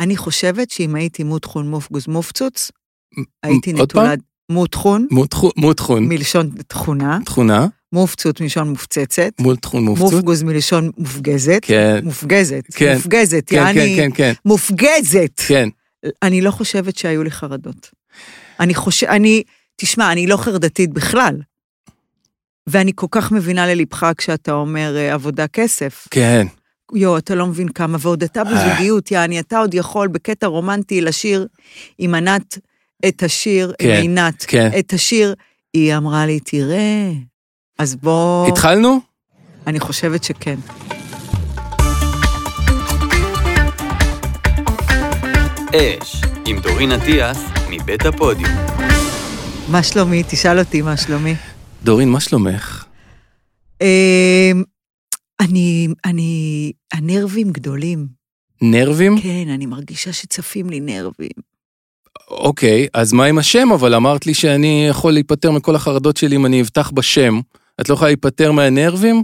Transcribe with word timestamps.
אני 0.00 0.16
חושבת 0.16 0.70
שאם 0.70 0.94
הייתי 0.94 1.24
מותחון 1.24 1.70
מופגוז 1.70 2.06
מופצוץ, 2.08 2.70
הייתי? 3.42 3.72
נטולת 3.72 4.18
מותחון, 4.50 5.06
מותחו- 5.10 5.50
מותחון, 5.56 6.08
מלשון 6.08 6.50
תכונה, 6.66 7.18
תכונה, 7.24 7.66
מופצוץ 7.92 8.40
מלשון 8.40 8.68
מופצצת, 8.68 9.32
מותחון 9.40 9.84
מופצות. 9.84 10.12
מופגוז 10.12 10.42
מלשון 10.42 10.90
מופגזת, 10.98 11.58
כן, 11.62 12.00
מופגזת, 12.04 12.62
כן, 12.74 12.94
מופגזת, 12.96 13.42
כן, 13.46 13.56
יעני, 13.56 13.96
כן, 13.96 14.10
כן, 14.10 14.16
כן, 14.16 14.32
מופגזת. 14.44 15.40
כן. 15.46 15.68
אני 16.22 16.40
לא 16.40 16.50
חושבת 16.50 16.96
שהיו 16.96 17.22
לי 17.24 17.30
חרדות. 17.30 17.90
אני 18.60 18.74
חושב, 18.74 19.06
אני, 19.06 19.42
תשמע, 19.76 20.12
אני 20.12 20.26
לא 20.26 20.36
חרדתית 20.36 20.90
בכלל. 20.90 21.36
ואני 22.66 22.92
כל 22.94 23.06
כך 23.10 23.32
מבינה 23.32 23.66
ללבך 23.74 24.06
כשאתה 24.18 24.52
אומר 24.52 24.96
אה, 24.96 25.14
עבודה 25.14 25.46
כסף. 25.48 26.08
כן, 26.10 26.46
יואו, 26.94 27.18
אתה 27.18 27.34
לא 27.34 27.46
מבין 27.46 27.68
כמה, 27.68 27.98
ועוד 28.00 28.22
אתה 28.22 28.42
בזוגיות, 28.44 29.10
יעני, 29.10 29.40
אתה 29.40 29.58
עוד 29.58 29.74
יכול 29.74 30.08
בקטע 30.08 30.46
רומנטי 30.46 31.00
לשיר 31.00 31.46
עם 31.98 32.14
ענת 32.14 32.58
את 33.08 33.22
השיר, 33.22 33.72
עם 33.80 33.88
כן, 33.88 34.00
עינת, 34.00 34.44
כן. 34.48 34.70
את 34.78 34.92
השיר, 34.92 35.34
היא 35.74 35.96
אמרה 35.96 36.26
לי, 36.26 36.40
תראה, 36.40 37.10
אז 37.78 37.96
בוא... 37.96 38.48
התחלנו? 38.48 39.00
אני 39.66 39.80
חושבת 39.80 40.24
שכן. 40.24 40.56
אש, 45.74 46.22
עם 46.46 46.58
דורין 46.60 46.92
אטיאס, 46.92 47.38
מבית 47.70 48.06
הפודיום. 48.06 48.50
מה 49.68 49.82
שלומי? 49.82 50.22
תשאל 50.28 50.58
אותי 50.58 50.82
מה 50.82 50.96
שלומי. 50.96 51.34
דורין, 51.84 52.10
מה 52.10 52.20
שלומך? 52.20 52.84
אני, 55.40 55.88
אני, 56.04 56.72
הנרבים 56.92 57.50
גדולים. 57.50 58.06
נרבים? 58.62 59.20
כן, 59.20 59.48
אני 59.48 59.66
מרגישה 59.66 60.12
שצפים 60.12 60.70
לי 60.70 60.80
נרבים. 60.80 61.50
אוקיי, 62.30 62.86
אז 62.94 63.12
מה 63.12 63.24
עם 63.24 63.38
השם? 63.38 63.68
אבל 63.74 63.94
אמרת 63.94 64.26
לי 64.26 64.34
שאני 64.34 64.86
יכול 64.88 65.12
להיפטר 65.12 65.50
מכל 65.50 65.76
החרדות 65.76 66.16
שלי 66.16 66.36
אם 66.36 66.46
אני 66.46 66.60
אבטח 66.60 66.90
בשם. 66.90 67.40
את 67.80 67.88
לא 67.88 67.94
יכולה 67.94 68.08
להיפטר 68.08 68.52
מהנרבים? 68.52 69.22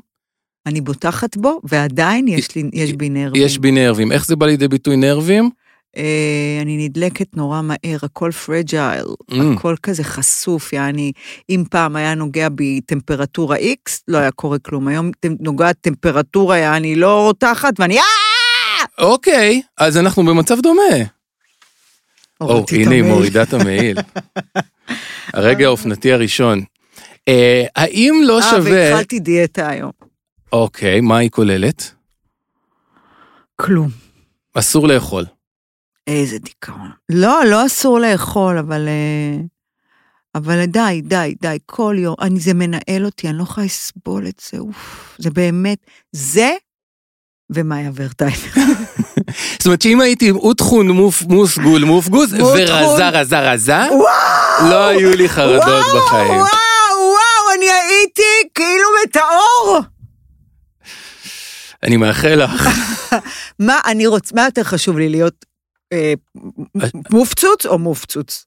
אני 0.67 0.81
בוטחת 0.81 1.37
בו, 1.37 1.61
ועדיין 1.65 2.29
יש, 2.29 2.55
לי, 2.57 2.71
יש 2.73 2.93
בי 2.93 3.09
נרבים. 3.09 3.43
יש 3.43 3.59
בי 3.59 3.71
נרבים. 3.71 4.13
איך 4.13 4.27
זה 4.27 4.37
בא 4.37 4.47
לידי 4.47 4.69
ביטוי 4.69 4.97
נרבים? 4.97 5.51
אה, 5.97 6.59
אני 6.63 6.89
נדלקת 6.89 7.37
נורא 7.37 7.61
מהר, 7.63 7.99
הכל 8.03 8.31
פרג'ייל, 8.47 9.05
Mm. 9.31 9.35
הכל 9.57 9.75
כזה 9.83 10.05
חשוף, 10.05 10.73
יעני, 10.73 11.13
אם 11.51 11.65
פעם 11.71 11.97
היה 11.97 12.15
נוגע 12.15 12.49
בי 12.49 12.81
טמפרטורה 12.81 13.57
X, 13.57 13.91
לא 14.09 14.19
היה 14.19 14.31
קורה 14.31 14.59
כלום. 14.59 14.89
היום 14.89 15.11
נוגעת 15.41 15.77
טמפרטורה, 15.81 16.59
יעני, 16.59 16.97
לא 16.97 17.23
רותחת, 17.25 17.81
ואני 17.81 17.99
אה! 17.99 18.05
אוקיי, 18.99 19.63
אז 19.79 19.97
אנחנו 19.97 20.25
במצב 20.25 20.61
דומה. 20.61 20.83
או, 22.41 22.65
הנה 22.73 22.91
היא. 22.95 23.03
מורידה 23.03 23.43
את 23.43 23.53
המעיל. 23.55 23.99
הרגע 25.35 25.67
האופנתי 25.67 26.13
הראשון. 26.13 26.65
אה, 27.29 27.65
האם 27.77 28.21
לא 28.25 28.39
אה, 28.41 28.51
שווה... 28.51 28.73
והתחלתי 28.73 29.19
דיאטה 29.21 29.69
היום. 29.69 29.91
אוקיי, 30.53 31.01
מה 31.01 31.19
היא 31.19 31.31
כוללת? 31.31 31.93
כלום. 33.57 33.89
אסור 34.55 34.89
לאכול. 34.89 35.25
איזה 36.07 36.39
דיכאון. 36.39 36.91
לא, 37.09 37.45
לא 37.45 37.67
אסור 37.67 37.99
לאכול, 37.99 38.59
אבל... 38.59 38.89
אה, 38.89 39.41
אבל 40.35 40.65
די, 40.65 41.01
די, 41.05 41.35
די, 41.41 41.59
כל 41.67 41.97
יום, 41.99 42.15
אני, 42.21 42.41
זה 42.41 42.55
מנהל 42.55 43.05
אותי, 43.05 43.29
אני 43.29 43.39
לא 43.39 43.43
יכולה 43.43 43.67
לסבול 43.67 44.27
את 44.29 44.43
זה, 44.51 44.59
אוף, 44.59 45.17
זה 45.19 45.31
באמת, 45.31 45.79
זה 46.13 46.51
ומאיה 47.51 47.91
ורטייב. 47.95 48.55
זאת 49.59 49.67
אומרת 49.67 49.83
שאם 49.83 50.01
הייתי 50.01 50.31
אוטחון 50.31 50.89
מוף 50.89 51.23
מוסגול 51.23 51.85
מופגוז 51.85 52.35
מותחון. 52.35 52.61
ורזה 52.61 53.09
רזה 53.09 53.53
רזה! 53.53 53.83
לא 54.71 54.87
היו 54.87 55.17
לי 55.17 55.29
חרדות 55.29 55.85
בחיים. 55.97 56.31
וואו, 56.31 56.47
וואו, 56.99 57.57
אני 57.57 57.67
הייתי 57.71 58.49
כאילו 58.55 58.89
מטאור. 59.05 59.81
אני 61.83 61.97
מאחל 61.97 62.45
לך. 62.45 62.69
מה 63.59 63.81
אני 63.87 64.07
רוצה, 64.07 64.35
מה 64.35 64.45
יותר 64.45 64.63
חשוב 64.63 64.99
לי 64.99 65.09
להיות 65.09 65.45
מופצוץ 67.11 67.67
או 67.67 67.79
מופצוץ? 67.79 68.47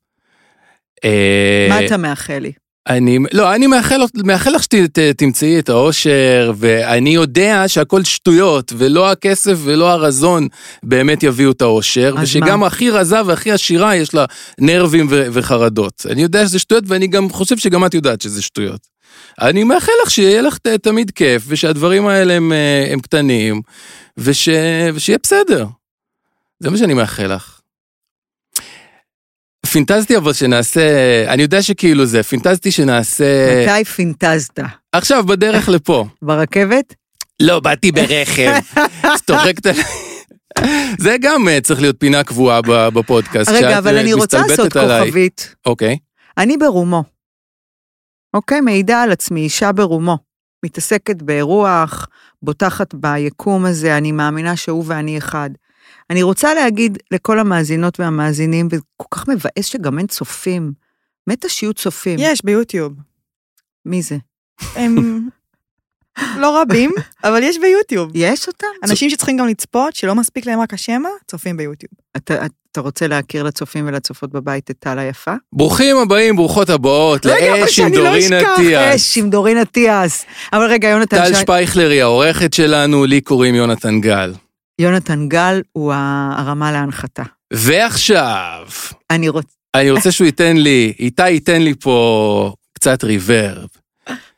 אה, 1.06 1.68
מה 1.70 1.86
אתה 1.86 1.98
מאחל 1.98 2.40
לי? 2.40 2.52
אני, 2.90 3.20
לא, 3.34 3.56
אני 3.56 3.68
מאחל, 3.68 4.02
מאחל 4.24 4.50
לך 4.50 4.64
שתמצאי 4.64 5.60
את 5.60 5.70
האושר, 5.70 6.52
ואני 6.58 7.10
יודע 7.10 7.64
שהכל 7.68 8.04
שטויות, 8.04 8.74
ולא 8.78 9.12
הכסף 9.12 9.58
ולא 9.64 9.90
הרזון 9.92 10.48
באמת 10.84 11.24
יביאו 11.24 11.52
את 11.52 11.62
האושר, 11.62 12.16
ושגם 12.22 12.60
מה? 12.60 12.68
הכי 12.68 12.90
רזה 12.90 13.26
והכי 13.26 13.52
עשירה 13.52 13.96
יש 13.96 14.14
לה 14.14 14.26
נרבים 14.60 15.08
ו- 15.10 15.28
וחרדות. 15.32 16.06
אני 16.10 16.22
יודע 16.22 16.46
שזה 16.46 16.60
שטויות, 16.60 16.84
ואני 16.88 17.08
גם 17.08 17.30
חושב 17.30 17.58
שגם 17.58 17.86
את 17.86 17.94
יודעת 17.94 18.22
שזה 18.22 18.42
שטויות. 18.42 18.88
אני 19.42 19.64
מאחל 19.64 19.92
לך 20.04 20.12
שיהיה 20.12 20.42
לך 20.42 20.58
תמיד 20.82 21.12
כיף, 21.12 21.44
ושהדברים 21.48 22.08
האלה 22.08 22.34
הם, 22.34 22.52
אה, 22.54 22.94
הם 22.94 23.00
קטנים, 23.00 23.62
וש, 24.18 24.50
ושיהיה 24.94 25.18
בסדר. 25.24 25.66
זה 26.60 26.70
מה 26.70 26.78
שאני 26.78 26.94
מאחל 26.94 27.36
לך. 27.36 27.60
פינטזתי 29.72 30.18
אבל 30.18 30.34
שנעשה, 30.34 31.26
אני 31.28 31.42
יודע 31.42 31.62
שכאילו 31.62 32.06
זה, 32.06 32.24
פינטזתי 32.24 32.72
שנעשה... 32.72 33.64
מתי 33.64 33.86
פינטזת? 33.86 34.60
עכשיו, 34.92 35.26
בדרך 35.26 35.70
לפה. 35.70 36.06
ברכבת? 36.22 36.96
לא, 37.40 37.60
באתי 37.60 37.92
ברכב. 37.92 38.52
צוחקת 39.28 39.66
עליי. 39.66 39.84
זה 41.00 41.16
גם 41.22 41.48
אה, 41.48 41.62
צריך 41.62 41.82
להיות 41.82 41.96
פינה 42.00 42.24
קבועה 42.24 42.62
בפודקאסט. 42.94 43.52
רגע, 43.52 43.78
אבל 43.78 43.96
אה, 43.96 44.02
אני 44.02 44.14
רוצה 44.14 44.38
לעשות 44.48 44.76
עליי. 44.76 45.06
כוכבית. 45.06 45.56
אוקיי. 45.66 45.98
אני 46.38 46.58
ברומו. 46.58 47.04
אוקיי, 48.34 48.62
מעידה 48.62 49.02
על 49.02 49.12
עצמי, 49.12 49.42
אישה 49.42 49.72
ברומו. 49.72 50.18
מתעסקת 50.66 51.22
ברוח, 51.22 52.08
בוטחת 52.42 52.94
ביקום 52.94 53.66
הזה, 53.66 53.98
אני 53.98 54.12
מאמינה 54.12 54.56
שהוא 54.56 54.84
ואני 54.88 55.18
אחד. 55.18 55.50
אני 56.10 56.24
רוצה 56.24 56.54
להגיד 56.54 56.98
לכל 57.12 57.40
המאזינות 57.40 58.00
והמאזינים, 58.00 58.68
וכל 58.72 59.08
כך 59.12 59.28
מבאס 59.28 59.66
שגם 59.66 60.00
אין 60.00 60.08
צופים. 60.08 60.72
מתה 61.28 61.50
שיהיו 61.50 61.74
צופים. 61.74 62.20
יש 62.22 62.46
ביוטיוב. 62.46 62.94
מי 63.86 64.02
זה? 64.02 64.18
הם 64.76 65.20
לא 66.38 66.62
רבים, 66.62 66.92
אבל 67.24 67.44
יש 67.44 67.58
ביוטיוב. 67.60 68.12
יש 68.16 68.48
אותם? 68.48 68.68
אנשים 68.84 69.10
שצריכים 69.10 69.38
גם 69.38 69.48
לצפות, 69.48 69.96
שלא 69.96 70.16
מספיק 70.16 70.46
להם 70.46 70.60
רק 70.60 70.74
השמע, 70.74 71.10
צופים 71.28 71.58
ביוטיוב. 71.58 71.92
אתה, 72.18 72.46
אתה 72.72 72.82
רוצה 72.82 73.08
להכיר 73.08 73.44
לצופים 73.44 73.88
ולצופות 73.88 74.32
בבית 74.32 74.72
את 74.72 74.76
טל 74.80 75.00
היפה? 75.00 75.34
ברוכים 75.54 75.98
הבאים, 75.98 76.36
ברוכות 76.36 76.70
הבאות, 76.70 77.26
רגע, 77.26 77.52
אבל 77.52 77.62
לאש 77.62 77.80
עם 77.80 77.86
שאני 77.86 77.98
לא 77.98 78.04
דורין 78.04 78.34
אשכח, 78.34 78.50
אטיאס. 78.54 78.96
אש 78.96 79.18
עם 79.18 79.30
דורין 79.30 79.62
אטיאס. 79.62 80.26
אבל 80.54 80.66
רגע, 80.66 80.88
יונתן, 80.88 81.18
טל 81.18 81.34
שפייכלר 81.34 81.90
היא 81.90 82.02
העורכת 82.02 82.54
שלנו, 82.54 83.06
לי 83.06 83.22
קוראים 83.22 83.56
יונתן 83.56 84.02
גל. 84.02 84.34
יונתן 84.80 85.28
גל 85.28 85.62
הוא 85.72 85.94
הרמה 86.38 86.72
להנחתה. 86.72 87.24
ועכשיו, 87.54 88.68
אני 89.10 89.30
רוצה... 89.30 89.48
אני 89.76 89.92
רוצה 89.92 90.12
שהוא 90.12 90.26
ייתן 90.26 90.58
לי, 90.58 90.94
איתי 91.00 91.30
ייתן 91.30 91.62
לי 91.62 91.74
פה 91.80 92.54
קצת 92.74 93.04
ריברב. 93.04 93.68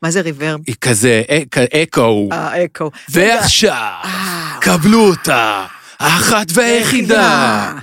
מה 0.02 0.12
זה 0.12 0.22
ריברב? 0.22 0.60
היא 0.68 0.76
כזה, 0.82 1.22
אק- 1.30 1.58
אקו. 1.58 2.30
אה, 2.32 2.66
אקו. 2.66 2.92
ועכשיו, 3.10 3.96
אה, 4.04 4.58
קבלו 4.62 5.00
אותה, 5.10 5.66
האחת 6.00 6.48
והיחידה. 6.54 7.74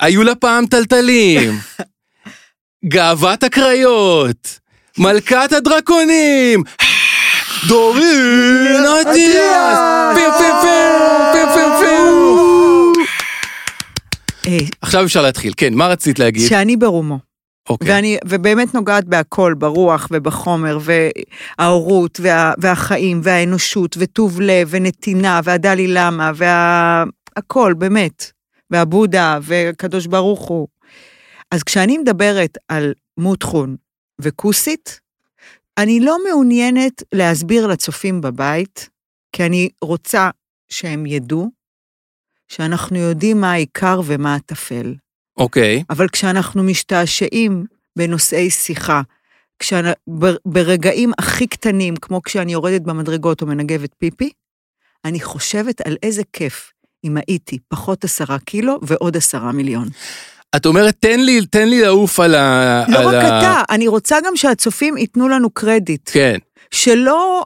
היו 0.00 0.22
לה 0.22 0.34
פעם 0.34 0.66
טלטלים. 0.66 1.58
גאוות 2.88 3.42
הקריות. 3.42 4.58
מלכת 4.98 5.52
הדרקונים. 5.56 6.62
פיו 11.32 11.68
פיו. 11.80 12.92
אה, 14.48 14.58
עכשיו 14.80 15.04
אפשר 15.04 15.22
להתחיל. 15.22 15.52
כן, 15.56 15.74
מה 15.74 15.86
רצית 15.86 16.18
להגיד? 16.18 16.48
שאני 16.48 16.76
ברומו. 16.76 17.18
אוקיי. 17.68 17.90
ואני, 17.90 18.18
ובאמת 18.26 18.74
נוגעת 18.74 19.04
בהכל, 19.04 19.54
ברוח 19.58 20.08
ובחומר, 20.10 20.78
וההורות, 21.58 22.20
וה, 22.22 22.52
והחיים, 22.58 23.20
והאנושות, 23.22 23.96
וטוב 23.98 24.40
לב, 24.40 24.68
ונתינה, 24.70 25.40
והדלי 25.44 25.88
למה, 25.88 26.32
והכל, 26.34 27.74
באמת. 27.78 28.32
והבודה, 28.70 29.38
והקדוש 29.42 30.06
ברוך 30.06 30.48
הוא. 30.48 30.68
אז 31.50 31.62
כשאני 31.62 31.98
מדברת 31.98 32.58
על 32.68 32.92
מותחון 33.18 33.76
וכוסית, 34.20 35.00
אני 35.78 36.00
לא 36.00 36.16
מעוניינת 36.28 37.02
להסביר 37.12 37.66
לצופים 37.66 38.20
בבית, 38.20 38.88
כי 39.32 39.46
אני 39.46 39.68
רוצה 39.84 40.30
שהם 40.68 41.06
ידעו 41.06 41.50
שאנחנו 42.48 42.98
יודעים 42.98 43.40
מה 43.40 43.52
העיקר 43.52 44.00
ומה 44.04 44.34
הטפל. 44.34 44.94
אוקיי. 45.36 45.84
אבל 45.90 46.08
כשאנחנו 46.08 46.62
משתעשעים 46.62 47.64
בנושאי 47.98 48.50
שיחה, 48.50 49.02
כשאנ... 49.58 49.84
ב- 50.18 50.36
ברגעים 50.44 51.12
הכי 51.18 51.46
קטנים, 51.46 51.96
כמו 51.96 52.22
כשאני 52.22 52.52
יורדת 52.52 52.80
במדרגות 52.80 53.42
או 53.42 53.46
מנגבת 53.46 53.94
פיפי, 53.98 54.30
אני 55.04 55.20
חושבת 55.20 55.80
על 55.80 55.96
איזה 56.02 56.22
כיף 56.32 56.72
אם 57.04 57.16
הייתי 57.16 57.58
פחות 57.68 58.04
עשרה 58.04 58.38
קילו 58.38 58.78
ועוד 58.82 59.16
עשרה 59.16 59.52
מיליון. 59.52 59.88
את 60.56 60.66
אומרת, 60.66 60.96
תן 61.00 61.20
לי, 61.20 61.46
תן 61.46 61.68
לי 61.68 61.80
לעוף 61.80 62.20
על 62.20 62.34
ה... 62.34 62.84
לא 62.88 62.98
על 62.98 63.06
רק 63.06 63.14
ה... 63.14 63.38
אתה, 63.38 63.62
אני 63.70 63.88
רוצה 63.88 64.16
גם 64.26 64.36
שהצופים 64.36 64.96
ייתנו 64.96 65.28
לנו 65.28 65.50
קרדיט. 65.50 66.10
כן. 66.12 66.36
שלא, 66.72 67.42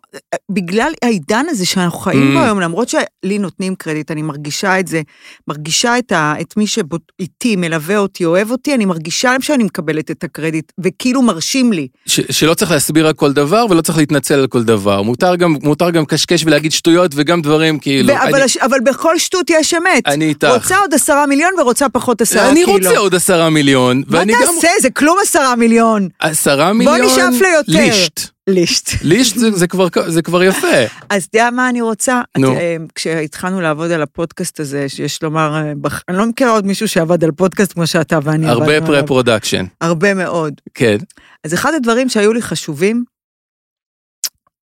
בגלל 0.50 0.92
העידן 1.02 1.44
הזה 1.48 1.66
שאנחנו 1.66 1.98
חיים 1.98 2.30
Mm. 2.30 2.38
בו 2.38 2.44
היום, 2.44 2.60
למרות 2.60 2.88
שלי 2.88 3.38
נותנים 3.38 3.74
קרדיט, 3.74 4.10
אני 4.10 4.22
מרגישה 4.22 4.80
את 4.80 4.88
זה, 4.88 5.02
מרגישה 5.48 5.98
את, 5.98 6.12
ה, 6.12 6.34
את 6.40 6.56
מי 6.56 6.66
שאיתי, 6.66 7.56
מלווה 7.56 7.96
אותי, 7.98 8.24
אוהב 8.24 8.50
אותי, 8.50 8.74
אני 8.74 8.84
מרגישה 8.84 9.36
שאני 9.40 9.64
מקבלת 9.64 10.10
את 10.10 10.24
הקרדיט, 10.24 10.72
וכאילו 10.80 11.22
מרשים 11.22 11.72
לי. 11.72 11.88
ש, 12.06 12.20
שלא 12.30 12.54
צריך 12.54 12.70
להסביר 12.70 13.06
על 13.06 13.12
כל 13.12 13.32
דבר 13.32 13.66
ולא 13.70 13.80
צריך 13.80 13.98
להתנצל 13.98 14.34
על 14.34 14.46
כל 14.46 14.62
דבר. 14.62 15.02
מותר 15.02 15.36
גם, 15.36 15.56
מותר 15.62 15.90
גם 15.90 16.04
קשקש 16.04 16.44
ולהגיד 16.46 16.72
שטויות 16.72 17.12
וגם 17.14 17.42
דברים 17.42 17.78
כאילו... 17.78 18.08
ו- 18.08 18.22
אבל, 18.22 18.34
אני, 18.34 18.42
הש- 18.42 18.56
אבל 18.56 18.78
בכל 18.84 19.18
שטות 19.18 19.50
יש 19.50 19.74
אמת. 19.74 20.06
אני 20.06 20.24
איתך. 20.28 20.48
רוצה 20.54 20.78
עוד 20.78 20.94
עשרה 20.94 21.26
מיליון 21.26 21.50
ורוצה 21.60 21.88
פחות 21.88 22.20
עשרה 22.20 22.50
אני 22.50 22.64
קילו. 22.64 22.72
רוצה 22.88 22.98
עוד 22.98 23.14
עשרה 23.14 23.50
מיליון, 23.50 24.02
מה 24.06 24.18
ואני 24.18 24.32
גם... 24.32 24.38
תעשה? 24.54 24.68
זה 24.82 24.90
כלום 24.90 25.18
עשרה 25.22 25.56
מיליון. 25.56 26.08
עשרה 26.20 26.72
מיליון... 26.72 27.00
נשאף 27.00 27.34
ליותר. 27.40 27.72
לישט. 27.86 28.35
לישט. 28.50 28.88
לישט 29.02 29.36
זה, 29.38 29.50
זה, 29.50 29.66
כבר, 29.66 29.86
זה 30.08 30.22
כבר 30.22 30.42
יפה. 30.42 30.66
אז 31.10 31.24
אתה 31.24 31.38
יודע 31.38 31.50
מה 31.50 31.68
אני 31.68 31.80
רוצה? 31.80 32.20
נו. 32.38 32.52
את, 32.52 32.56
אה, 32.58 32.76
כשהתחלנו 32.94 33.60
לעבוד 33.60 33.90
על 33.90 34.02
הפודקאסט 34.02 34.60
הזה, 34.60 34.88
שיש 34.88 35.22
לומר, 35.22 35.54
אה, 35.54 35.72
בח- 35.80 36.02
אני 36.08 36.16
לא 36.16 36.26
מכירה 36.26 36.50
עוד 36.50 36.66
מישהו 36.66 36.88
שעבד 36.88 37.24
על 37.24 37.32
פודקאסט 37.32 37.72
כמו 37.72 37.86
שאתה 37.86 38.18
ואני 38.22 38.46
הרבה. 38.48 38.80
pre-production. 38.86 39.64
הרבה 39.80 40.14
מאוד. 40.14 40.60
כן. 40.74 40.96
אז 41.44 41.54
אחד 41.54 41.72
הדברים 41.76 42.08
שהיו 42.08 42.32
לי 42.32 42.42
חשובים, 42.42 43.04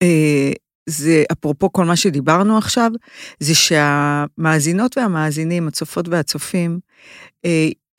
אה, 0.04 0.51
זה 0.89 1.24
אפרופו 1.31 1.71
כל 1.71 1.86
מה 1.86 1.95
שדיברנו 1.95 2.57
עכשיו, 2.57 2.92
זה 3.39 3.56
שהמאזינות 3.56 4.98
והמאזינים, 4.98 5.68
הצופות 5.68 6.07
והצופים, 6.07 6.80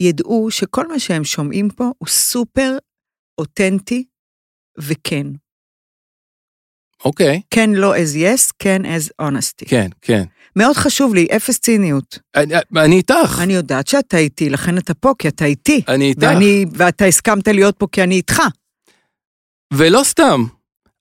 ידעו 0.02 0.48
שכל 0.50 0.88
מה 0.88 0.98
שהם 0.98 1.24
שומעים 1.24 1.68
פה 1.70 1.90
הוא 1.98 2.08
סופר 2.08 2.76
אותנטי 3.40 4.04
וכן. 4.78 5.26
אוקיי. 7.04 7.40
כן 7.50 7.70
לא 7.70 7.96
as 7.96 8.16
yes, 8.16 8.52
כן 8.58 8.82
as 8.84 9.22
honesty. 9.22 9.68
כן, 9.68 9.88
כן. 10.02 10.24
מאוד 10.56 10.76
חשוב 10.76 11.14
לי, 11.14 11.26
אפס 11.36 11.58
ציניות. 11.58 12.18
אני, 12.34 12.54
אני 12.76 12.96
איתך. 12.96 13.40
אני 13.42 13.54
יודעת 13.54 13.86
שאתה 13.86 14.16
איתי, 14.16 14.50
לכן 14.50 14.78
אתה 14.78 14.94
פה, 14.94 15.12
כי 15.18 15.28
אתה 15.28 15.44
איתי. 15.44 15.82
אני 15.88 16.04
איתך. 16.04 16.22
ואני, 16.22 16.64
ואתה 16.72 17.04
הסכמת 17.04 17.48
להיות 17.48 17.76
פה 17.78 17.86
כי 17.92 18.02
אני 18.02 18.14
איתך. 18.14 18.42
ולא 19.72 20.00
סתם. 20.04 20.44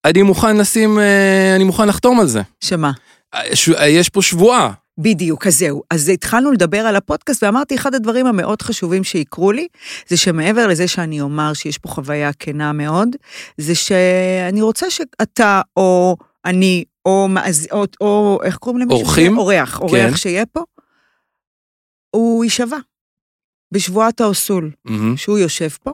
אני 0.06 0.22
מוכן 0.22 0.58
לשים, 0.58 1.00
אה, 1.00 1.56
אני 1.56 1.64
מוכן 1.64 1.88
לחתום 1.88 2.20
על 2.20 2.28
זה. 2.28 2.42
שמה? 2.64 2.92
אה, 3.34 3.42
אה, 3.78 3.88
יש 3.88 4.10
פה 4.10 4.22
שבועה. 4.22 4.72
בדיוק, 4.98 5.48
אז 5.48 5.58
זהו. 5.58 5.84
אז 5.92 6.10
התחלנו 6.10 6.52
לדבר 6.52 6.78
על 6.78 6.96
הפודקאסט, 6.96 7.44
ואמרתי, 7.44 7.76
אחד 7.76 7.96
הדברים 7.96 8.26
המאוד 8.26 8.62
חשובים 8.62 9.04
שיקרו 9.04 9.52
לי, 9.52 9.68
זה 10.08 10.18
שמעבר 10.18 10.68
לזה 10.68 10.88
שאני 10.88 11.22
אומר 11.22 11.54
שיש 11.54 11.78
פה 11.78 11.90
חוויה 11.90 12.34
כנה 12.34 12.74
מאוד, 12.74 13.10
זה 13.58 13.76
שאני 13.76 14.62
רוצה 14.62 14.90
שאתה 14.90 15.62
או 15.78 16.18
אני, 16.46 16.84
או 17.06 17.28
מאזין, 17.30 17.68
או, 17.72 17.86
או 18.02 18.40
איך 18.44 18.58
קוראים 18.58 18.82
למישהו? 18.82 19.06
אורחים? 19.06 19.38
אורח, 19.38 19.80
אורח 19.80 19.92
כן. 19.92 20.16
שיהיה 20.16 20.46
פה, 20.46 20.62
הוא 22.12 22.44
יישבע. 22.44 22.78
בשבועת 23.72 24.22
האוסול, 24.22 24.72
מהמם. 24.86 25.18
שהוא 25.18 25.38
יושב 25.38 25.70
פה, 25.84 25.92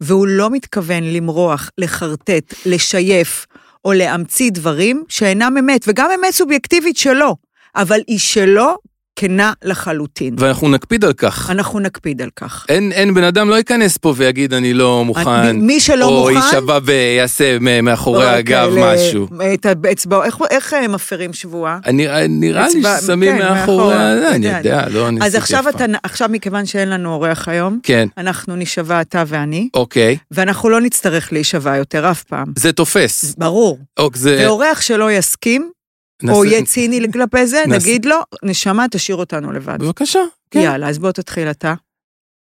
והוא 0.00 0.26
לא 0.26 0.50
מתכוון 0.50 1.04
למרוח, 1.04 1.70
לחרטט, 1.78 2.54
לשייף 2.66 3.46
או 3.84 3.92
להמציא 3.92 4.50
דברים 4.50 5.04
שאינם 5.08 5.56
אמת, 5.58 5.84
וגם 5.88 6.10
אמת 6.10 6.34
סובייקטיבית 6.34 6.96
שלו, 6.96 7.36
אבל 7.76 7.98
היא 8.06 8.18
שלו 8.18 8.76
כנה 9.16 9.52
לחלוטין. 9.64 10.34
ואנחנו 10.38 10.68
נקפיד 10.68 11.04
על 11.04 11.12
כך. 11.12 11.50
אנחנו 11.50 11.80
נקפיד 11.80 12.22
על 12.22 12.28
כך. 12.36 12.66
אין, 12.68 12.92
אין 12.92 13.14
בן 13.14 13.24
אדם 13.24 13.48
לא 13.50 13.54
ייכנס 13.54 13.96
פה 13.96 14.14
ויגיד 14.16 14.54
אני 14.54 14.74
לא 14.74 15.04
מוכן, 15.04 15.56
מי 15.56 15.80
שלא 15.80 16.04
או 16.04 16.18
מוכן... 16.20 16.34
יישבע 16.46 16.78
ויעשה 16.84 17.58
מאחורי 17.82 18.26
רק 18.26 18.34
הגב 18.38 18.70
כאלה- 18.74 18.94
משהו. 18.94 19.26
את 19.54 19.66
האצבע, 19.84 20.24
איך, 20.24 20.36
איך 20.50 20.72
הם 20.72 20.92
מפרים 20.92 21.32
שבועה? 21.32 21.78
אני, 21.86 22.06
נראה 22.28 22.68
לי 22.68 22.80
אצבע- 22.80 23.00
ששמים 23.00 23.32
כן, 23.32 23.38
מאחורי, 23.38 23.54
מאחורה, 23.94 24.16
זה, 24.20 24.28
אני 24.34 24.46
יודע. 24.46 24.58
יודע, 24.58 24.88
לא 24.88 25.10
ניסיתי 25.10 25.26
אז 25.26 25.34
עכשיו. 25.34 25.64
אתה, 25.68 25.84
עכשיו 26.02 26.28
מכיוון 26.32 26.66
שאין 26.66 26.88
לנו 26.88 27.12
אורח 27.12 27.48
היום, 27.48 27.78
כן, 27.82 28.08
אנחנו 28.18 28.56
נשבע 28.56 29.00
אתה 29.00 29.24
ואני, 29.26 29.68
אוקיי, 29.74 30.16
ואנחנו 30.30 30.68
לא 30.68 30.80
נצטרך 30.80 31.32
להישבע 31.32 31.76
יותר 31.76 32.10
אף 32.10 32.22
פעם. 32.22 32.46
זה 32.58 32.72
תופס. 32.72 33.34
ברור. 33.38 33.78
אוק, 33.98 34.16
זה... 34.16 34.42
ואורח 34.44 34.80
שלא 34.80 35.12
יסכים, 35.12 35.70
או 36.22 36.26
נעשה- 36.28 36.46
יהיה 36.46 36.64
ציני 36.64 37.12
כלפי 37.12 37.46
זה, 37.46 37.62
נעשה- 37.66 37.86
נגיד 37.88 38.04
לו, 38.04 38.16
נשמה, 38.42 38.86
תשאיר 38.90 39.16
אותנו 39.16 39.52
לבד. 39.52 39.78
בבקשה, 39.82 40.18
כן. 40.50 40.60
יאללה, 40.60 40.88
אז 40.88 40.98
בוא 40.98 41.12
תתחיל 41.12 41.50
אתה. 41.50 41.74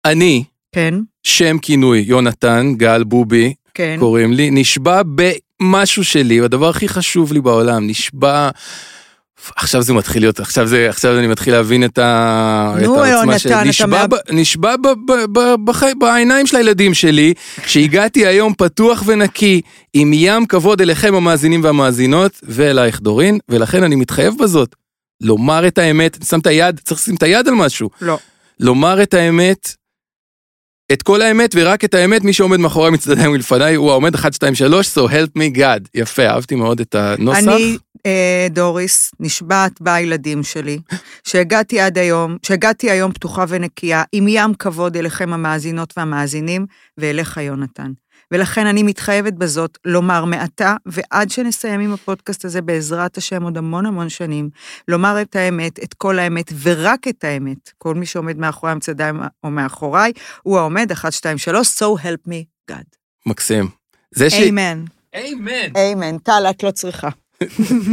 אני, 0.06 0.44
כן, 0.72 0.94
שם 1.24 1.58
כינוי, 1.62 2.00
יונתן, 2.00 2.74
גל 2.78 3.04
בובי, 3.04 3.54
כן. 3.74 3.96
קוראים 4.00 4.34
לי, 4.34 4.50
נשבע 4.52 5.02
במשהו 5.62 6.04
שלי, 6.04 6.40
הדבר 6.42 6.70
הכי 6.70 6.88
חשוב 6.88 7.34
לי 7.34 7.42
בעולם, 7.42 7.88
נשבע... 7.88 8.50
עכשיו 9.56 9.82
זה 9.82 9.94
מתחיל 9.94 10.24
להיות, 10.24 10.40
עכשיו 10.40 10.68
זה, 10.68 10.90
עכשיו 10.90 11.20
אני 11.20 11.28
מתחיל 11.28 11.54
להבין 11.54 11.84
את, 11.84 11.98
ה, 11.98 12.76
נו, 12.82 13.04
את 13.04 13.10
העוצמה 13.10 13.40
שלי. 13.40 13.70
נשבע, 13.70 14.08
ב, 14.08 14.16
נשבע 14.32 14.76
ב, 14.78 14.88
ב, 14.88 15.40
ב, 15.40 15.56
בחי, 15.64 15.92
בעיניים 16.00 16.48
של 16.48 16.58
הילדים 16.58 16.94
שלי, 16.94 17.34
שהגעתי 17.66 18.26
היום 18.26 18.54
פתוח 18.58 19.04
ונקי, 19.06 19.62
עם 19.94 20.12
ים 20.14 20.46
כבוד 20.46 20.82
אליכם 20.82 21.16
המאזינים 21.16 21.64
והמאזינות, 21.64 22.40
ואלייך 22.44 23.02
דורין, 23.02 23.40
ולכן 23.50 23.84
אני 23.84 23.96
מתחייב 23.96 24.34
בזאת, 24.40 24.76
לומר 25.22 25.68
את 25.68 25.78
האמת, 25.78 26.18
שם 26.30 26.40
את 26.40 26.48
היד, 26.48 26.80
צריך 26.84 27.02
לשים 27.02 27.16
את 27.16 27.24
היד 27.24 27.48
על 27.48 27.54
משהו. 27.54 27.90
לא. 28.02 28.18
לומר 28.60 29.04
את 29.04 29.14
האמת, 29.14 29.74
את 30.92 31.04
כל 31.04 31.22
האמת 31.22 31.52
ורק 31.56 31.84
את 31.84 31.94
האמת, 31.94 32.24
מי 32.24 32.34
שעומד 32.34 32.60
מאחורי 32.60 32.92
מצדדיי 32.92 33.28
ולפניי 33.28 33.76
הוא 33.76 33.92
העומד 33.92 34.16
1, 34.16 34.34
2, 34.34 34.56
3, 34.56 34.98
so 34.98 35.02
help 35.02 35.40
me 35.40 35.58
God. 35.58 35.88
יפה, 35.96 36.26
אהבתי 36.26 36.56
מאוד 36.56 36.80
את 36.80 36.96
הנוסח. 36.96 37.38
אני, 37.38 37.78
אה, 38.06 38.48
דוריס, 38.50 39.12
נשבעת 39.20 39.82
בילדים 39.82 40.44
שלי, 40.44 40.80
שהגעתי 41.24 41.80
עד 41.80 41.98
היום, 41.98 42.38
שהגעתי 42.44 42.92
היום 42.92 43.12
פתוחה 43.12 43.46
ונקייה, 43.48 44.04
עם 44.12 44.28
ים 44.28 44.54
כבוד 44.54 44.98
אליכם 44.98 45.34
המאזינות 45.34 45.94
והמאזינים, 45.98 46.66
ואליך, 46.98 47.38
יונתן. 47.38 47.92
ולכן 48.32 48.68
אני 48.68 48.84
מתחייבת 48.84 49.34
בזאת 49.34 49.78
לומר 49.86 50.26
מעתה, 50.26 50.76
ועד 50.86 51.30
שנסיים 51.30 51.80
עם 51.80 51.94
הפודקאסט 51.94 52.46
הזה, 52.46 52.62
בעזרת 52.62 53.18
השם 53.18 53.44
עוד 53.44 53.58
המון 53.58 53.86
המון 53.86 54.10
שנים, 54.10 54.50
לומר 54.88 55.22
את 55.22 55.36
האמת, 55.36 55.80
את 55.84 55.94
כל 55.94 56.20
האמת, 56.20 56.52
ורק 56.62 57.08
את 57.08 57.24
האמת. 57.24 57.72
כל 57.78 57.96
מי 57.96 58.06
שעומד 58.06 58.38
מאחורי 58.38 58.72
המצעדיי 58.72 59.12
או 59.44 59.50
מאחוריי, 59.50 60.12
הוא 60.44 60.58
העומד, 60.58 60.92
1, 60.92 61.14
2, 61.14 61.38
3, 61.38 61.82
so 61.82 62.00
help 62.00 62.30
me 62.30 62.72
God. 62.72 62.98
מקסים. 63.26 63.68
זה 64.12 64.30
ש... 64.30 64.34
איימן. 64.34 64.84
איימן. 65.14 65.76
איימן, 65.76 66.18
טל, 66.18 66.44
את 66.50 66.64
לא 66.64 66.72
צריכה. 66.72 67.10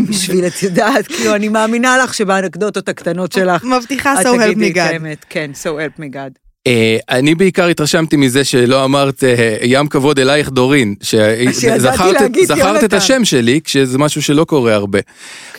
בשביל, 0.09 0.47
את 0.47 0.63
יודעת, 0.63 1.07
כאילו, 1.07 1.35
אני 1.35 1.49
מאמינה 1.49 1.99
לך 1.99 2.15
שבאנקדוטות 2.15 2.89
הקטנות 2.89 3.33
שלך, 3.33 3.65
מבטיחה 3.79 4.15
so 4.23 4.25
help 4.25 4.57
me 4.57 4.77
God. 4.77 5.25
כן, 5.29 5.51
so 5.63 5.67
help 5.67 6.01
me 6.01 6.15
God. 6.15 6.47
אה, 6.67 6.97
אני 7.11 7.35
בעיקר 7.35 7.67
התרשמתי 7.67 8.17
מזה 8.17 8.45
שלא 8.45 8.85
אמרת 8.85 9.25
אה, 9.25 9.57
ים 9.63 9.87
כבוד 9.87 10.19
אלייך 10.19 10.51
דורין, 10.51 10.95
שזכרת 11.03 12.85
את. 12.85 12.93
השם 12.93 13.25
שלי, 13.25 13.61
כשזה 13.65 13.99
משהו 13.99 14.23
שלא 14.23 14.45
קורה 14.45 14.75
הרבה. 14.75 14.99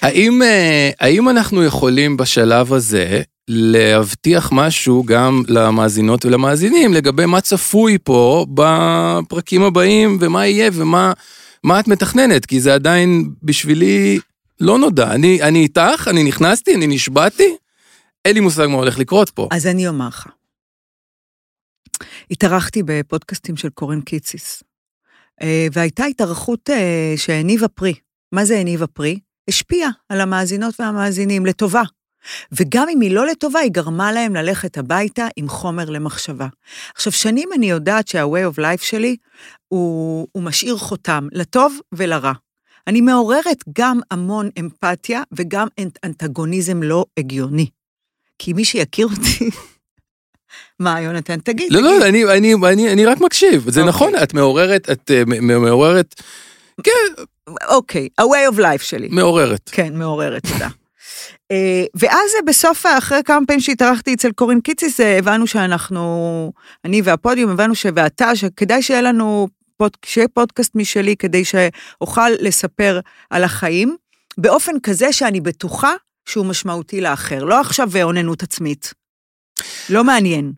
האם, 0.01 0.41
אה, 0.43 0.89
האם 0.99 1.29
אנחנו 1.29 1.63
יכולים 1.63 2.17
בשלב 2.17 2.73
הזה 2.73 3.21
להבטיח 3.47 4.49
משהו 4.53 5.03
גם 5.03 5.43
למאזינות 5.47 6.25
ולמאזינים 6.25 6.93
לגבי 6.93 7.25
מה 7.25 7.41
צפוי 7.41 7.97
פה 8.03 8.45
בפרקים 8.53 9.63
הבאים 9.63 10.17
ומה 10.21 10.47
יהיה 10.47 10.69
ומה 10.73 11.13
מה 11.67 11.79
את 11.79 11.87
מתכננת, 11.87 12.45
כי 12.45 12.61
זה 12.61 12.73
עדיין 12.73 13.29
בשבילי 13.43 14.19
לא 14.59 14.77
נודע. 14.77 15.11
אני, 15.11 15.41
אני 15.41 15.59
איתך, 15.59 16.07
אני 16.09 16.23
נכנסתי, 16.23 16.75
אני 16.75 16.87
נשבעתי, 16.87 17.55
אין 18.25 18.33
לי 18.33 18.39
מושג 18.39 18.65
מה 18.65 18.75
הולך 18.77 18.99
לקרות 18.99 19.29
פה. 19.29 19.47
אז 19.51 19.67
אני 19.67 19.87
אומר 19.87 20.07
לך. 20.07 20.27
התארחתי 22.31 22.83
בפודקאסטים 22.85 23.57
של 23.57 23.69
קורן 23.69 24.01
קיציס, 24.01 24.63
אה, 25.41 25.67
והייתה 25.73 26.05
התארכות 26.05 26.69
אה, 26.69 27.13
שהניבה 27.17 27.67
פרי. 27.67 27.93
מה 28.31 28.45
זה 28.45 28.59
הניבה 28.59 28.87
פרי? 28.87 29.19
השפיעה 29.49 29.89
על 30.09 30.21
המאזינות 30.21 30.79
והמאזינים 30.79 31.45
לטובה. 31.45 31.83
וגם 32.51 32.87
אם 32.89 33.01
היא 33.01 33.11
לא 33.11 33.25
לטובה, 33.27 33.59
היא 33.59 33.71
גרמה 33.71 34.11
להם 34.11 34.35
ללכת 34.35 34.77
הביתה 34.77 35.27
עם 35.35 35.49
חומר 35.49 35.89
למחשבה. 35.89 36.47
עכשיו, 36.95 37.11
שנים 37.13 37.49
אני 37.55 37.69
יודעת 37.69 38.07
שה-way 38.07 38.55
of 38.55 38.59
life 38.59 38.83
שלי 38.85 39.15
הוא, 39.67 40.27
הוא 40.31 40.43
משאיר 40.43 40.77
חותם, 40.77 41.27
לטוב 41.31 41.79
ולרע. 41.91 42.31
אני 42.87 43.01
מעוררת 43.01 43.63
גם 43.79 43.99
המון 44.11 44.49
אמפתיה 44.59 45.23
וגם 45.31 45.67
אנט- 45.81 45.99
אנטגוניזם 46.03 46.83
לא 46.83 47.05
הגיוני. 47.19 47.69
כי 48.39 48.53
מי 48.53 48.65
שיכיר 48.65 49.07
אותי... 49.07 49.49
מה, 50.79 51.01
יונתן, 51.01 51.39
תגיד. 51.39 51.71
לא, 51.73 51.79
תגיד. 51.79 51.99
לא, 52.01 52.07
אני, 52.07 52.25
אני, 52.25 52.53
אני, 52.73 52.93
אני 52.93 53.05
רק 53.05 53.21
מקשיב, 53.21 53.69
זה 53.69 53.79
אוקיי. 53.79 53.89
נכון, 53.89 54.13
את 54.23 54.33
מעוררת, 54.33 54.89
את 54.89 55.11
אה, 55.11 55.23
מעוררת, 55.41 56.21
כן, 56.83 56.91
אוקיי, 57.67 58.09
ה-way 58.17 58.53
of 58.53 58.57
life 58.59 58.83
שלי. 58.83 59.07
מעוררת. 59.11 59.69
כן, 59.73 59.97
מעוררת, 59.97 60.47
תודה. 60.47 60.67
אה, 61.51 61.85
ואז 61.95 62.31
בסוף, 62.45 62.85
אחרי 62.97 63.23
כמה 63.25 63.45
פעמים 63.47 63.59
שהתארחתי 63.59 64.13
אצל 64.13 64.31
קורין 64.31 64.61
קיציס, 64.61 64.99
אה, 64.99 65.17
הבנו 65.17 65.47
שאנחנו, 65.47 66.51
אני 66.85 67.01
והפודיום, 67.01 67.51
הבנו. 67.51 67.73
ואתה, 67.95 68.35
שכדאי 68.35 68.81
שיהיה 68.81 69.01
לנו, 69.01 69.47
פוד, 69.77 69.97
שיהיה 70.05 70.27
פודקאסט 70.27 70.75
משלי, 70.75 71.15
כדי 71.15 71.43
שאוכל 71.45 72.29
לספר 72.29 72.99
על 73.29 73.43
החיים, 73.43 73.95
באופן 74.37 74.79
כזה 74.83 75.13
שאני 75.13 75.41
בטוחה 75.41 75.93
שהוא 76.25 76.45
משמעותי 76.45 77.01
לאחר. 77.01 77.43
לא 77.43 77.59
עכשיו 77.59 77.89
אוננות 78.03 78.43
עצמית. 78.43 78.93
לא 79.89 80.03
מעניין. 80.03 80.51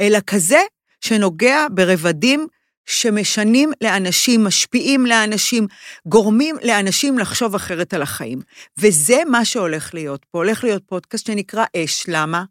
אלא 0.00 0.18
כזה 0.26 0.60
שנוגע 1.00 1.66
ברבדים 1.70 2.46
שמשנים 2.86 3.72
לאנשים, 3.80 4.44
משפיעים 4.44 5.06
לאנשים, 5.06 5.66
גורמים 6.06 6.56
לאנשים 6.62 7.18
לחשוב 7.18 7.54
אחרת 7.54 7.94
על 7.94 8.02
החיים. 8.02 8.38
וזה 8.78 9.16
מה 9.30 9.44
שהולך 9.44 9.94
להיות 9.94 10.24
פה. 10.30 10.38
הולך 10.38 10.64
להיות 10.64 10.82
פודקאסט 10.86 11.26
שנקרא 11.26 11.64
אש. 11.76 12.04
למה? 12.08 12.44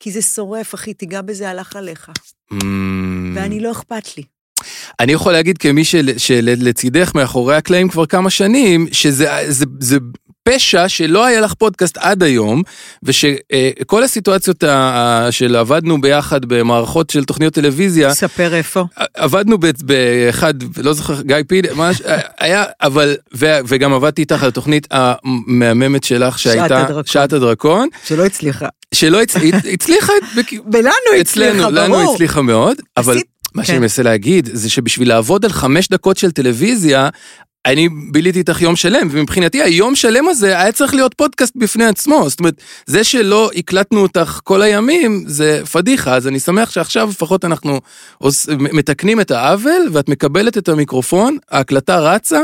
כי 0.00 0.10
זה 0.10 0.22
שורף, 0.22 0.74
אחי, 0.74 0.94
תיגע 0.94 1.22
בזה, 1.22 1.50
הלך 1.50 1.76
עליך. 1.76 2.10
Mm. 2.52 2.56
ואני 3.34 3.60
לא 3.60 3.72
אכפת 3.72 4.16
לי. 4.16 4.22
אני 5.00 5.12
יכול 5.12 5.32
להגיד 5.32 5.58
כמי 5.58 5.84
של- 5.84 6.18
שלצידך 6.18 7.14
מאחורי 7.14 7.56
הקלעים 7.56 7.88
כבר 7.88 8.06
כמה 8.06 8.30
שנים, 8.30 8.86
שזה 8.92 9.28
זה, 9.48 9.64
זה 9.80 9.96
פשע 10.54 10.88
שלא 10.88 11.24
היה 11.24 11.40
לך 11.40 11.54
פודקאסט 11.54 11.96
עד 11.98 12.22
היום, 12.22 12.62
ושכל 13.02 14.02
הסיטואציות 14.02 14.62
ה- 14.62 14.72
ה- 15.26 15.32
של 15.32 15.56
עבדנו 15.56 16.00
ביחד 16.00 16.44
במערכות 16.44 17.10
של 17.10 17.24
תוכניות 17.24 17.54
טלוויזיה, 17.54 18.14
ספר 18.14 18.54
איפה. 18.54 18.84
עבדנו 19.14 19.58
באחד, 19.84 20.54
לא 20.82 20.92
זוכר, 20.92 21.20
גיא 21.22 21.36
פיד, 21.48 21.72
ממש, 21.72 22.02
היה, 22.38 22.64
אבל, 22.82 23.14
וגם 23.68 23.92
עבדתי 23.92 24.22
איתך 24.22 24.42
על 24.42 24.48
התוכנית 24.48 24.86
המהממת 24.90 26.04
שלך 26.04 26.38
שהייתה. 26.38 26.86
שעת 27.06 27.32
הדרקון, 27.32 27.88
שלא 28.04 28.26
הצליחה. 28.26 28.66
שלא 28.94 29.22
הצ- 29.22 29.38
הצליחה, 29.72 30.12
בכ- 30.36 30.52
ולנו 30.72 30.90
הצליחה, 31.20 31.52
ברור. 31.58 31.70
לנו 31.70 32.12
הצליחה 32.12 32.42
מאוד, 32.42 32.76
אבל 32.96 33.18
מה 33.54 33.62
כן. 33.62 33.66
שאני 33.66 33.78
מנסה 33.78 34.02
להגיד 34.02 34.48
זה 34.52 34.70
שבשביל 34.70 35.08
לעבוד 35.08 35.44
על 35.44 35.52
חמש 35.52 35.88
דקות 35.88 36.16
של 36.16 36.30
טלוויזיה, 36.30 37.08
אני 37.66 37.88
ביליתי 38.12 38.38
איתך 38.38 38.62
יום 38.62 38.76
שלם, 38.76 39.08
ומבחינתי 39.10 39.62
היום 39.62 39.94
שלם 39.94 40.28
הזה 40.28 40.58
היה 40.58 40.72
צריך 40.72 40.94
להיות 40.94 41.14
פודקאסט 41.14 41.52
בפני 41.56 41.84
עצמו. 41.84 42.28
זאת 42.28 42.40
אומרת, 42.40 42.54
זה 42.86 43.04
שלא 43.04 43.50
הקלטנו 43.56 44.00
אותך 44.00 44.40
כל 44.44 44.62
הימים, 44.62 45.24
זה 45.26 45.62
פדיחה, 45.72 46.14
אז 46.14 46.28
אני 46.28 46.40
שמח 46.40 46.70
שעכשיו 46.70 47.08
לפחות 47.08 47.44
אנחנו 47.44 47.80
עוש- 48.18 48.48
מתקנים 48.48 49.20
את 49.20 49.30
העוול, 49.30 49.88
ואת 49.92 50.08
מקבלת 50.08 50.58
את 50.58 50.68
המיקרופון, 50.68 51.36
ההקלטה 51.50 51.98
רצה, 51.98 52.40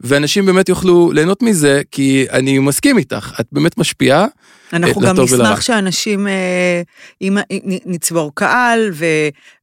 ואנשים 0.00 0.46
באמת 0.46 0.68
יוכלו 0.68 1.12
ליהנות 1.12 1.42
מזה, 1.42 1.82
כי 1.90 2.26
אני 2.30 2.58
מסכים 2.58 2.98
איתך, 2.98 3.32
את 3.40 3.46
באמת 3.52 3.78
משפיעה. 3.78 4.26
אנחנו 4.72 5.02
אה, 5.02 5.06
גם 5.08 5.14
לטוב 5.14 5.32
ולרע. 5.32 5.48
נשמח 5.48 5.60
שאנשים, 5.60 6.26
אה, 6.26 6.82
אם 7.22 7.38
נצבור 7.86 8.32
קהל, 8.34 8.90
ו, 8.92 9.04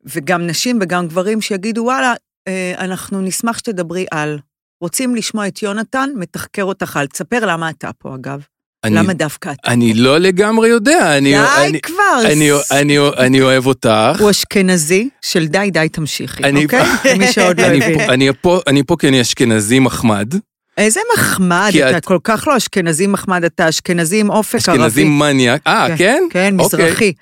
וגם 0.05 0.47
נשים 0.47 0.79
וגם 0.81 1.07
גברים 1.07 1.41
שיגידו, 1.41 1.81
וואלה, 1.81 2.13
אה, 2.47 2.73
אנחנו 2.77 3.21
נשמח 3.21 3.57
שתדברי 3.57 4.05
על. 4.11 4.39
רוצים 4.81 5.15
לשמוע 5.15 5.47
את 5.47 5.63
יונתן, 5.63 6.09
מתחקר 6.15 6.63
אותך 6.63 6.97
על. 6.97 7.07
תספר 7.07 7.45
למה 7.45 7.69
אתה 7.69 7.89
פה, 7.99 8.15
אגב. 8.15 8.39
אני, 8.83 8.95
למה 8.95 9.13
דווקא 9.13 9.51
אתה? 9.51 9.71
אני 9.71 9.93
לא 9.93 10.17
לגמרי 10.17 10.69
יודע, 10.69 11.17
אני, 11.17 11.31
די 11.33 11.67
אני, 11.67 11.81
כבר. 11.81 12.21
אני, 12.31 12.49
אני, 12.71 12.97
אני 13.17 13.41
אוהב 13.41 13.65
אותך. 13.65 13.89
הוא 14.19 14.29
אשכנזי 14.29 15.09
של 15.21 15.47
די, 15.47 15.69
די, 15.71 15.87
תמשיכי, 15.91 16.43
אני- 16.43 16.63
אוקיי? 16.65 16.83
למי 17.15 17.31
שעוד 17.31 17.59
לא 17.59 17.65
אני 17.65 17.77
הבין. 17.85 17.97
פה- 18.07 18.13
אני 18.13 18.29
פה, 18.41 18.59
אני 18.67 18.83
פה 18.83 18.95
כי 18.99 19.07
אני 19.07 19.21
אשכנזי 19.21 19.79
מחמד, 19.79 20.33
איזה 20.77 20.99
מחמד, 21.17 21.71
אתה 21.89 21.97
את- 21.97 22.05
כל 22.05 22.17
כך 22.23 22.47
לא 22.47 22.57
אשכנזי 22.57 23.07
מחמד, 23.07 23.43
אתה 23.43 23.69
אשכנזי 23.69 24.19
עם 24.19 24.29
אופק 24.29 24.69
ערבי. 24.69 24.79
אשכנזי 24.81 25.03
מניאק. 25.03 25.61
אה, 25.67 25.87
כן? 25.97 26.23
כן, 26.29 26.55
אוקיי. 26.59 26.85
מזרחי. 26.85 27.13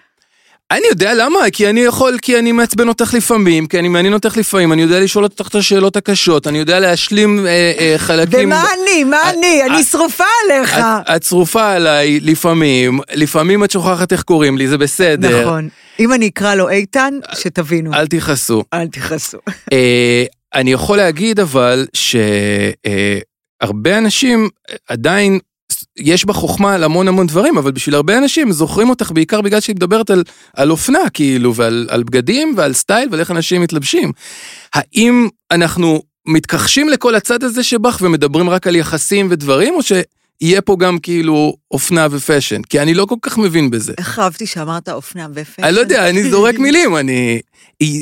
אני 0.72 0.88
יודע 0.90 1.14
למה, 1.14 1.40
כי 1.54 1.70
אני 1.70 1.80
יכול, 1.80 2.18
כי 2.22 2.40
אני 2.40 2.52
מעצבן 2.52 2.88
אותך 2.88 3.14
לפעמים, 3.14 3.68
כי 3.68 3.80
אני 3.80 3.88
מעניין 3.88 4.14
אותך 4.14 4.38
לפעמים, 4.38 4.74
אני 4.74 4.82
יודע 4.82 5.00
לשאול 5.00 5.24
אותך 5.24 5.48
את 5.48 5.56
השאלות 5.56 5.96
הקשות, 5.98 6.48
אני 6.48 6.58
יודע 6.58 6.80
להשלים 6.80 7.46
אה, 7.48 7.74
אה, 7.80 7.94
חלקים. 7.98 8.50
ומה 8.50 8.66
אני? 8.74 9.04
מה 9.04 9.30
אני? 9.30 9.64
אני 9.64 9.84
שרופה 9.84 10.24
עליך. 10.46 10.78
את, 10.78 11.10
את 11.16 11.24
שרופה 11.24 11.72
עליי 11.72 12.20
לפעמים, 12.20 13.00
לפעמים 13.14 13.64
את 13.64 13.72
שוכחת 13.72 14.12
איך 14.12 14.24
קוראים 14.24 14.58
לי, 14.58 14.68
זה 14.68 14.78
בסדר. 14.78 15.42
נכון. 15.42 15.70
אם 16.00 16.14
אני 16.14 16.28
אקרא 16.28 16.56
לו 16.56 16.70
איתן, 16.70 17.14
שתבינו. 17.34 17.94
אל 17.94 18.08
תכעסו. 18.08 18.64
אל 18.74 18.88
תכעסו. 18.88 19.38
אה, 19.74 20.24
אני 20.56 20.72
יכול 20.72 20.98
להגיד 20.98 21.40
אבל 21.40 21.88
שהרבה 23.64 23.98
אנשים 23.98 24.50
עדיין, 24.90 25.40
יש 25.98 26.26
בה 26.26 26.34
חוכמה 26.34 26.74
על 26.74 26.84
המון 26.84 27.08
המון 27.08 27.28
דברים, 27.28 27.58
אבל 27.58 27.72
בשביל 27.72 27.96
הרבה 27.96 28.18
אנשים 28.18 28.52
זוכרים 28.52 28.90
אותך 28.90 29.12
בעיקר 29.12 29.42
בגלל 29.42 29.60
שהיא 29.60 29.76
מדברת 29.76 30.10
על, 30.10 30.24
על 30.54 30.72
אופנה 30.72 31.10
כאילו, 31.14 31.56
ועל 31.56 31.88
על 31.90 32.04
בגדים 32.04 32.54
ועל 32.58 32.74
סטייל 32.74 33.10
ועל 33.12 33.20
איך 33.20 33.32
אנשים 33.32 33.62
מתלבשים. 33.62 34.12
האם 34.74 35.28
אנחנו 35.52 36.02
מתכחשים 36.26 36.90
לכל 36.90 37.16
הצד 37.16 37.44
הזה 37.44 37.64
שבך 37.64 37.98
ומדברים 38.02 38.50
רק 38.50 38.68
על 38.68 38.76
יחסים 38.76 39.28
ודברים, 39.32 39.74
או 39.74 39.84
שיהיה 40.44 40.62
פה 40.62 40.76
גם 40.80 41.00
כאילו 41.00 41.54
אופנה 41.72 42.08
ו 42.12 42.17
fashion? 42.17 42.62
כי 42.62 42.82
אני 42.82 42.94
לא 42.94 43.06
כל 43.06 43.16
כך 43.22 43.38
מבין 43.38 43.70
בזה. 43.70 43.94
איך 43.98 44.20
אהבתי 44.20 44.46
שאמרת 44.46 44.90
אופנה 44.90 45.28
ו 45.34 45.37
fashion. 45.37 45.64
אני 45.64 45.76
לא 45.76 45.80
יודע, 45.80 46.10
אני 46.10 46.30
זורק 46.30 46.60
מילים, 46.64 46.98
אני... 46.98 47.42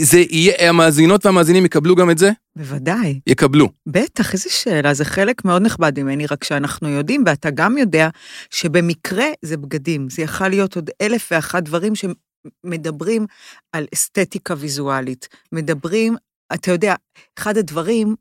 זה 0.01 0.19
יהיה, 0.29 0.69
המאזינות 0.69 1.25
והמאזינים 1.25 1.65
יקבלו 1.65 1.95
גם 1.95 2.09
את 2.09 2.17
זה? 2.17 2.31
בוודאי. 2.55 3.19
יקבלו. 3.27 3.69
בטח, 3.87 4.33
איזה 4.33 4.49
שאלה, 4.49 4.93
זה 4.93 5.05
חלק 5.05 5.45
מאוד 5.45 5.61
נכבד 5.61 5.99
ממני, 5.99 6.25
רק 6.25 6.43
שאנחנו 6.43 6.89
יודעים, 6.89 7.23
ואתה 7.25 7.49
גם 7.49 7.77
יודע, 7.77 8.09
שבמקרה 8.49 9.25
זה 9.41 9.57
בגדים. 9.57 10.09
זה 10.09 10.21
יכול 10.21 10.47
להיות 10.47 10.75
עוד 10.75 10.89
אלף 11.01 11.27
ואחת 11.31 11.63
דברים 11.63 11.93
שמדברים 11.95 13.25
על 13.73 13.85
אסתטיקה 13.93 14.53
ויזואלית. 14.57 15.27
מדברים, 15.51 16.15
אתה 16.53 16.71
יודע, 16.71 16.95
אחד 17.37 17.57
הדברים 17.57 18.15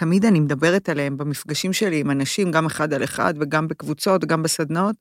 שתמיד 0.00 0.24
אני 0.24 0.40
מדברת 0.40 0.88
עליהם 0.88 1.16
במפגשים 1.16 1.72
שלי 1.72 2.00
עם 2.00 2.10
אנשים, 2.10 2.50
גם 2.50 2.66
אחד 2.66 2.92
על 2.92 3.04
אחד 3.04 3.34
וגם 3.40 3.68
בקבוצות, 3.68 4.24
גם 4.24 4.42
בסדנאות, 4.42 4.96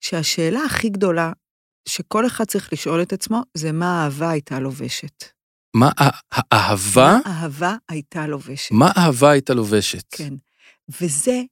שהשאלה 0.00 0.60
הכי 0.64 0.88
גדולה 0.88 1.32
שכל 1.88 2.26
אחד 2.26 2.44
צריך 2.44 2.72
לשאול 2.72 3.02
את 3.02 3.12
עצמו, 3.12 3.42
זה 3.54 3.72
מה 3.72 4.02
האהבה 4.02 4.30
הייתה 4.30 4.60
לובשת. 4.60 5.24
מה 5.76 5.90
האהבה? 6.32 7.18
מה 7.24 7.32
האהבה 7.32 7.76
הייתה 7.88 8.26
לובשת. 8.26 8.72
מה 8.72 8.90
אהבה 8.96 9.30
הייתה 9.30 9.54
לובשת? 9.54 10.04
כן. 10.10 10.34
וזה 11.00 11.42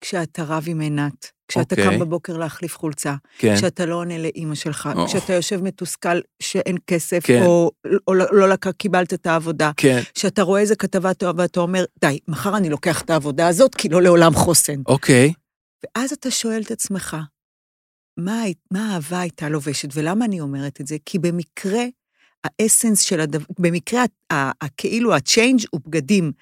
כשאתה 0.00 0.42
רב 0.44 0.64
עם 0.66 0.80
עינת, 0.80 1.30
כשאתה 1.48 1.74
אוקיי. 1.74 1.90
קם 1.98 1.98
בבוקר 1.98 2.36
להחליף 2.36 2.78
חולצה, 2.78 3.14
כן. 3.38 3.56
כשאתה 3.56 3.86
לא 3.86 3.94
עונה 3.94 4.18
לאימא 4.18 4.54
שלך, 4.54 4.88
או. 4.96 5.06
כשאתה 5.06 5.32
יושב 5.32 5.62
מתוסכל 5.62 6.20
שאין 6.42 6.76
כסף, 6.86 7.20
כן. 7.26 7.42
או, 7.42 7.70
או 8.06 8.14
לא, 8.14 8.24
לא 8.32 8.48
לק- 8.48 8.68
קיבלת 8.68 9.14
את 9.14 9.26
העבודה, 9.26 9.70
כן. 9.76 10.00
כשאתה 10.14 10.42
רואה 10.42 10.60
איזה 10.60 10.76
כתבה 10.76 11.14
טובה 11.14 11.42
ואתה 11.42 11.60
אומר, 11.60 11.84
די, 12.00 12.18
מחר 12.28 12.56
אני 12.56 12.68
לוקח 12.68 13.02
את 13.02 13.10
העבודה 13.10 13.48
הזאת, 13.48 13.74
כי 13.74 13.88
לא 13.88 14.02
לעולם 14.02 14.34
חוסן. 14.34 14.80
אוקיי. 14.86 15.32
ואז 15.84 16.12
אתה 16.12 16.30
שואל 16.30 16.62
את 16.62 16.70
עצמך, 16.70 17.16
מה, 18.18 18.42
מה 18.70 18.92
האהבה 18.92 19.20
הייתה 19.20 19.48
לובשת? 19.48 19.88
ולמה 19.94 20.24
אני 20.24 20.40
אומרת 20.40 20.80
את 20.80 20.86
זה? 20.86 20.96
כי 21.06 21.18
במקרה, 21.18 21.82
האסנס 22.44 23.00
של 23.00 23.20
הדבר, 23.20 23.44
במקרה, 23.58 24.04
כאילו 24.76 25.14
הצ'יינג' 25.14 25.60
הוא 25.70 25.80
בגדים, 25.86 26.32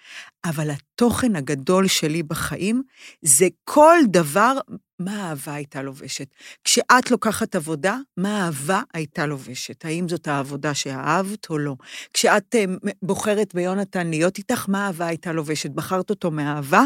אבל 0.44 0.70
התוכן 0.70 1.36
הגדול 1.36 1.86
שלי 1.88 2.22
בחיים 2.22 2.82
זה 3.22 3.46
כל 3.64 3.98
דבר, 4.08 4.58
מה 4.98 5.22
האהבה 5.22 5.54
הייתה 5.54 5.82
לובשת. 5.82 6.34
כשאת 6.64 7.10
לוקחת 7.10 7.56
עבודה, 7.56 7.96
מה 8.16 8.42
האהבה 8.42 8.82
הייתה 8.94 9.26
לובשת? 9.26 9.84
האם 9.84 10.08
זאת 10.08 10.28
העבודה 10.28 10.74
שאהבת 10.74 11.50
או 11.50 11.58
לא? 11.58 11.74
כשאת 12.14 12.54
אה, 12.54 12.64
בוחרת 13.02 13.54
ביונתן 13.54 14.10
להיות 14.10 14.38
איתך, 14.38 14.68
מה 14.68 14.84
האהבה 14.84 15.06
הייתה 15.06 15.32
לובשת? 15.32 15.70
בחרת 15.70 16.10
אותו 16.10 16.30
מאהבה? 16.30 16.82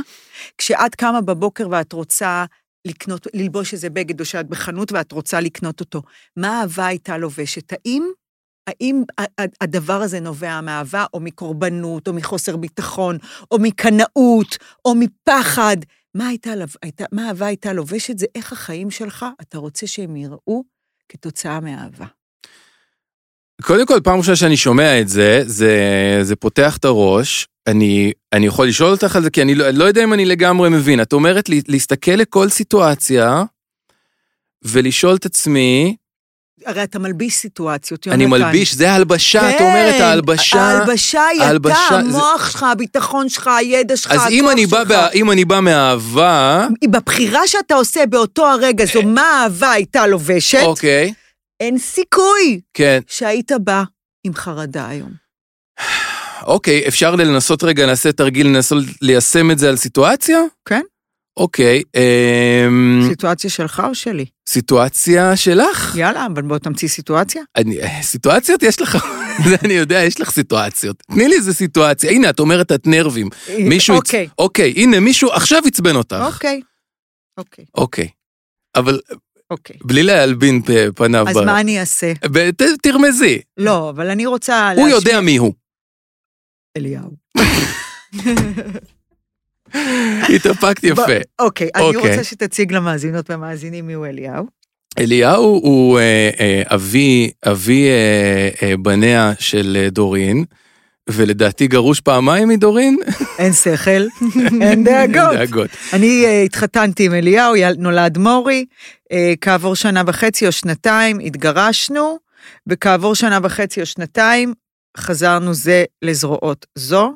כשאת 0.58 0.94
קמה 0.94 1.20
בבוקר 1.20 1.68
ואת 1.70 1.92
רוצה 1.92 2.44
לקנות, 2.84 3.26
ללבוש 3.34 3.72
איזה 3.72 3.90
בגד, 3.90 4.20
או 4.20 4.24
שאת 4.24 4.48
בחנות 4.48 4.92
ואת 4.92 5.12
רוצה 5.12 5.40
לקנות 5.40 5.80
אותו, 5.80 6.02
מה 6.36 6.58
האהבה 6.58 6.86
הייתה 6.86 7.18
לובשת? 7.18 7.72
האם, 7.72 8.10
האם 8.66 9.02
הדבר 9.60 10.02
הזה 10.02 10.20
נובע 10.20 10.60
מאהבה, 10.60 11.04
או 11.14 11.20
מקורבנות, 11.20 12.08
או 12.08 12.12
מחוסר 12.12 12.56
ביטחון, 12.56 13.18
או 13.50 13.58
מקנאות, 13.58 14.56
או 14.84 14.94
מפחד? 14.94 15.76
מה, 16.14 16.28
הייתה, 16.28 16.50
הייתה, 16.82 17.04
מה 17.12 17.26
האהבה 17.26 17.46
הייתה 17.46 17.72
לובשת? 17.72 18.18
זה 18.18 18.26
איך 18.34 18.52
החיים 18.52 18.90
שלך, 18.90 19.26
אתה 19.40 19.58
רוצה 19.58 19.86
שהם 19.86 20.16
יראו 20.16 20.64
כתוצאה 21.08 21.60
מאהבה. 21.60 22.06
קודם 23.62 23.86
כל, 23.86 24.00
פעם 24.04 24.18
ראשונה 24.18 24.36
שאני 24.36 24.56
שומע 24.56 25.00
את 25.00 25.08
זה, 25.08 25.42
זה, 25.46 25.74
זה 26.22 26.36
פותח 26.36 26.76
את 26.76 26.84
הראש. 26.84 27.46
אני, 27.66 28.12
אני 28.32 28.46
יכול 28.46 28.68
לשאול 28.68 28.90
אותך 28.90 29.16
על 29.16 29.22
זה, 29.22 29.30
כי 29.30 29.42
אני 29.42 29.54
לא, 29.54 29.70
לא 29.70 29.84
יודע 29.84 30.04
אם 30.04 30.12
אני 30.12 30.24
לגמרי 30.24 30.68
מבין. 30.68 31.02
את 31.02 31.12
אומרת 31.12 31.48
לי, 31.48 31.60
להסתכל 31.68 32.10
לכל 32.10 32.48
סיטואציה 32.48 33.44
ולשאול 34.62 35.14
את 35.14 35.26
עצמי, 35.26 35.96
הרי 36.66 36.82
אתה 36.82 36.98
מלביש 36.98 37.34
סיטואציות, 37.34 38.08
אני 38.08 38.24
יונתן. 38.24 38.44
מלביש, 38.44 38.74
זה 38.74 38.90
ההלבשה, 38.92 39.50
את 39.50 39.60
אומרת 39.60 39.94
כן, 39.94 40.02
ההלבשה. 40.02 40.60
ההלבשה 40.60 41.22
היא 41.26 41.36
אתה, 41.40 41.46
ההלבשה, 41.46 41.76
זה- 41.90 41.96
המוח 41.96 42.50
שלך, 42.50 42.62
הביטחון 42.62 43.28
שלך, 43.28 43.50
הידע 43.58 43.96
שלך, 43.96 44.12
אז 44.12 44.20
אם 44.30 44.40
הכוח 44.44 44.52
אני, 44.52 44.66
שלך. 44.68 44.88
בא, 44.88 45.08
אם 45.14 45.30
אני 45.30 45.44
בא 45.44 45.60
מאהבה, 45.60 46.66
בבחירה 46.90 47.40
שאתה 47.46 47.74
עושה 47.74 48.06
באותו 48.06 48.46
הרגע, 48.46 48.84
זו 48.84 49.02
מה 49.02 49.22
האהבה 49.22 49.70
הייתה 49.72 50.06
לובשת, 50.06 50.62
אוקיי, 50.62 51.12
אין 51.60 51.78
סיכוי 51.78 52.60
כן, 52.74 53.00
שהיית 53.06 53.52
בא 53.64 53.82
עם 54.24 54.34
חרדה 54.34 54.88
היום. 54.88 55.10
אוקיי, 56.46 56.88
אפשר 56.88 57.14
לנסות 57.14 57.64
רגע, 57.64 57.86
נעשה 57.86 58.12
תרגיל, 58.12 58.46
לנסות 58.46 58.84
ליישם 59.02 59.50
את 59.50 59.58
זה 59.58 59.68
על 59.68 59.76
סיטואציה? 59.76 60.38
כן. 60.68 60.80
אוקיי, 61.36 61.82
אמ, 61.96 63.00
סיטואציה 63.08 63.50
שלך 63.50 63.82
או 63.88 63.94
שלי? 63.94 64.24
סיטואציה 64.48 65.36
שלך? 65.36 65.94
יאללה, 65.98 66.26
אבל 66.26 66.42
בוא 66.42 66.58
תמציא 66.58 66.88
סיטואציה. 66.88 67.42
אני, 67.56 67.78
סיטואציות 68.02 68.62
יש 68.62 68.80
לך, 68.80 69.06
זה 69.48 69.56
אני 69.64 69.72
יודע, 69.72 70.02
יש 70.02 70.20
לך 70.20 70.30
סיטואציות. 70.30 71.02
תני 71.12 71.28
לי 71.28 71.36
איזה 71.36 71.54
סיטואציה. 71.54 72.10
הנה, 72.10 72.30
את 72.30 72.38
אומרת 72.40 72.72
את 72.72 72.86
נרבים. 72.86 73.28
מישהו... 73.58 73.94
הצ- 73.94 73.98
אוקיי, 73.98 74.28
אוקיי, 74.38 74.72
הנה, 74.76 75.00
מישהו 75.00 75.30
עכשיו 75.32 75.62
עצבן 75.66 75.96
אותך. 75.96 76.16
אוקיי. 76.26 76.60
אוקיי, 77.38 77.64
אוקיי. 77.74 78.08
אבל 78.76 79.00
אוקיי. 79.50 79.76
בלי 79.84 80.02
להלבין 80.02 80.62
פניו. 80.94 81.28
אז 81.28 81.36
ב- 81.36 81.40
מה 81.40 81.60
אני 81.60 81.80
אעשה? 81.80 82.12
ב- 82.32 82.50
ת- 82.50 82.62
תרמזי. 82.82 83.40
לא, 83.56 83.90
אבל 83.90 84.10
אני 84.10 84.26
רוצה 84.26 84.68
הוא 84.70 84.76
להשמיע- 84.88 84.94
יודע 84.94 85.20
מי 85.20 85.36
הוא. 85.36 85.54
אליהו. 86.76 87.10
התאפקת 90.34 90.84
יפה. 90.84 91.02
אוקיי, 91.38 91.68
אני 91.74 91.84
אוקיי. 91.84 92.10
רוצה 92.10 92.24
שתציג 92.24 92.72
למאזינות 92.72 93.30
והמאזינים 93.30 93.86
מיהו 93.86 94.04
אליהו. 94.04 94.46
אליהו 94.98 95.60
הוא 95.62 95.98
אה, 95.98 96.30
אה, 96.40 96.62
אבי, 96.74 97.30
אבי 97.46 97.88
אה, 98.62 98.76
בניה 98.76 99.32
של 99.38 99.88
דורין, 99.90 100.44
ולדעתי 101.10 101.66
גרוש 101.66 102.00
פעמיים 102.00 102.48
מדורין. 102.48 102.98
אין 103.38 103.52
שכל, 103.52 103.90
אין 104.62 104.84
דאגות. 104.84 105.32
דאגות. 105.32 105.70
אני 105.92 106.42
התחתנתי 106.44 107.06
עם 107.06 107.14
אליהו, 107.14 107.54
נולד 107.78 108.18
מורי, 108.18 108.64
כעבור 109.40 109.76
שנה 109.76 110.02
וחצי 110.06 110.46
או 110.46 110.52
שנתיים 110.52 111.18
התגרשנו, 111.18 112.18
וכעבור 112.66 113.14
שנה 113.14 113.38
וחצי 113.42 113.80
או 113.80 113.86
שנתיים 113.86 114.54
חזרנו 114.96 115.54
זה 115.54 115.84
לזרועות 116.02 116.66
זו. 116.74 117.12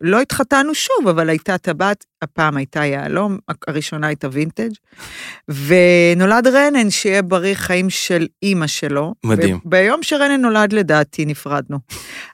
לא 0.00 0.20
התחתנו 0.20 0.74
שוב, 0.74 1.08
אבל 1.08 1.28
הייתה 1.28 1.58
טבעת, 1.58 2.04
הפעם 2.22 2.56
הייתה 2.56 2.84
יהלום, 2.84 3.38
הראשונה 3.68 4.06
הייתה 4.06 4.28
וינטג', 4.32 4.70
ונולד 5.48 6.46
רנן, 6.46 6.90
שיהיה 6.90 7.22
בריא 7.22 7.54
חיים 7.54 7.90
של 7.90 8.26
אימא 8.42 8.66
שלו. 8.66 9.14
מדהים. 9.24 9.58
ביום 9.64 10.02
שרנן 10.02 10.40
נולד 10.40 10.72
לדעתי 10.72 11.24
נפרדנו. 11.24 11.78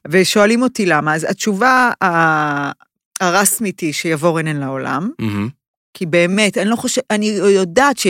ושואלים 0.08 0.62
אותי 0.62 0.86
למה, 0.86 1.14
אז 1.14 1.26
התשובה 1.30 1.90
הרסמית 3.20 3.80
היא 3.80 3.92
שיבוא 3.92 4.38
רנן 4.38 4.56
לעולם. 4.56 5.10
כי 5.94 6.06
באמת, 6.06 6.58
אני 6.58 6.70
לא 6.70 6.76
חושבת, 6.76 7.04
אני 7.10 7.26
יודעת 7.26 7.98
ש, 7.98 8.06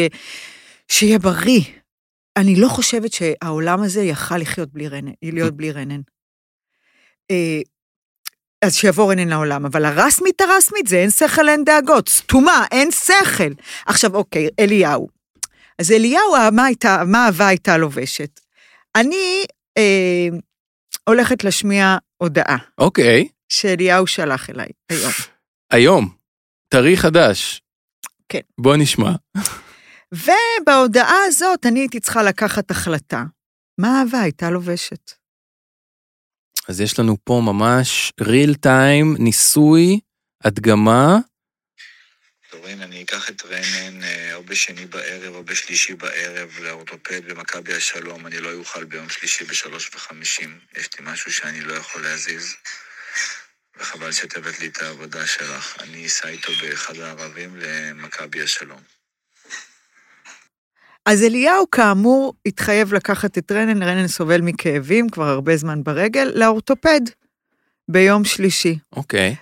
שיהיה 0.89 1.19
בריא. 1.19 1.63
אני 2.37 2.57
לא 2.57 2.69
חושבת 2.69 3.13
שהעולם 3.13 3.83
הזה 3.83 4.03
יכל 4.03 4.37
לחיות 4.37 4.73
בלי 4.73 4.89
רנן, 4.89 5.13
להיות 5.23 5.57
בלי 5.57 5.73
רנן. 5.73 6.01
אז 8.65 8.75
שיבוא 8.75 9.13
רנן 9.13 9.29
לעולם, 9.29 9.67
אבל 9.67 9.85
הרסמית 9.85 10.41
הרסמית 10.41 10.87
זה 10.87 10.97
אין 10.97 11.11
שכל, 11.11 11.49
אין 11.49 11.65
דאגות, 11.65 12.09
סתומה, 12.09 12.65
אין 12.71 12.91
שכל. 12.91 13.53
עכשיו, 13.87 14.15
אוקיי, 14.15 14.49
אליהו. 14.59 15.09
אז 15.79 15.93
אליהו, 15.93 16.35
מה 16.53 16.65
הייתה, 16.65 17.03
מה 17.07 17.27
אהבה 17.27 17.47
הייתה 17.47 17.77
לובשת? 17.77 18.41
אני 18.97 19.45
אה, 19.79 20.29
הולכת 21.09 21.45
להשמיע 21.45 21.97
הודעה 22.17 22.57
אוקיי, 22.79 23.29
שאליהו 23.49 24.07
שלח 24.07 24.51
אליי 24.51 24.69
היום. 24.91 25.13
היום, 25.71 26.09
טרי 26.69 26.97
חדש. 26.97 27.63
כן. 28.29 28.41
בוא 28.61 28.77
נשמע. 28.77 29.11
ובהודעה 30.13 31.19
הזאת 31.27 31.67
אני 31.67 31.81
הייתי 31.81 32.01
צריכה 32.01 32.23
לקחת 32.23 32.71
החלטה. 32.71 33.25
מה 33.79 34.01
אהבה 34.01 34.21
הייתה 34.21 34.51
לובשת? 34.51 35.24
אז 36.69 36.81
יש 36.81 36.99
לנו 36.99 37.17
פה 37.25 37.43
ממש 37.45 38.13
real 38.21 38.55
time, 38.67 39.19
ניסוי, 39.19 40.01
הדגמה. 40.45 41.19
דורין, 42.53 42.83
אני 42.83 43.03
אקח 43.03 43.31
את 43.31 43.43
רנן 43.45 44.03
אה, 44.03 44.35
או 44.35 44.43
בשני 44.43 44.87
בערב 44.87 45.35
או 45.35 45.45
בשלישי 45.45 45.95
בערב 45.95 46.59
לאורתופד 46.63 47.25
במכבי 47.29 47.75
השלום. 47.75 48.27
אני 48.27 48.41
לא 48.41 48.53
אוכל 48.53 48.85
ביום 48.85 49.09
שלישי 49.09 49.45
בשלוש 49.45 49.91
וחמישים. 49.95 50.59
יש 50.77 50.89
לי 50.99 51.13
משהו 51.13 51.33
שאני 51.33 51.61
לא 51.61 51.75
יכול 51.75 52.03
להזיז, 52.03 52.57
וחבל 53.77 54.13
שאת 54.13 54.37
הבאת 54.37 54.61
לי 54.61 54.67
את 54.67 54.83
העבודה 54.83 55.27
שלך. 55.27 55.77
אני 55.81 56.07
אסע 56.07 56.29
איתו 56.29 56.53
באחד 56.63 56.99
הערבים 56.99 57.57
למכבי 57.57 58.43
השלום. 58.43 58.94
אז 61.07 61.23
אליהו, 61.23 61.71
כאמור, 61.71 62.35
התחייב 62.47 62.95
לקחת 62.95 63.39
את 63.39 63.53
רנן, 63.53 63.83
רנן 63.83 64.07
סובל 64.09 64.41
מכאבים 64.41 65.09
כבר 65.09 65.25
הרבה 65.29 65.57
זמן 65.57 65.83
ברגל, 65.85 66.33
לאורתופד, 66.35 67.01
ביום 67.91 68.25
שלישי. 68.25 68.79
אוקיי. 68.97 69.37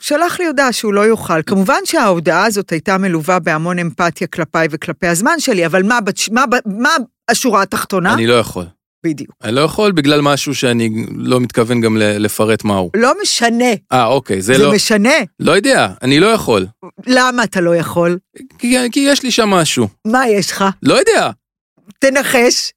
ושלח 0.00 0.38
לי 0.40 0.46
הודעה 0.46 0.72
שהוא 0.72 0.94
לא 0.94 1.00
יוכל. 1.00 1.42
כמובן 1.42 1.80
שההודעה 1.84 2.46
הזאת 2.46 2.70
הייתה 2.70 2.98
מלווה 2.98 3.38
בהמון 3.38 3.78
אמפתיה 3.78 4.26
כלפיי 4.26 4.68
וכלפי 4.70 5.06
הזמן 5.06 5.40
שלי, 5.40 5.66
אבל 5.66 5.82
מה, 5.82 6.00
בת- 6.00 6.28
מה, 6.32 6.44
מה 6.66 6.90
השורה 7.30 7.62
התחתונה? 7.62 8.14
אני 8.14 8.26
לא 8.26 8.34
יכול. 8.34 8.64
בדיוק. 9.04 9.30
אני 9.44 9.52
לא 9.54 9.60
יכול 9.60 9.92
בגלל 9.92 10.20
משהו 10.20 10.54
שאני 10.54 11.06
לא 11.16 11.40
מתכוון 11.40 11.80
גם 11.80 11.96
לפרט 12.00 12.64
מהו. 12.64 12.90
לא 12.96 13.12
משנה, 13.22 13.64
אה, 13.92 14.06
אוקיי, 14.06 14.42
זה 14.42 14.54
זה 14.54 14.62
לא... 14.64 14.72
משנה. 14.74 15.12
לא 15.40 15.52
יודע, 15.52 15.88
אני 16.02 16.20
לא 16.20 16.26
יכול. 16.26 16.66
למה 17.06 17.44
אתה 17.44 17.60
לא 17.60 17.76
יכול? 17.76 18.18
כי, 18.58 18.76
כי 18.92 19.00
יש 19.00 19.22
לי 19.22 19.30
שם 19.30 19.48
משהו. 19.48 19.88
מה 20.06 20.28
יש 20.28 20.50
לך? 20.50 20.64
לא 20.82 20.94
יודע. 20.94 21.30
תנחש. 21.98 22.72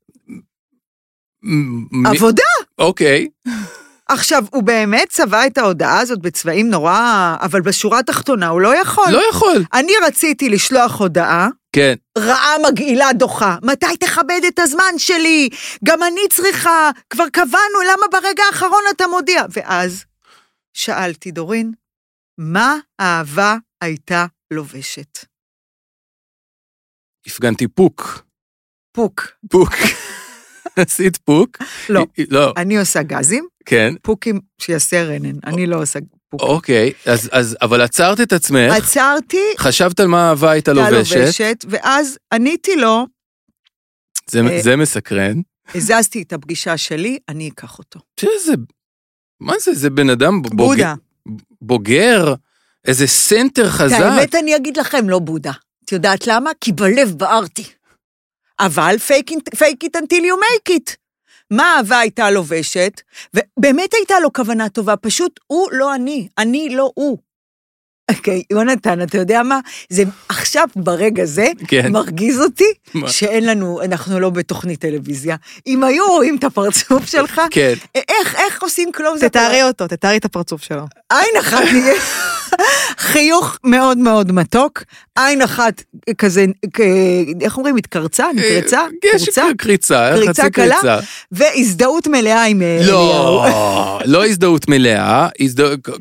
מ- 1.43 2.05
עבודה. 2.07 2.43
אוקיי. 2.79 3.27
עכשיו, 4.09 4.43
הוא 4.51 4.63
באמת 4.63 5.07
צבע 5.09 5.47
את 5.47 5.57
ההודעה 5.57 5.99
הזאת 5.99 6.19
בצבעים 6.21 6.69
נורא, 6.69 7.35
אבל 7.41 7.61
בשורה 7.61 7.99
התחתונה 7.99 8.47
הוא 8.47 8.61
לא 8.61 8.81
יכול. 8.81 9.11
לא 9.11 9.21
יכול. 9.29 9.63
אני 9.73 9.91
רציתי 10.07 10.49
לשלוח 10.49 10.99
הודעה, 11.01 11.47
כן. 11.75 11.95
רעה 12.17 12.55
מגעילה 12.69 13.13
דוחה. 13.13 13.57
מתי 13.63 13.97
תכבד 13.99 14.41
את 14.47 14.59
הזמן 14.59 14.93
שלי? 14.97 15.49
גם 15.83 16.03
אני 16.03 16.21
צריכה, 16.29 16.89
כבר 17.09 17.29
קבענו, 17.29 17.81
למה 17.91 18.07
ברגע 18.11 18.43
האחרון 18.43 18.83
אתה 18.95 19.07
מודיע? 19.07 19.43
ואז 19.49 20.05
שאלתי, 20.73 21.31
דורין, 21.31 21.71
מה 22.37 22.77
האהבה 22.99 23.55
הייתה 23.81 24.25
לובשת? 24.53 25.25
הפגנתי 27.27 27.67
פוק. 27.67 28.23
פוק. 28.91 29.27
פוק. 29.49 29.73
עשית 30.75 31.17
פוק? 31.17 31.57
לא. 31.89 32.05
לא, 32.29 32.53
אני 32.57 32.77
עושה 32.77 33.03
גזים, 33.03 33.47
כן. 33.65 33.93
פוקים 34.01 34.39
שיעשה 34.61 35.03
רנן, 35.03 35.39
אני 35.45 35.67
לא 35.67 35.81
עושה 35.81 35.99
פוק. 36.31 36.41
אוקיי, 36.41 36.91
אז, 37.05 37.29
אז, 37.31 37.57
אבל 37.61 37.81
עצרת 37.81 38.21
את 38.21 38.33
עצמך, 38.33 38.73
עצרתי, 38.73 39.45
חשבת 39.57 39.99
על 39.99 40.07
מה 40.07 40.29
אהבה 40.29 40.51
הייתה 40.51 40.73
לובשת, 40.73 41.15
לובשת, 41.15 41.65
ואז 41.69 42.17
עניתי 42.33 42.75
לו, 42.75 43.05
זה, 44.29 44.39
אה, 44.39 44.61
זה 44.61 44.75
מסקרן. 44.75 45.41
הזזתי 45.75 46.21
את 46.21 46.33
הפגישה 46.33 46.77
שלי, 46.77 47.17
אני 47.29 47.49
אקח 47.49 47.79
אותו. 47.79 47.99
שזה, 48.19 48.53
מה 49.39 49.53
זה, 49.59 49.73
זה 49.73 49.89
בן 49.89 50.09
אדם 50.09 50.41
בוג, 50.41 50.55
בודה. 50.55 50.93
בוגר, 51.61 52.33
איזה 52.85 53.07
סנטר 53.07 53.69
חזק. 53.69 53.99
האמת 53.99 54.35
אני 54.35 54.55
אגיד 54.55 54.77
לכם, 54.77 55.09
לא 55.09 55.19
בודה. 55.19 55.51
את 55.85 55.91
יודעת 55.91 56.27
למה? 56.27 56.51
כי 56.61 56.71
בלב 56.71 57.13
בערתי. 57.17 57.63
אבל 58.59 58.95
fake 59.07 59.31
it, 59.31 59.57
fake 59.57 59.83
it 59.83 60.01
until 60.01 60.21
you 60.21 60.37
make 60.37 60.73
it. 60.73 61.00
מה 61.51 61.75
אהבה 61.77 61.99
הייתה 61.99 62.31
לובשת? 62.31 63.01
ובאמת 63.33 63.93
הייתה 63.93 64.19
לו 64.19 64.33
כוונה 64.33 64.69
טובה, 64.69 64.95
פשוט 64.95 65.39
הוא 65.47 65.67
לא 65.71 65.95
אני, 65.95 66.27
אני 66.37 66.69
לא 66.69 66.91
הוא. 66.95 67.17
אוקיי, 68.11 68.43
יונתן, 68.51 69.01
אתה 69.01 69.17
יודע 69.17 69.43
מה? 69.43 69.59
זה 69.89 70.03
עכשיו, 70.29 70.67
ברגע 70.75 71.25
זה, 71.25 71.47
כן. 71.67 71.91
מרגיז 71.91 72.41
אותי 72.41 72.73
מה? 72.93 73.09
שאין 73.09 73.45
לנו, 73.45 73.81
אנחנו 73.81 74.19
לא 74.19 74.29
בתוכנית 74.29 74.79
טלוויזיה. 74.79 75.35
אם 75.67 75.83
היו 75.83 76.07
רואים 76.07 76.35
את 76.35 76.43
הפרצוף 76.43 77.05
שלך, 77.05 77.41
כן. 77.51 77.73
איך, 77.95 78.35
איך 78.35 78.63
עושים 78.63 78.91
קלוז-אפ? 78.91 79.29
תתארי 79.29 79.63
אותו, 79.63 79.87
תתארי 79.87 80.17
את 80.17 80.25
הפרצוף 80.25 80.63
שלו. 80.63 80.85
עין 81.09 81.37
אחת 81.39 81.63
נהיה. 81.73 81.93
חיוך 82.97 83.57
מאוד 83.63 83.97
מאוד 83.97 84.31
מתוק, 84.31 84.83
עין 85.15 85.41
אחת 85.41 85.83
כזה, 86.17 86.45
איך 87.41 87.57
אומרים, 87.57 87.75
התקרצה, 87.75 88.25
נקרצה? 88.35 88.79
יש 89.15 89.25
קרצה? 89.25 89.45
קריצה, 89.57 90.11
קריצה 90.15 90.43
חצי 90.43 90.51
קלה? 90.51 90.75
קריצה. 90.75 90.99
והזדהות 91.31 92.07
מלאה 92.07 92.45
עם 92.45 92.61
אה, 92.61 92.77
אליהו. 92.77 92.91
לא, 92.91 93.99
לא 94.05 94.25
הזדהות 94.25 94.69
מלאה, 94.69 95.27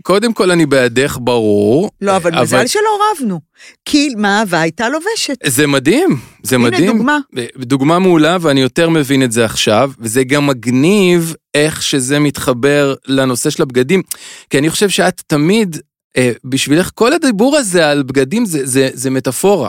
קודם 0.03 0.33
כל 0.33 0.51
אני 0.51 0.67
בעדך 0.67 1.19
ברור. 1.21 1.91
לא, 2.01 2.17
אבל 2.17 2.41
מזל 2.41 2.67
שלא 2.67 2.99
רבנו. 3.13 3.51
כי 3.85 4.09
מה 4.17 4.41
אהבה 4.41 4.61
הייתה 4.61 4.89
לובשת. 4.89 5.35
זה 5.47 5.67
מדהים, 5.67 6.17
זה 6.43 6.57
הנה 6.57 6.65
מדהים. 6.65 6.93
דוגמה. 6.93 7.19
דוגמה 7.57 7.99
מעולה, 7.99 8.37
ואני 8.41 8.61
יותר 8.61 8.91
מבין 8.91 9.23
את 9.23 9.33
זה 9.33 9.45
עכשיו, 9.45 9.91
וזה 9.99 10.25
גם 10.25 10.47
מגניב 10.47 11.35
איך 11.55 11.83
שזה 11.83 12.19
מתחבר 12.19 12.95
לנושא 13.07 13.51
של 13.51 13.63
הבגדים, 13.63 14.03
כי 14.51 14.59
אני 14.59 14.71
חושב 14.71 14.89
שאת 14.89 15.23
תמיד, 15.27 15.77
אה, 15.77 15.81
בשבילך, 16.45 16.91
כל 16.95 17.13
הדיבור 17.13 17.57
הזה 17.57 17.89
על 17.91 18.03
בגדים 18.03 18.47
זה, 18.47 18.67
זה, 18.67 18.91
זה 18.93 19.11
מטאפורה. 19.11 19.69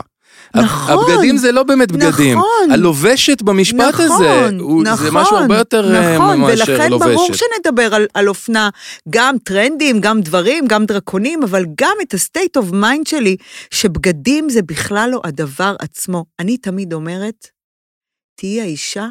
נכון. 0.56 0.94
הבגדים 0.94 1.36
זה 1.36 1.52
לא 1.52 1.62
באמת 1.62 1.92
בגדים. 1.92 2.38
נכון. 2.38 2.70
הלובשת 2.70 3.42
במשפט 3.42 3.80
נכון, 3.80 4.04
הזה, 4.04 4.48
הוא, 4.58 4.82
נכון, 4.84 5.06
זה 5.06 5.10
משהו 5.12 5.36
הרבה 5.36 5.58
יותר 5.58 5.94
אה, 5.94 6.14
נכון, 6.16 6.40
מאשר 6.40 6.72
ולכן 6.72 6.90
לובשת. 6.90 7.08
ברור 7.10 7.28
שנדבר 7.32 7.94
על, 7.94 8.06
על 8.14 8.28
אופנה, 8.28 8.70
גם 9.10 9.36
טרנדים, 9.44 10.00
גם 10.00 10.20
דברים, 10.20 10.66
גם 10.66 10.86
דרקונים, 10.86 11.42
אבל 11.42 11.64
גם 11.80 11.96
את 12.02 12.14
ה-state 12.14 12.62
of 12.62 12.72
mind 12.72 13.08
שלי, 13.08 13.36
שבגדים 13.70 14.50
זה 14.50 14.62
בכלל 14.62 15.08
לא 15.12 15.20
הדבר 15.24 15.76
עצמו. 15.78 16.24
אני 16.38 16.56
תמיד 16.56 16.92
אומרת, 16.92 17.46
תהיי 18.40 18.60
האישה, 18.60 19.08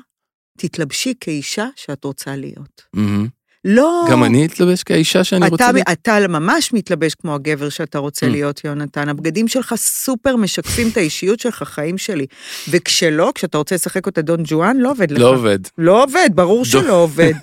תתלבשי 0.57 1.13
כאישה 1.19 1.67
שאת 1.75 2.03
רוצה 2.03 2.35
להיות. 2.35 2.81
מהמם. 2.93 3.40
לא... 3.65 4.05
גם 4.11 4.23
אני 4.23 4.45
אתלבש 4.45 4.83
כאישה 4.83 5.23
שאני 5.23 5.47
רוצה... 5.47 5.69
אתה? 5.69 5.91
אתה 5.91 6.27
ממש 6.27 6.73
מתלבש 6.73 7.15
כמו 7.15 7.35
הגבר 7.35 7.69
שאתה 7.69 7.97
רוצה 7.97 8.25
Mm. 8.25 8.29
להיות, 8.29 8.61
יונתן. 8.65 9.09
הבגדים 9.09 9.47
שלך 9.47 9.73
סופר 9.77 10.35
משקפים 10.35 10.87
את 10.91 10.97
האישיות 10.97 11.39
שלך, 11.39 11.63
חיים 11.65 11.97
שלי. 11.97 12.25
וכשלא, 12.69 13.31
כשאתה 13.35 13.57
רוצה 13.57 13.75
לשחק 13.75 14.05
אותה 14.05 14.21
דון 14.21 14.39
ג'ואן, 14.43 14.77
לא 14.77 14.91
עובד 14.91 15.11
לך. 15.11 15.19
לא 15.19 15.29
עובד. 15.29 15.59
לא 15.77 16.03
עובד, 16.03 16.29
ברור 16.35 16.65
שלא 16.65 16.93
עובד. 17.03 17.33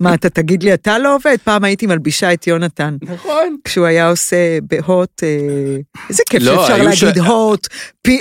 מה, 0.00 0.14
אתה 0.14 0.28
תגיד 0.30 0.62
לי, 0.62 0.74
אתה 0.74 0.98
לא 0.98 1.14
עובד? 1.14 1.36
פעם 1.44 1.64
הייתי 1.64 1.86
מלבישה 1.86 2.32
את 2.32 2.46
יונתן. 2.46 2.96
נכון. 3.02 3.56
כשהוא 3.64 3.86
היה 3.86 4.08
עושה 4.08 4.36
בהוט, 4.62 5.22
אה, 5.22 5.28
איזה 6.08 6.22
כיף 6.30 6.42
לא, 6.42 6.56
שאפשר 6.66 6.82
להגיד 6.82 7.18
הוט, 7.18 7.66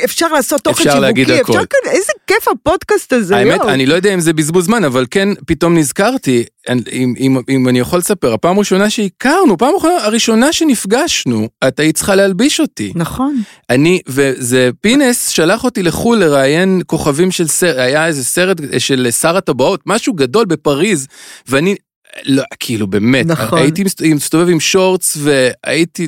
אפשר 0.04 0.28
לעשות 0.28 0.62
תוכן 0.62 0.72
אפשר 0.82 0.92
שיווקי, 0.92 1.02
להגיד. 1.02 1.30
אפשר 1.32 1.66
כאן, 1.70 1.92
איזה 1.92 2.12
כיף 2.36 2.48
הפודקאסט 2.48 3.13
הזה, 3.13 3.38
האמת, 3.38 3.56
יואו. 3.56 3.70
אני 3.70 3.86
לא 3.86 3.94
יודע 3.96 4.13
אם 4.13 4.20
זה 4.20 4.34
בזבוז 4.34 4.65
זמן, 4.65 4.84
אבל 4.84 5.06
כן, 5.12 5.30
פתאום 5.48 5.78
נזכרתי, 5.78 6.44
אם, 6.91 7.13
אם, 7.20 7.38
אם 7.50 7.70
אני 7.70 7.80
יכול 7.80 8.00
לספר, 8.00 8.34
הפעם 8.34 8.56
הראשונה 8.56 8.89
שהכרנו, 8.89 9.58
פעם 9.58 9.74
הראשונה 10.02 10.54
שנפגשנו, 10.54 11.50
את 11.67 11.80
היית 11.80 11.96
צריכה 11.96 12.15
להלביש 12.15 12.60
אותי. 12.60 12.91
נכון. 12.96 13.41
אני, 13.70 14.00
וזה, 14.08 14.70
פינס 14.82 15.28
שלח 15.30 15.63
אותי 15.63 15.84
לחו"ל 15.84 16.17
לראיין 16.17 16.82
כוכבים 16.86 17.32
של 17.32 17.48
סרט, 17.48 17.78
היה 17.78 18.08
איזה 18.08 18.24
סרט 18.24 18.58
של 18.78 19.08
שר 19.12 19.38
הטבעות, 19.38 19.80
משהו 19.86 20.13
גדול 20.13 20.46
בפריז, 20.46 21.08
ואני, 21.48 21.76
לא, 22.26 22.44
כאילו 22.60 22.88
באמת, 22.88 23.26
נכון. 23.26 23.60
הייתי 23.60 23.84
מסת- 23.84 24.02
מסתובב 24.02 24.50
עם 24.50 24.60
שורטס 24.60 25.17
והייתי... 25.20 26.08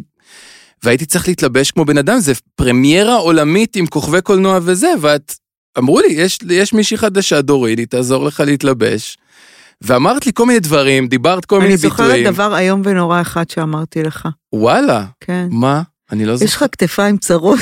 והייתי 0.84 1.06
צריך 1.06 1.28
להתלבש 1.28 1.72
כמו 1.72 1.86
בן 1.86 1.98
אדם, 1.98 2.20
זה 2.20 2.34
פרמיירה 2.56 3.16
עולמית 3.16 3.76
עם 3.76 3.86
כוכבי 3.88 4.22
קולנוע 4.22 4.60
וזה, 4.64 4.94
ואת, 5.02 5.36
אמרו 5.78 6.00
לי, 6.00 6.08
יש, 6.14 6.40
יש 6.50 6.74
מישהי 6.74 6.98
חדשה, 6.98 7.42
דורין, 7.42 7.78
היא 7.80 7.88
תעזור 7.88 8.26
לך 8.26 8.40
להתלבש. 8.40 9.18
ואמרת 9.82 10.26
לי 10.26 10.32
כל 10.36 10.46
מיני 10.46 10.60
דברים, 10.60 11.08
דיברת 11.08 11.46
כל 11.46 11.56
מיני 11.60 11.70
אני 11.70 11.78
זוכרת 11.78 12.06
ביטויים. 12.08 12.26
דבר 12.34 12.58
איום 12.58 12.82
ונורא 12.86 13.22
אחד 13.22 13.50
שאמרתי 13.50 14.04
לך. 14.04 14.28
וואלה, 14.54 15.06
כן. 15.22 15.48
מה? 15.52 15.82
אני 16.12 16.26
לא 16.26 16.36
זוכר. 16.36 16.46
יש 16.46 16.56
לך 16.56 16.66
כתפיים 16.72 17.18
צרות. 17.18 17.60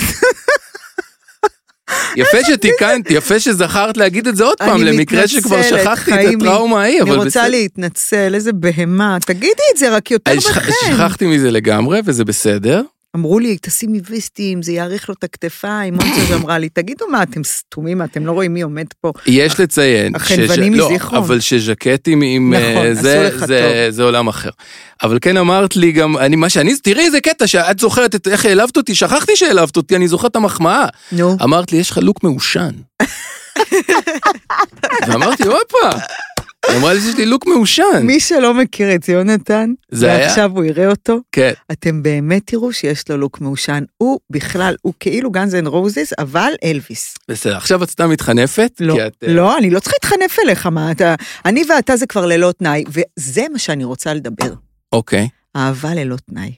יפה 2.15 2.37
שתיקנת, 2.47 3.05
יפה 3.11 3.39
שזכרת 3.39 3.97
להגיד 3.97 4.27
את 4.27 4.35
זה 4.35 4.43
עוד 4.43 4.57
פעם, 4.57 4.75
אני 4.81 4.83
למקרה 4.83 5.27
שכבר 5.27 5.61
שכחתי 5.63 6.11
את. 6.29 6.33
הטראומה 6.41 6.81
ההיא, 6.81 7.01
אני 7.01 7.09
אבל 7.09 7.17
רוצה 7.17 7.27
בסדר. 7.29 7.47
להתנצל, 7.49 8.31
איזה 8.35 8.53
בהמה. 8.53 9.17
תגידי 9.25 9.47
את 9.73 9.77
זה 9.77 9.95
רק 9.95 10.11
יותר 10.11 10.31
אני 10.31 10.41
שכ- 10.41 10.49
בחן. 10.57 10.71
שכחתי 10.93 11.27
מזה 11.27 11.51
לגמרי, 11.51 12.01
וזה 12.05 12.25
בסדר. 12.25 12.81
אמרו 13.15 13.39
לי, 13.39 13.57
תשימי 13.61 13.99
וסטים, 14.09 14.61
זה 14.61 14.71
יאריך 14.71 15.09
לו 15.09 15.15
את 15.19 15.23
הכתפיים. 15.23 15.93
מונצ'ה 15.93 16.35
אמרה 16.41 16.57
לי, 16.57 16.69
תגידו 16.69 17.05
מה, 17.07 17.23
אתם 17.23 17.43
סתומים, 17.43 18.01
אתם 18.01 18.25
לא 18.25 18.31
רואים 18.31 18.53
מי 18.53 18.61
עומד 18.61 18.85
פה? 19.01 19.11
יש 19.27 19.59
לציין, 19.59 20.15
החנוונים 20.15 20.73
לא, 20.73 20.89
מזיכרון. 20.89 21.23
אבל 21.23 21.39
שז'קטים 21.39 22.21
עם 22.21 22.53
נכון, 22.53 22.85
אה, 22.85 22.91
עשו 22.91 23.01
זה, 23.01 23.23
לך 23.23 23.45
זה, 23.45 23.87
זה 23.89 24.03
עולם 24.03 24.27
אחר. 24.27 24.49
אבל 25.03 25.17
כן 25.21 25.37
אמרת 25.37 25.75
לי 25.75 25.91
גם, 25.91 26.17
אני, 26.17 26.35
מה 26.35 26.49
שאני, 26.49 26.75
תראי 26.77 27.05
איזה 27.05 27.21
קטע, 27.21 27.47
שאת 27.47 27.79
זוכרת 27.79 28.15
את 28.15 28.27
איך 28.27 28.45
העלבת 28.45 28.77
אותי, 28.77 28.95
שכחתי 28.95 29.35
שהעלבת 29.35 29.77
אותי, 29.77 29.95
אני 29.95 30.07
זוכרת 30.07 30.31
את 30.31 30.35
המחמאה. 30.35 30.85
נו. 31.11 31.37
אמרת 31.43 31.71
לי, 31.71 31.77
יש 31.77 31.89
לך 31.89 31.97
לוק 32.01 32.23
מעושן. 32.23 32.71
ואמרתי, 35.07 35.43
הופה. 35.43 35.97
היא 36.69 36.77
אמרה 36.77 36.93
לי 36.93 37.01
שיש 37.01 37.15
לי 37.17 37.25
לוק 37.25 37.47
מעושן. 37.47 38.01
מי 38.03 38.19
שלא 38.19 38.53
מכיר 38.53 38.95
את 38.95 39.09
יונתן? 39.09 39.69
ועכשיו 39.91 40.51
הוא 40.55 40.63
יראה 40.63 40.87
אותו, 40.89 41.17
כן. 41.31 41.51
אתם 41.71 42.03
באמת 42.03 42.41
תראו 42.45 42.73
שיש 42.73 43.09
לו 43.09 43.17
לוק 43.17 43.41
מעושן. 43.41 43.83
הוא 43.97 44.19
בכלל, 44.29 44.75
הוא 44.81 44.93
כאילו 44.99 45.31
Guns 45.31 45.55
and 45.55 45.67
Roses, 45.67 46.11
אבל 46.19 46.51
אלוויס. 46.63 47.15
בסדר, 47.29 47.57
עכשיו 47.57 47.83
את 47.83 47.89
סתם 47.89 48.09
מתחנפת? 48.09 48.71
לא, 48.79 48.95
את, 49.07 49.23
אה, 49.23 49.33
לא, 49.33 49.57
אני 49.57 49.69
לא 49.69 49.79
צריכה 49.79 49.95
להתחנף 50.03 50.37
אליך, 50.45 50.65
מה 50.65 50.91
אתה... 50.91 51.15
אני 51.45 51.63
ואתה 51.69 51.95
זה 51.97 52.05
כבר 52.07 52.25
ללא 52.25 52.51
תנאי, 52.57 52.83
וזה 52.89 53.45
מה 53.53 53.59
שאני 53.59 53.83
רוצה 53.83 54.13
לדבר. 54.13 54.53
אוקיי. 54.91 55.27
אהבה 55.55 55.93
ללא 55.95 56.15
תנאי. 56.29 56.51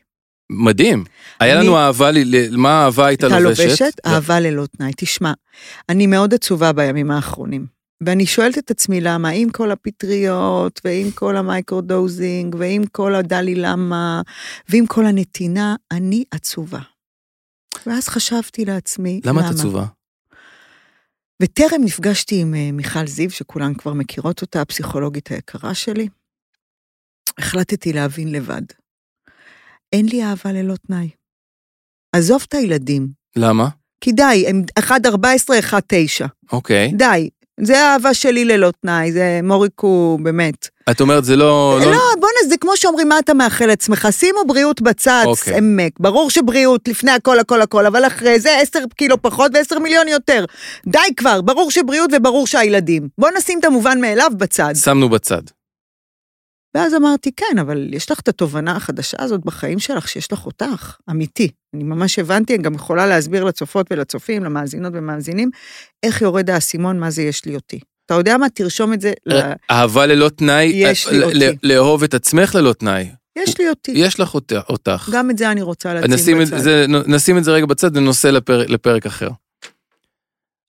מדהים. 0.51 1.03
היה 1.39 1.55
אני- 1.59 1.63
לנו 1.63 1.77
אהבה, 1.77 2.11
ל- 2.11 2.55
מה 2.57 2.81
האהבה 2.81 3.05
הייתה 3.05 3.25
הייתה 3.27 3.39
לובשת? 3.39 3.65
לובשת? 3.65 3.93
לא. 4.05 4.11
אהבה 4.11 4.39
ללא 4.39 4.65
תנאי. 4.77 4.91
תשמע, 4.97 5.33
אני 5.89 6.07
מאוד 6.07 6.33
עצובה 6.33 6.71
בימים 6.73 7.11
האחרונים. 7.11 7.72
ואני 8.05 8.25
שואלת 8.25 8.57
את 8.57 8.71
עצמי 8.71 9.01
למה, 9.01 9.29
עם 9.29 9.49
כל 9.49 9.71
הפטריות, 9.71 10.81
ועם 10.85 11.11
כל 11.11 11.37
ה 11.37 11.46
microdosing, 11.46 12.55
ועם 12.59 12.85
כל 12.85 13.15
הדלאי 13.15 13.55
לאמה, 13.55 14.21
ועם 14.69 14.85
כל 14.85 15.05
הנתינה, 15.05 15.75
אני 15.91 16.23
עצובה. 16.31 16.79
ואז 17.85 18.07
חשבתי 18.07 18.65
לעצמי, 18.65 19.21
למה 19.25 19.49
את 19.49 19.55
עצובה? 19.55 19.85
וטרם 21.41 21.81
נפגשתי 21.83 22.41
עם 22.41 22.55
אה, 22.55 22.71
מיכל 22.71 23.07
זיו, 23.07 23.31
שכולן 23.31 23.73
כבר 23.73 23.93
מכירות 23.93 24.41
אותה, 24.41 24.61
הפסיכולוגית 24.61 25.27
היקרה 25.27 25.73
שלי, 25.73 26.07
החלטתי 27.37 27.93
להבין 27.93 28.31
לבד. 28.31 28.61
אין 29.91 30.05
לי 30.05 30.23
אהבה 30.23 30.51
ללא 30.51 30.75
תנאי. 30.87 31.09
עזוב 32.15 32.45
את 32.47 32.53
הילדים, 32.53 33.07
למה? 33.35 33.69
כי 34.01 34.11
די, 34.11 34.45
הם 34.47 34.63
1.14, 34.79 34.89
1.9. 35.69 36.25
אוקיי. 36.51 36.91
די. 36.97 37.29
זה 37.61 37.79
האהבה 37.79 38.13
שלי 38.13 38.45
ללא 38.45 38.71
תנאי, 38.81 39.11
זה 39.11 39.39
מוריק 39.43 39.79
הוא 39.79 40.19
באמת. 40.19 40.67
את 40.91 41.01
אומרת, 41.01 41.25
זה 41.25 41.35
לא... 41.35 41.79
לא, 41.81 41.99
בוא'נה, 42.19 42.49
זה 42.49 42.57
כמו 42.57 42.77
שאומרים, 42.77 43.09
מה 43.09 43.19
אתה 43.19 43.33
מאחל 43.33 43.65
לעצמך? 43.65 44.07
שימו 44.11 44.39
בריאות 44.47 44.81
בצד, 44.81 45.23
אוקיי. 45.25 45.57
עמק. 45.57 45.91
ברור 45.99 46.29
שבריאות, 46.29 46.87
לפני 46.87 47.11
הכל, 47.11 47.39
הכל, 47.39 47.61
הכל, 47.61 47.85
אבל 47.85 48.07
אחרי 48.07 48.39
זה 48.39 48.57
10 48.61 48.79
קילו 48.95 49.21
פחות 49.21 49.51
ו-10 49.53 49.79
מיליון 49.79 50.07
יותר. 50.07 50.45
די 50.87 50.99
כבר, 51.17 51.41
ברור 51.41 51.71
שבריאות 51.71 52.09
וברור 52.13 52.47
שהילדים. 52.47 53.07
בוא 53.17 53.29
נשים 53.37 53.59
את 53.59 53.65
המובן 53.65 54.01
מאליו 54.01 54.31
בצד. 54.37 54.73
שמנו 54.75 55.09
בצד. 55.09 55.41
ואז 56.75 56.93
אמרתי, 56.95 57.31
כן, 57.37 57.57
אבל 57.61 57.93
יש 57.93 58.11
לך 58.11 58.19
את 58.19 58.27
התובנה 58.27 58.75
החדשה 58.75 59.17
הזאת 59.19 59.41
בחיים 59.45 59.79
שלך, 59.79 60.07
שיש 60.07 60.31
לך 60.31 60.45
אותך, 60.45 60.95
אמיתי. 61.09 61.49
אני 61.75 61.83
ממש 61.83 62.19
הבנתי, 62.19 62.55
אני 62.55 62.63
גם 62.63 62.73
יכולה 62.73 63.05
להסביר 63.07 63.43
לצופות 63.43 63.87
ולצופים, 63.91 64.43
למאזינות 64.43 64.93
ומאזינים, 64.95 65.49
איך 66.03 66.21
יורד 66.21 66.49
האסימון, 66.49 66.99
מה 66.99 67.09
זה 67.11 67.21
יש 67.21 67.45
לי 67.45 67.55
אותי. 67.55 67.79
אתה 68.05 68.13
יודע 68.13 68.37
מה? 68.37 68.49
תרשום 68.49 68.93
את 68.93 69.01
זה, 69.01 69.13
ל... 69.25 69.39
אהבה 69.71 70.05
ללא 70.05 70.29
תנאי, 70.29 70.65
יש 70.75 71.07
לי 71.07 71.23
אותי. 71.23 71.57
לאהוב 71.63 72.03
את 72.03 72.13
עצמך 72.13 72.55
ללא 72.55 72.73
תנאי. 72.73 73.09
יש 73.39 73.57
לי 73.59 73.69
אותי. 73.69 73.91
יש 73.95 74.19
לך 74.19 74.33
אות- 74.35 74.51
אותך. 74.69 75.09
גם 75.13 75.29
את 75.29 75.37
זה 75.37 75.51
אני 75.51 75.61
רוצה 75.61 75.97
את 75.99 76.03
בצד. 76.03 76.13
נשים 77.07 77.37
את 77.37 77.43
זה 77.43 77.51
רגע 77.51 77.65
בצד, 77.65 77.93
זה 77.93 77.99
נושא 77.99 78.27
לפרק 78.67 79.05
אחר. 79.05 79.29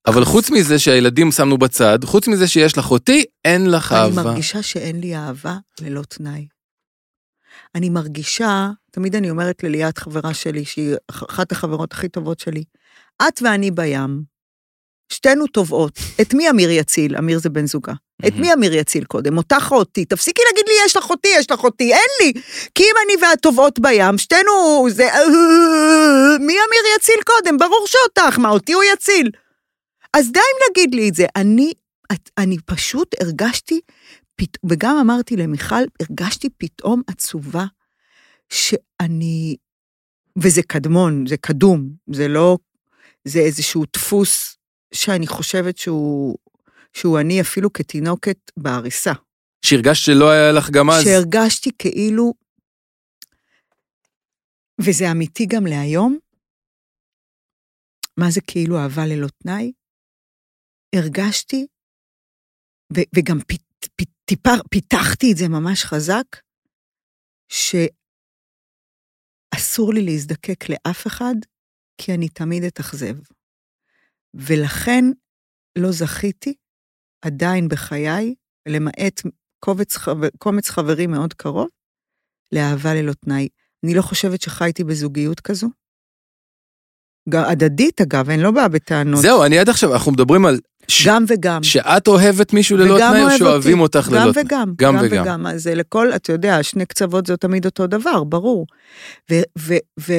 אבל 0.06 0.24
חוץ 0.24 0.50
מזה 0.50 0.78
שהילדים 0.78 1.32
שמנו 1.32 1.58
בצד, 1.58 1.98
חוץ 2.04 2.28
מזה 2.28 2.48
שיש 2.48 2.78
לך 2.78 2.90
אותי, 2.90 3.24
אין 3.44 3.70
לך 3.70 3.92
אני 3.92 4.00
אהבה. 4.00 4.22
מרגישה 4.22 4.62
שאין 4.62 5.00
לי 5.00 5.16
אהבה 5.16 5.56
ללא 5.80 6.02
תנאי. 6.02 6.46
אני 7.74 7.90
מרגישה, 7.90 8.70
תמיד 8.90 9.16
אני 9.16 9.30
אומרת 9.30 9.62
לליאת 9.62 9.98
חברה 9.98 10.34
שלי, 10.34 10.64
שהיא 10.64 10.94
אחת 11.10 11.52
החברות 11.52 11.92
הכי 11.92 12.08
טובות 12.08 12.40
שלי, 12.40 12.64
את 13.28 13.42
ואני 13.42 13.70
בים, 13.70 14.22
שתינו 15.12 15.46
טובעות. 15.46 15.98
את 16.20 16.34
מי 16.34 16.50
אמיר 16.50 16.70
יציל? 16.70 17.16
אמיר 17.16 17.38
זה 17.38 17.48
בן 17.48 17.66
זוגה. 17.66 17.92
את 18.26 18.32
מי 18.34 18.52
אמיר 18.52 18.74
יציל 18.74 19.04
קודם? 19.04 19.36
אותך 19.38 19.68
או 19.70 19.76
אותי? 19.76 20.04
תפסיקי 20.04 20.42
להגיד 20.46 20.64
לי, 20.68 20.74
יש 20.86 20.96
לך 20.96 21.10
אותי, 21.10 21.28
יש 21.36 21.50
לך 21.50 21.64
אותי, 21.64 21.92
אין 21.92 22.10
לי. 22.20 22.32
כי 22.74 22.82
אם 22.82 22.94
אני 23.06 23.26
ואת 23.26 23.40
טובעות 23.40 23.78
בים, 23.78 24.18
שתינו 24.18 24.86
זה... 24.90 25.08
מי 26.40 26.52
אמיר 26.52 26.82
יציל 26.96 27.18
קודם? 27.24 27.56
ברור 27.56 27.86
שאותך, 27.86 28.38
מה, 28.38 28.48
אותי 28.50 28.72
הוא 28.72 28.82
יציל. 28.92 29.30
אז 30.18 30.32
די 30.32 30.38
אם 30.38 30.56
להגיד 30.68 30.94
לי 30.94 31.08
את 31.08 31.14
זה. 31.14 31.26
אני, 31.36 31.72
את- 32.12 32.30
אני 32.38 32.56
פשוט 32.66 33.14
הרגשתי, 33.20 33.80
פת... 34.36 34.58
וגם 34.70 34.96
אמרתי 35.00 35.36
למיכל, 35.36 35.82
הרגשתי 36.00 36.48
פתאום 36.58 37.02
עצובה, 37.06 37.64
שאני 38.52 39.56
וזה 40.38 40.62
קדמון, 40.62 41.26
זה 41.26 41.36
קדום, 41.36 41.88
זה 42.12 42.28
לא, 42.28 42.58
זה 43.24 43.38
איזשהו 43.38 43.84
דפוס 43.92 44.56
שאני 44.94 45.26
חושבת 45.26 45.78
שהוא, 45.78 46.36
שהוא 46.92 47.20
אני 47.20 47.40
אפילו 47.40 47.72
כתינוקת 47.72 48.38
בעריסה. 48.56 49.12
שהרגשת 49.66 50.04
שלא 50.04 50.30
היה 50.30 50.52
לך 50.52 50.70
גם 50.70 50.90
אז? 50.90 51.04
שהרגשתי 51.04 51.70
כאילו, 51.78 52.34
וזה 54.80 55.10
אמיתי 55.10 55.46
גם 55.46 55.66
להיום, 55.66 56.18
מה 58.16 58.30
זה 58.30 58.40
כאילו 58.40 58.78
אהבה 58.78 59.06
ללא 59.06 59.26
תנאי? 59.42 59.72
הרגשתי, 60.94 61.66
ו- 62.96 63.08
וגם 63.16 63.38
פ- 63.40 63.86
פ- 63.96 64.14
טיפר, 64.24 64.62
פיתחתי 64.70 65.32
את 65.32 65.36
זה 65.36 65.48
ממש 65.48 65.84
חזק, 65.84 66.26
שאסור 69.54 69.94
לי 69.94 70.04
להזדקק 70.04 70.64
לאף 70.68 71.06
אחד, 71.06 71.34
כי 71.98 72.14
אני 72.14 72.28
תמיד 72.28 72.62
אתאכזב. 72.64 73.14
ולכן 74.34 75.04
לא 75.78 75.92
זכיתי 75.92 76.54
עדיין 77.24 77.68
בחיי, 77.68 78.34
למעט 78.68 79.20
קובץ, 79.60 79.96
חבר, 79.96 80.28
קומץ 80.38 80.70
חברים 80.70 81.10
מאוד 81.10 81.32
קרוב, 81.32 81.68
לאהבה 82.52 82.94
ללא 82.94 83.12
תנאי. 83.12 83.48
אני 83.84 83.94
לא 83.94 84.02
חושבת 84.02 84.40
שחייתי 84.42 84.84
בזוגיות 84.84 85.40
כזו. 85.40 85.68
גם 87.28 87.44
הדדית, 87.44 88.00
אגב, 88.00 88.30
אני 88.30 88.42
לא 88.42 88.50
באה 88.50 88.68
בטענות. 88.68 89.20
זהו, 89.22 89.44
אני 89.44 89.58
עד 89.58 89.68
עכשיו, 89.68 89.94
אנחנו 89.94 90.12
מדברים 90.12 90.46
על... 90.46 90.58
ש... 90.88 91.06
גם 91.06 91.24
וגם. 91.28 91.62
שאת 91.62 92.06
אוהבת 92.08 92.52
מישהו 92.52 92.76
ללא 92.76 92.94
וגם 92.94 93.10
תנאי, 93.12 93.22
או 93.22 93.26
אוהב 93.28 93.38
שאוהבים 93.38 93.80
אותי. 93.80 93.98
אותך 93.98 94.08
גם 94.08 94.14
ללא 94.14 94.32
תנאי? 94.32 94.44
וגם. 94.46 94.72
גם 94.76 94.96
גם 94.96 95.04
וגם. 95.04 95.22
וגם. 95.22 95.46
אז 95.46 95.62
זה 95.62 95.74
לכל, 95.74 96.12
אתה 96.16 96.32
יודע, 96.32 96.62
שני 96.62 96.86
קצוות 96.86 97.26
זה 97.26 97.36
תמיד 97.36 97.64
אותו 97.66 97.86
דבר, 97.86 98.24
ברור. 98.24 98.66
ו- 99.30 99.42
ו- 99.58 100.10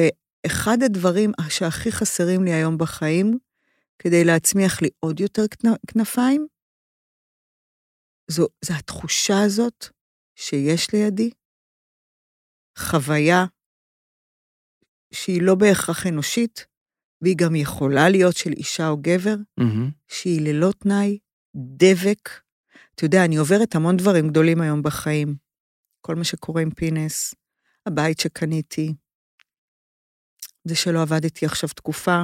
ואחד 0.46 0.82
הדברים 0.82 1.32
שהכי 1.48 1.92
חסרים 1.92 2.44
לי 2.44 2.52
היום 2.52 2.78
בחיים, 2.78 3.38
כדי 3.98 4.24
להצמיח 4.24 4.82
לי 4.82 4.88
עוד 5.00 5.20
יותר 5.20 5.44
כנ- 5.54 5.76
כנפיים, 5.86 6.46
זו, 8.30 8.46
זו 8.64 8.74
התחושה 8.74 9.42
הזאת 9.42 9.86
שיש 10.36 10.92
לידי 10.92 11.30
חוויה 12.78 13.44
שהיא 15.12 15.42
לא 15.42 15.54
בהכרח 15.54 16.06
אנושית, 16.06 16.66
והיא 17.26 17.36
גם 17.36 17.54
יכולה 17.54 18.08
להיות 18.08 18.36
של 18.36 18.52
אישה 18.52 18.88
או 18.88 18.96
גבר, 18.96 19.34
מהמם. 19.58 19.90
שהיא 20.08 20.40
ללא 20.40 20.72
תנאי, 20.78 21.18
דבק. 21.56 22.28
אתה 22.94 23.04
יודע, 23.04 23.24
אני 23.24 23.36
עוברת 23.36 23.74
המון 23.74 23.96
דברים 23.96 24.28
גדולים 24.28 24.60
היום 24.60 24.82
בחיים. 24.82 25.36
כל 26.00 26.14
מה 26.14 26.24
שקורה 26.24 26.62
עם 26.62 26.70
פינס, 26.70 27.34
הבית 27.86 28.20
שקניתי, 28.20 28.94
זה 30.64 30.74
שלא 30.76 31.02
עבדתי 31.02 31.46
עכשיו 31.46 31.68
תקופה. 31.68 32.22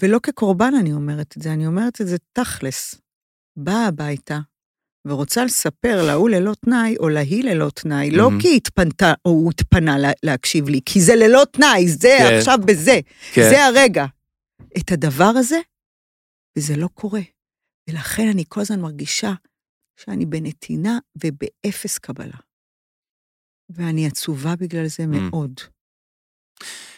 ולא 0.00 0.18
כקורבן 0.22 0.72
אני 0.80 0.92
אומרת 0.92 1.36
את 1.36 1.42
זה, 1.42 1.52
אני 1.52 1.66
אומרת 1.66 2.00
את 2.00 2.06
זה 2.06 2.16
תכלס. 2.32 2.94
באה 3.56 3.88
הביתה 3.88 4.38
ורוצה 5.08 5.44
לספר 5.44 6.06
להוא 6.06 6.30
ללא 6.30 6.54
תנאי, 6.54 6.96
או 6.96 7.08
להיא 7.08 7.44
ללא 7.44 7.70
תנאי, 7.70 8.10
לא 8.10 8.30
מהמם. 8.30 8.40
כי 8.40 8.56
התפנתה 8.56 9.12
או 9.24 9.30
הוא 9.30 9.50
התפנה 9.50 9.98
לה, 9.98 10.10
להקשיב 10.22 10.68
לי, 10.68 10.80
כי 10.86 11.00
זה 11.00 11.14
ללא 11.16 11.42
תנאי, 11.52 11.88
זה 11.88 12.16
כן. 12.18 12.34
עכשיו 12.38 12.58
בזה. 12.66 13.00
כן. 13.32 13.42
זה 13.50 13.64
הרגע. 13.64 14.06
את 14.78 14.92
הדבר 14.92 15.32
הזה, 15.36 15.58
וזה 16.58 16.76
לא 16.76 16.88
קורה. 16.94 17.20
ולכן 17.90 18.28
אני 18.28 18.44
כל 18.48 18.60
הזמן 18.60 18.80
מרגישה 18.80 19.32
שאני 19.96 20.26
בנתינה 20.26 20.98
ובאפס 21.24 21.98
קבלה. 21.98 22.36
ואני 23.70 24.06
עצובה 24.06 24.56
בגלל 24.56 24.86
זה 24.86 25.06
מאוד. 25.06 25.60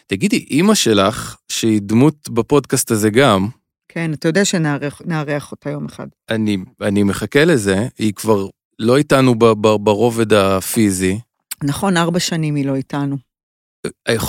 תגידי, 0.07 0.37
אימא 0.37 0.75
שלך, 0.75 1.37
שהיא 1.51 1.81
דמות 1.83 2.29
בפודקאסט 2.29 2.91
הזה 2.91 3.09
גם, 3.09 3.47
כן, 3.95 4.13
אתה 4.13 4.27
יודע 4.27 4.45
שנארח 4.45 5.01
נארח 5.05 5.51
אותה 5.51 5.69
יום 5.69 5.85
אחד. 5.85 6.07
אני, 6.29 6.57
אני 6.81 7.03
מחכה 7.03 7.45
לזה, 7.45 7.87
היא 7.97 8.13
כבר 8.13 8.47
לא 8.79 8.97
איתנו 8.97 9.35
ב, 9.35 9.45
ב, 9.45 9.67
ברובד 9.75 10.33
הפיזי. 10.33 11.19
נכון, 11.63 11.97
ארבע 11.97 12.19
שנים 12.19 12.55
היא 12.55 12.65
לא 12.65 12.75
איתנו. 12.75 13.17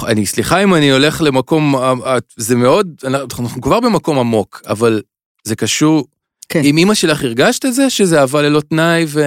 אני, 0.07 0.26
סליחה 0.26 0.62
אם 0.62 0.74
אני 0.74 0.90
הולך 0.90 1.22
למקום, 1.22 1.76
אה, 1.76 1.92
אה, 2.07 2.18
זה 2.37 2.57
מאוד, 2.57 3.00
אנחנו 3.05 3.61
כבר 3.62 3.81
במקום 3.81 4.18
עמוק, 4.18 4.62
אבל 4.68 5.02
זה 5.44 5.57
קשור, 5.57 6.07
כן. 6.48 6.61
עם 6.64 6.76
אימא 6.76 6.94
שלך 6.94 7.24
הרגשת 7.24 7.64
את 7.64 7.74
זה, 7.74 7.90
שזה 7.90 8.20
אהבה 8.20 8.42
ללא 8.42 8.61
תנאי 8.61 9.05
ו... 9.09 9.22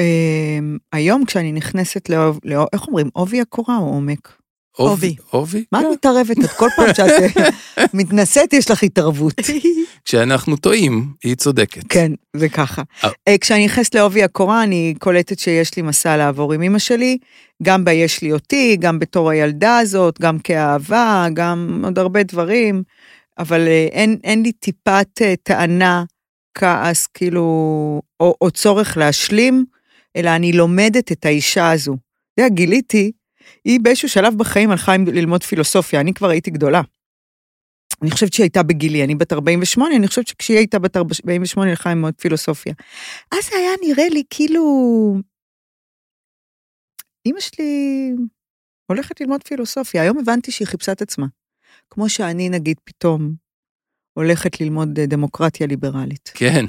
אמ, 0.00 0.78
היום 0.92 1.24
כשאני 1.24 1.52
נכנסת 1.52 2.08
לאוב, 2.08 2.40
לאוב, 2.44 2.66
איך 2.72 2.86
אומרים, 2.88 3.10
עובי 3.12 3.40
הקורה 3.40 3.76
או 3.76 3.84
עומק? 3.84 4.37
עובי. 4.78 5.16
עובי? 5.30 5.64
מה 5.72 5.80
את 5.80 5.84
כן. 5.84 5.92
מתערבת? 5.92 6.38
את 6.44 6.50
כל 6.50 6.68
פעם 6.76 6.94
שאת 6.94 7.36
מתנשאת 7.94 8.52
יש 8.52 8.70
לך 8.70 8.82
התערבות. 8.82 9.34
כשאנחנו 10.04 10.56
טועים, 10.56 11.12
היא 11.24 11.34
צודקת. 11.34 11.82
כן, 11.88 12.12
זה 12.36 12.48
ככה. 12.48 12.82
אה. 13.04 13.10
אה, 13.28 13.38
כשאני 13.38 13.64
נכנסת 13.64 13.94
לעובי 13.94 14.22
הקורה, 14.22 14.62
אני 14.62 14.94
קולטת 14.98 15.38
שיש 15.38 15.76
לי 15.76 15.82
מסע 15.82 16.16
לעבור 16.16 16.52
עם 16.52 16.62
אמא 16.62 16.78
שלי, 16.78 17.18
גם 17.62 17.84
ביש 17.84 18.22
לי 18.22 18.32
אותי, 18.32 18.76
גם 18.80 18.98
בתור 18.98 19.30
הילדה 19.30 19.78
הזאת, 19.78 20.20
גם 20.20 20.38
כאהבה, 20.38 21.26
גם 21.34 21.82
עוד 21.84 21.98
הרבה 21.98 22.22
דברים, 22.22 22.82
אבל 23.38 23.60
אה, 23.68 23.88
אין, 23.92 24.18
אין 24.24 24.42
לי 24.42 24.52
טיפת 24.52 25.22
טענה, 25.42 26.04
כעס, 26.54 27.06
כאילו, 27.06 27.42
או, 28.20 28.34
או 28.40 28.50
צורך 28.50 28.96
להשלים, 28.96 29.64
אלא 30.16 30.30
אני 30.30 30.52
לומדת 30.52 31.12
את 31.12 31.26
האישה 31.26 31.70
הזו. 31.70 31.96
אתה 32.34 32.42
יודע, 32.42 32.54
גיליתי, 32.54 33.12
היא 33.64 33.80
באיזשהו 33.82 34.08
שלב 34.08 34.34
בחיים 34.38 34.70
הלכה 34.70 34.96
ללמוד 34.96 35.42
פילוסופיה, 35.42 36.00
אני 36.00 36.14
כבר 36.14 36.28
הייתי 36.28 36.50
גדולה. 36.50 36.82
אני 38.02 38.10
חושבת 38.10 38.32
שהיא 38.32 38.44
הייתה 38.44 38.62
בגילי, 38.62 39.04
אני 39.04 39.14
בת 39.14 39.32
48, 39.32 39.96
אני 39.96 40.08
חושבת 40.08 40.26
שכשהיא 40.26 40.56
הייתה 40.56 40.78
בת 40.78 40.96
48 40.96 41.66
היא 41.66 41.70
הלכה 41.70 41.90
ללמוד 41.90 42.14
פילוסופיה. 42.14 42.74
אז 43.32 43.44
זה 43.50 43.56
היה 43.56 43.70
נראה 43.82 44.08
לי 44.08 44.22
כאילו... 44.30 44.62
אימא 47.26 47.40
שלי 47.40 48.10
הולכת 48.86 49.20
ללמוד 49.20 49.42
פילוסופיה, 49.42 50.02
היום 50.02 50.18
הבנתי 50.18 50.50
שהיא 50.50 50.68
חיפשה 50.68 50.92
את 50.92 51.02
עצמה. 51.02 51.26
כמו 51.90 52.08
שאני, 52.08 52.48
נגיד, 52.48 52.76
פתאום 52.84 53.34
הולכת 54.12 54.60
ללמוד 54.60 54.98
אה, 54.98 55.06
דמוקרטיה 55.06 55.66
ליברלית. 55.66 56.32
כן. 56.34 56.64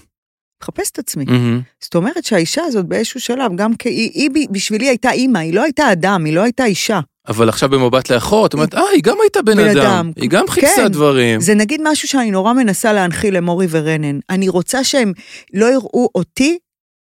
מחפש 0.64 0.90
את 0.92 1.00
עצמי. 1.00 1.26
מהמם. 1.28 1.62
זאת 1.82 1.96
אומרת 1.96 2.26
שהאישה 2.26 2.64
הזאת 2.64 2.86
באיזשהו 2.86 3.20
שלב, 3.20 3.52
גם 3.56 3.76
כי 3.76 3.90
היא, 3.90 4.12
היא 4.14 4.48
בשבילי 4.52 4.88
הייתה 4.88 5.12
אימא, 5.12 5.38
היא 5.38 5.54
לא 5.54 5.64
הייתה 5.64 5.92
אדם, 5.92 6.26
היא 6.26 6.34
לא 6.34 6.42
הייתה 6.42 6.66
אישה. 6.66 7.00
אבל 7.28 7.50
עכשיו 7.50 7.70
במבט 7.70 8.12
לאחור, 8.12 8.46
את 8.46 8.54
אומרת, 8.54 8.76
אה, 8.76 8.82
היא 8.94 9.04
גם 9.04 9.18
הייתה 9.22 9.42
בן 9.42 9.56
בן 9.58 9.68
אדם. 9.70 9.78
אדם. 9.78 10.12
היא 10.16 10.30
גם 10.30 10.48
חיפשה 10.48 10.76
כן. 10.76 10.88
דברים. 10.88 11.42
זה 11.42 11.56
נגיד 11.56 11.82
משהו 11.84 12.08
שאני 12.08 12.32
נורא 12.32 12.54
מנסה 12.54 12.94
להנחיל 12.94 13.38
למורי 13.38 13.68
ורנן. 13.70 14.20
אני 14.30 14.50
רוצה 14.50 14.84
שהם 14.84 15.14
לא 15.54 15.66
יראו 15.66 16.10
אותי 16.16 16.58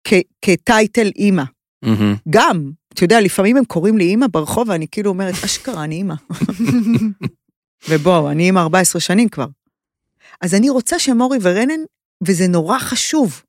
כ- 0.08 0.12
כטייטל 0.42 1.10
אימא. 1.16 1.42
מהמם. 1.82 2.16
גם, 2.30 2.70
אתה 2.94 3.04
יודע, 3.04 3.20
לפעמים 3.20 3.56
הם 3.56 3.64
קוראים 3.64 3.98
לי 3.98 4.04
אימא 4.04 4.26
ברחוב, 4.26 4.68
ואני 4.68 4.86
כאילו 4.90 5.10
אומרת, 5.10 5.34
אשכרה, 5.44 5.84
אני 5.84 5.94
אימא. 5.94 6.14
ובואו, 7.88 8.30
אני 8.30 8.42
אימא 8.42 8.60
14 8.60 9.00
שנים 9.00 9.28
כבר. 9.28 9.46
אז 10.40 10.54
אני 10.54 10.70
רוצה 10.70 10.98
שמורי 10.98 11.38
ורנן, 11.42 11.80
וזה 12.26 12.48
נורא 12.48 12.78
חשוב, 12.78 13.42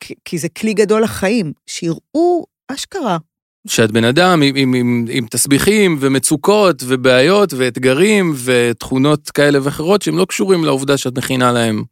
כי, 0.00 0.14
כי 0.24 0.38
זה 0.38 0.48
כלי 0.48 0.74
גדול 0.74 1.02
לחיים, 1.02 1.52
שיראו 1.66 2.46
אשכרה. 2.68 3.18
שאת 3.66 3.90
בן 3.90 4.04
אדם 4.04 4.42
עם, 4.42 4.56
עם, 4.56 4.74
עם, 4.74 5.04
עם 5.10 5.26
תסביכים 5.26 5.96
ומצוקות 6.00 6.82
ובעיות 6.86 7.52
ואתגרים 7.52 8.34
ותכונות 8.44 9.30
כאלה 9.30 9.58
ואחרות 9.62 10.02
שהם 10.02 10.18
לא 10.18 10.24
קשורים 10.24 10.64
לעובדה 10.64 10.96
שאת 10.96 11.18
מכינה 11.18 11.52
להם 11.52 11.84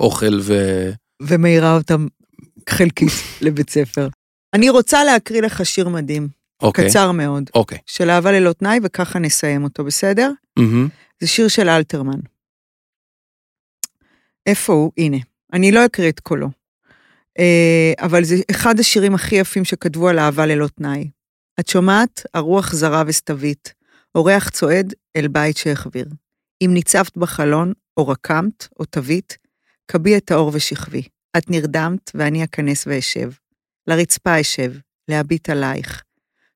אוכל 0.00 0.38
ו... 0.42 0.54
ומאירה 1.22 1.76
אותם 1.76 2.06
חלקית 2.68 3.12
לבית 3.40 3.70
ספר. 3.70 4.08
אני 4.54 4.70
רוצה 4.70 5.04
להקריא 5.04 5.42
לך 5.42 5.66
שיר 5.66 5.88
מדהים, 5.88 6.28
אוקיי. 6.62 6.88
קצר 6.88 7.12
מאוד, 7.12 7.50
אוקיי. 7.54 7.78
של 7.86 8.10
אהבה 8.10 8.32
ללא 8.32 8.52
תנאי, 8.52 8.78
וככה 8.82 9.18
נסיים 9.18 9.64
אותו, 9.64 9.84
בסדר? 9.84 10.30
מהמם. 10.58 10.88
זה 11.20 11.26
שיר 11.26 11.48
של 11.48 11.68
אלתרמן. 11.68 12.20
איפה 14.46 14.72
הוא? 14.72 14.92
הנה. 14.98 15.16
אני 15.52 15.72
לא 15.72 15.86
אקריא 15.86 16.08
את 16.08 16.20
קולו. 16.20 16.48
אה, 17.38 17.92
אבל 17.98 18.24
זה 18.24 18.34
אחד 18.50 18.80
השירים 18.80 19.14
הכי 19.14 19.36
יפים 19.36 19.64
שכתבו 19.64 20.08
על 20.08 20.18
אהבה 20.18 20.46
ללא 20.46 20.66
תנאי. 20.66 21.10
את 21.60 21.68
שומעת? 21.68 22.26
הרוח 22.34 22.72
זרה 22.72 23.02
וסתווית. 23.06 23.74
אורח 24.14 24.48
צועד 24.48 24.94
אל 25.16 25.28
בית 25.28 25.56
שהחביר. 25.56 26.06
אם 26.64 26.70
ניצבת 26.74 27.16
בחלון, 27.16 27.72
או 27.96 28.08
רקמת, 28.08 28.68
או 28.80 28.84
תווית, 28.84 29.38
כבי 29.88 30.16
את 30.16 30.30
האור 30.30 30.50
ושכבי. 30.54 31.02
את 31.36 31.50
נרדמת, 31.50 32.10
ואני 32.14 32.44
אכנס 32.44 32.84
ואשב. 32.86 33.30
לרצפה 33.86 34.40
אשב, 34.40 34.72
להביט 35.08 35.50
עלייך. 35.50 36.02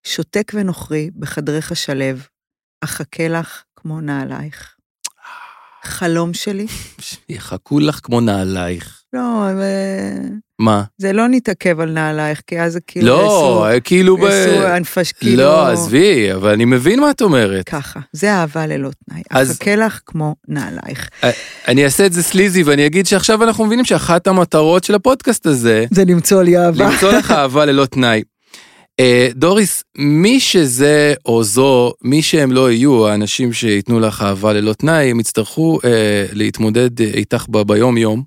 שותק 0.07 0.53
ונוכרי 0.55 1.11
בחדרך 1.19 1.77
שלב, 1.77 2.27
אחכה 2.81 3.29
לך 3.29 3.65
כמו 3.77 4.01
נעלייך. 4.01 4.74
חלום 5.87 6.35
שלי? 6.35 6.67
יחכו 7.29 7.81
לך 7.81 8.01
כמו 8.03 8.21
נעלייך. 8.21 9.01
לא, 9.13 9.51
אבל... 9.53 9.63
מה? 10.59 10.83
זה 10.99 11.13
לא 11.13 11.29
נתעכב 11.29 11.81
על 11.81 11.91
נעלייך, 11.91 12.43
כי 12.47 12.61
אז 12.61 12.73
זה 12.73 12.81
כאילו... 12.87 13.07
לא, 13.07 13.23
יעשו- 13.23 13.81
כאילו 13.85 14.17
ב... 14.17 14.21
יעשו 14.21 14.77
אנפש, 14.77 15.13
כאילו... 15.13 15.37
לא, 15.37 15.67
עזבי, 15.69 16.33
אבל 16.33 16.51
אני 16.53 16.65
מבין 16.65 17.01
מה 17.01 17.11
את 17.11 17.23
אומרת. 17.23 17.69
ככה, 17.69 18.01
זה 18.13 18.33
אהבה 18.33 18.67
ללא 18.67 18.91
תנאי. 19.09 19.23
אז- 19.31 19.51
אחכה 19.51 19.77
לך 19.77 20.01
כמו 20.07 20.35
נעלייך. 20.49 21.09
אני 21.69 21.85
אעשה 21.85 22.07
את 22.07 22.13
זה 22.13 22.23
סליזי 22.23 22.63
ואני 22.63 22.87
אגיד 22.87 23.07
שעכשיו 23.07 23.45
אנחנו 23.45 23.65
מבינים 23.67 23.85
שאחת 23.85 24.27
המטרות 24.27 24.85
של 24.85 24.95
הפודקאסט 24.95 25.47
הזה, 25.47 25.85
זה 25.91 26.05
למצוא 26.05 26.43
לי 26.43 26.59
אהבה. 26.59 26.85
למצוא 26.91 27.13
לך 27.13 27.31
אהבה 27.31 27.65
ללא 27.65 27.87
תנאי. 27.87 28.23
אה, 29.01 29.29
דוריס, 29.35 29.85
מי 29.99 30.41
שזה 30.41 31.15
או 31.27 31.45
זו, 31.45 31.93
מי 32.03 32.23
שהם 32.23 32.53
לא 32.53 32.71
יהיו, 32.71 33.09
האנשים 33.09 33.53
שייתנו 33.53 34.01
לך 34.01 34.23
אהבה 34.23 34.53
ללא 34.53 34.73
תנאי, 34.73 35.11
הם 35.11 35.21
יצטרכו 35.21 35.79
אה, 35.85 36.27
להתמודד 36.33 37.01
איתך 37.01 37.47
ב- 37.51 37.63
ביום 37.63 37.99
יום, 37.99 38.23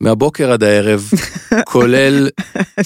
מהבוקר 0.00 0.52
עד 0.52 0.62
הערב, 0.62 1.10
כולל 1.72 2.28
24-7. 2.80 2.82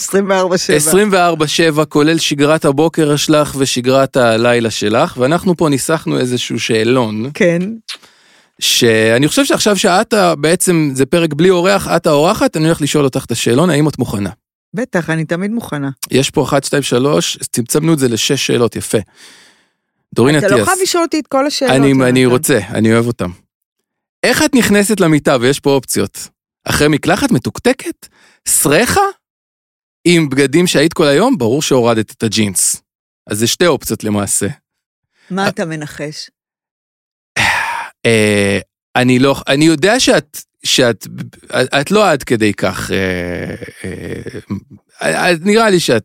24/7, 1.79 1.85
כולל 1.89 2.19
שגרת 2.19 2.65
הבוקר 2.65 3.17
שלך 3.17 3.55
ושגרת 3.59 4.17
הלילה 4.17 4.71
שלך, 4.71 5.17
ואנחנו 5.19 5.57
פה 5.57 5.69
ניסחנו 5.69 6.19
איזשהו 6.19 6.61
שאלון, 6.61 7.31
כן. 7.35 7.63
שאני 8.61 9.29
חושב 9.29 9.45
שעכשיו 9.45 9.77
שאת 9.77 10.15
בעצם, 10.39 10.91
זה 10.95 11.07
פרק 11.07 11.35
בלי 11.35 11.51
אורח, 11.51 11.89
את 11.89 12.07
האורחת, 12.07 12.57
אני 12.57 12.65
הולך 12.65 12.83
לשאול 12.83 13.05
אותך 13.05 13.25
את 13.25 13.31
השאלון, 13.31 13.71
האם 13.71 13.89
את 13.89 13.99
מוכנה? 13.99 14.31
בטח, 14.81 15.11
אני 15.11 15.25
תמיד 15.25 15.51
מוכנה. 15.51 15.91
יש 16.11 16.31
פה 16.31 16.45
1, 16.45 16.65
2, 16.65 16.83
3, 16.83 17.37
צמצמנו 17.37 17.93
את 17.93 17.99
זה 17.99 18.09
לשש 18.09 18.47
שאלות, 18.47 18.77
יפה. 18.77 18.99
דורין 20.15 20.39
אתה 20.39 20.49
לא 20.49 20.55
אטיאס, 20.55 20.69
חייב 20.69 20.79
לשאול 20.83 21.03
אותי 21.03 21.21
את 21.21 21.27
כל 21.27 21.47
השאלות. 21.47 21.77
אני, 21.77 21.93
אני. 22.09 22.27
רוצה, 22.27 22.59
אני 22.69 22.93
אוהב 22.93 23.07
אותם. 23.07 23.31
איך 24.23 24.43
את 24.43 24.55
נכנסת 24.55 25.01
למיטה, 25.01 25.37
ויש 25.41 25.61
פה 25.61 25.71
אופציות, 25.71 26.29
אחרי 26.65 26.89
מקלחת 26.89 27.31
מתוקתקת, 27.31 28.09
סרחה, 28.49 29.01
עם 30.05 30.29
בגדים 30.29 30.67
שהיית 30.67 30.93
כל 30.93 31.07
היום, 31.07 31.39
ברור 31.39 31.63
שהורדת 31.63 32.11
את 32.11 32.23
הג'ינס. 32.23 32.83
אז 33.31 33.39
זה 33.39 33.47
שתי 33.47 33.67
אופציות 33.67 34.05
למעשה. 34.05 34.47
מה 35.31 35.49
אתה 35.49 35.65
מנחש? 35.65 36.31
אה, 38.07 38.59
אני 38.97 39.19
לא, 39.19 39.35
אני 39.49 39.65
יודע 39.65 40.01
שאת, 40.01 40.39
שאת, 40.69 41.07
את 41.81 41.91
לא 41.91 42.11
עד 42.11 42.23
כדי 42.23 42.53
כך, 42.55 42.91
אה, 42.91 43.55
אה, 45.03 45.29
אה, 45.29 45.35
נראה 45.41 45.71
לי 45.71 45.81
שאת 45.81 46.05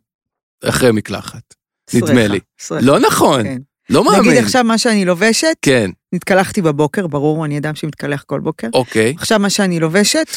אחרי 0.63 0.91
מקלחת. 0.91 1.53
נדמה 1.93 2.07
סרחה, 2.07 2.27
לי. 2.27 2.39
סרחה. 2.59 2.81
לא 2.85 2.99
נכון, 2.99 3.43
כן. 3.43 3.57
לא 3.89 4.03
מאמין. 4.03 4.31
נגיד 4.31 4.43
עכשיו 4.43 4.63
מה 4.63 4.77
שאני 4.77 5.05
לובשת, 5.05 5.57
כן, 5.61 5.91
נתקלחתי 6.13 6.61
בבוקר, 6.61 7.07
ברור, 7.07 7.45
אני 7.45 7.57
אדם 7.57 7.75
שמתקלח 7.75 8.23
כל 8.23 8.39
בוקר. 8.39 8.67
אוקיי. 8.73 9.13
עכשיו 9.17 9.39
מה 9.39 9.49
שאני 9.49 9.79
לובשת, 9.79 10.27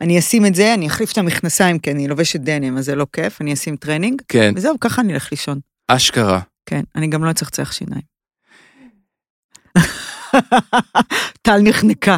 אני 0.00 0.18
אשים 0.18 0.46
את 0.46 0.54
זה, 0.54 0.74
אני 0.74 0.86
אחליף 0.86 1.12
את 1.12 1.18
המכנסיים, 1.18 1.78
כי 1.78 1.90
אני 1.90 2.08
לובשת 2.08 2.40
דנים, 2.40 2.78
אז 2.78 2.84
זה 2.84 2.94
לא 2.94 3.06
כיף, 3.12 3.40
אני 3.40 3.52
אשים 3.52 3.76
טרנינג, 3.76 4.22
כן, 4.28 4.52
וזהו, 4.56 4.80
ככה 4.80 5.02
אני 5.02 5.12
אלך 5.12 5.28
לישון. 5.30 5.60
אשכרה. 5.88 6.40
כן, 6.66 6.82
אני 6.96 7.06
גם 7.06 7.24
לא 7.24 7.30
אצחצח 7.30 7.72
שיניים. 7.72 8.02
טל 11.42 11.58
נחנקה. 11.62 12.16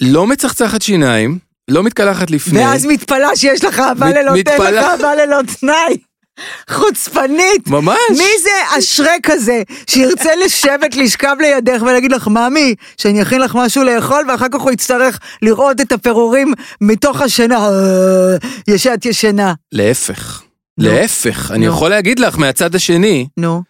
לא 0.00 0.26
מצחצחת 0.26 0.82
שיניים, 0.82 1.38
לא 1.68 1.82
מתקלחת 1.82 2.30
לפני. 2.30 2.60
ואז 2.60 2.86
מתפלאה 2.86 3.36
שיש 3.36 3.64
לך 3.64 3.78
אהבה 3.78 4.10
ללא 4.10 4.42
תן. 4.42 4.52
לך 4.62 4.84
אהבה 4.84 5.14
ללא 5.14 5.38
תנאי. 5.60 5.96
חוצפנית. 6.70 7.66
ממש. 7.66 7.98
מי 8.10 8.30
זה 8.42 8.78
אשרק 8.78 9.30
הזה 9.30 9.62
שירצה 9.86 10.30
לשבת, 10.44 10.96
לשכב 10.96 11.36
לידך 11.40 11.82
ולהגיד 11.82 12.12
לך, 12.12 12.28
ממי, 12.28 12.74
שאני 12.96 13.22
אכין 13.22 13.40
לך 13.40 13.54
משהו 13.54 13.84
לאכול, 13.84 14.24
ואחר 14.28 14.46
כך 14.52 14.60
הוא 14.60 14.70
יצטרך 14.70 15.18
לראות 15.42 15.80
את 15.80 15.92
הפירורים 15.92 16.52
מתוך 16.80 17.20
השינה. 17.20 17.56
אה, 17.56 18.36
ישעת 18.68 19.06
ישנה. 19.06 19.54
להפך. 19.72 20.42
להפך, 20.78 21.50
אני. 21.50 21.66
יכול 21.66 21.90
להגיד 21.90 22.18
לך 22.18 22.38
מהצד 22.38 22.74
השני, 22.74 23.26
נו, 23.36 23.62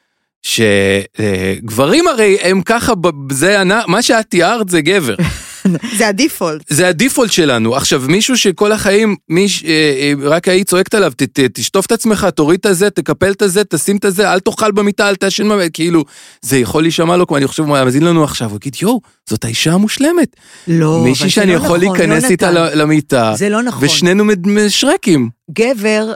שגברים 0.42 2.08
הרי 2.08 2.38
הם 2.42 2.62
ככה, 2.62 2.92
זה, 3.32 3.62
מה 3.86 4.02
שאת 4.02 4.26
תיארת 4.28 4.68
זה 4.68 4.80
גבר. 4.80 5.14
זה 5.96 6.08
הדיפולט. 6.08 6.62
זה 6.68 6.88
הדיפולט 6.88 7.32
שלנו. 7.32 7.76
עכשיו, 7.76 8.02
מישהו 8.08 8.36
שכל 8.38 8.72
החיים, 8.72 9.16
מי, 9.28 9.48
ש- 9.48 9.64
אה, 9.64 9.70
אה, 9.70 10.28
רק 10.28 10.48
היית 10.48 10.68
צועקת 10.68 10.94
עליו, 10.94 11.12
ת, 11.16 11.22
ת, 11.22 11.40
תשטוף 11.40 11.86
את 11.86 11.92
עצמך, 11.92 12.26
תוריד 12.34 12.60
את 12.60 12.66
הזה, 12.66 12.90
תקפל 12.90 13.30
את 13.30 13.42
הזה, 13.42 13.64
תשים 13.64 13.96
את 13.96 14.04
הזה, 14.04 14.32
אל 14.32 14.40
תאכל 14.40 14.70
במיטה, 14.72 15.08
אל 15.08 15.16
תעשן 15.16 15.48
במיטה, 15.48 15.70
כאילו, 15.70 16.04
זה 16.42 16.58
יכול 16.58 16.82
להישמע 16.82 17.16
לו, 17.16 17.26
כמו 17.26 17.36
אני 17.36 17.46
חושב, 17.46 17.62
הוא 17.62 17.70
מאזין 17.70 18.02
לנו 18.02 18.24
עכשיו, 18.24 18.50
הוא 18.50 18.56
יגיד, 18.56 18.76
יואו, 18.82 19.00
זאת 19.30 19.44
האישה 19.44 19.72
המושלמת. 19.72 20.36
לא, 20.68 20.96
אבל 21.00 21.08
מישהי 21.08 21.30
שאני 21.30 21.52
לא 21.52 21.56
יכול 21.56 21.78
נכון, 21.78 21.96
להיכנס 21.98 22.30
איתה 22.30 22.46
יונתן. 22.46 22.78
ל- 22.78 22.82
למיטה, 22.82 23.32
זה 23.36 23.48
לא 23.48 23.62
נכון. 23.62 23.84
ושנינו 23.84 24.24
משרקים. 24.44 25.28
גבר, 25.50 26.12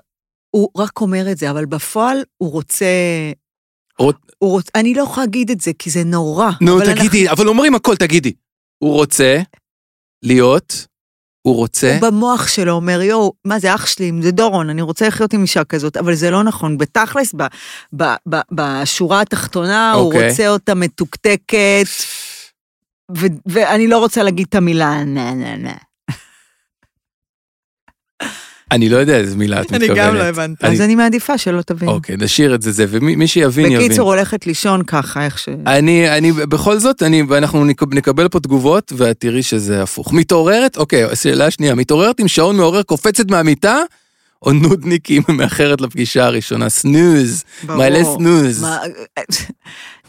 הוא 0.51 0.69
רק 0.77 1.01
אומר 1.01 1.31
את 1.33 1.39
זה, 1.39 1.51
אבל 1.51 1.65
בפועל 1.65 2.17
הוא 2.39 2.51
רוצה... 2.53 2.87
רוצ- 4.03 4.33
הוא 4.39 4.51
רוצ... 4.51 4.67
אני 4.75 4.95
לא 4.95 5.03
יכולה 5.03 5.27
להגיד 5.27 5.51
את 5.51 5.61
זה, 5.61 5.71
כי 5.79 5.91
זה 5.91 6.05
נורא. 6.05 6.51
נו, 6.61 6.77
אבל 6.83 6.95
תגידי, 6.95 7.31
אבל 7.31 7.49
אומרים 7.49 7.75
הכל, 7.75 7.97
תגידי. 7.97 8.33
הוא 8.83 8.95
רוצה 8.95 9.41
להיות, 10.23 10.87
הוא 11.47 11.57
רוצה, 11.57 11.93
הוא 11.93 12.11
במוח 12.11 12.49
שלו 12.49 12.73
אומר, 12.73 13.03
יואו, 13.03 13.33
מה 13.45 13.59
זה 13.59 13.75
אח 13.75 13.87
שלי, 13.87 14.13
זה 14.23 14.31
דורון, 14.31 14.71
אני 14.71 14.83
רוצה 14.83 15.09
לחיות 15.09 15.33
עם 15.33 15.43
אישה 15.43 15.65
כזאת, 15.65 15.97
אבל 15.97 16.15
זה 16.15 16.31
לא 16.31 16.43
נכון. 16.43 16.79
בתכלס, 16.79 17.35
ב, 17.37 17.43
ב, 17.97 18.05
ב, 18.29 18.37
בשורה 18.53 19.21
התחתונה, 19.21 19.93
הוא 19.93 20.07
אוקיי. 20.07 20.29
רוצה 20.29 20.49
אותה 20.49 20.75
מתוקתקת, 20.75 21.85
ו, 23.19 23.27
ואני 23.47 23.87
לא 23.87 23.99
רוצה 23.99 24.23
להגיד 24.23 24.47
את 24.49 24.55
המילה 24.55 25.05
נה 25.05 25.35
נה 25.35 25.57
נה. 25.57 25.75
אני 28.73 28.89
לא 28.89 28.97
יודע 28.97 29.17
איזה 29.17 29.37
מילה 29.37 29.61
את 29.61 29.73
אני 29.73 29.79
מתכוונת. 29.79 29.99
גם 30.09 30.15
לא 30.15 30.23
הבנתי. 30.23 30.67
אני- 30.67 30.75
אז 30.75 30.81
אני 30.81 30.95
מעדיפה 30.95 31.39
שלא 31.39 31.63
תבין. 31.63 31.89
אוקיי, 31.89 32.17
נשאיר 32.19 32.55
את 32.55 32.63
זה, 32.63 32.73
זה, 32.73 32.85
ומי 32.89 33.27
שיבין, 33.27 33.73
יבין. 33.73 33.87
בקיצור, 33.89 34.15
הולכת 34.15 34.47
לישון 34.47 34.83
ככה, 34.85 35.25
איך 35.25 35.39
ש... 35.39 35.49
אני, 35.67 36.09
אני, 36.19 36.33
בכל 36.33 36.79
זאת, 36.79 37.03
אני, 37.03 37.23
ואנחנו 37.29 37.65
נק- 37.65 37.95
נקבל 37.95 38.29
פה 38.29 38.41
תגובות, 38.41 38.93
ואת 38.97 39.21
תראי 39.21 39.43
שזה 39.43 39.83
הפוך. 39.83 40.13
מתעוררת, 40.13 40.77
אוקיי, 40.77 41.05
השאלה 41.05 41.47
השנייה, 41.47 41.75
מתעוררת 41.75 42.21
עם 42.21 42.29
שעון 42.29 42.57
מעורר, 42.57 42.83
קופצת 42.83 43.31
מהמיטה, 43.31 43.79
או 44.43 44.53
נודניקים 44.53 45.23
מאחרת 45.39 45.81
לפגישה 45.81 46.25
הראשונה, 46.27 46.69
סנוז. 46.69 47.45
מעלה 47.65 48.05
סנוז. 48.05 48.65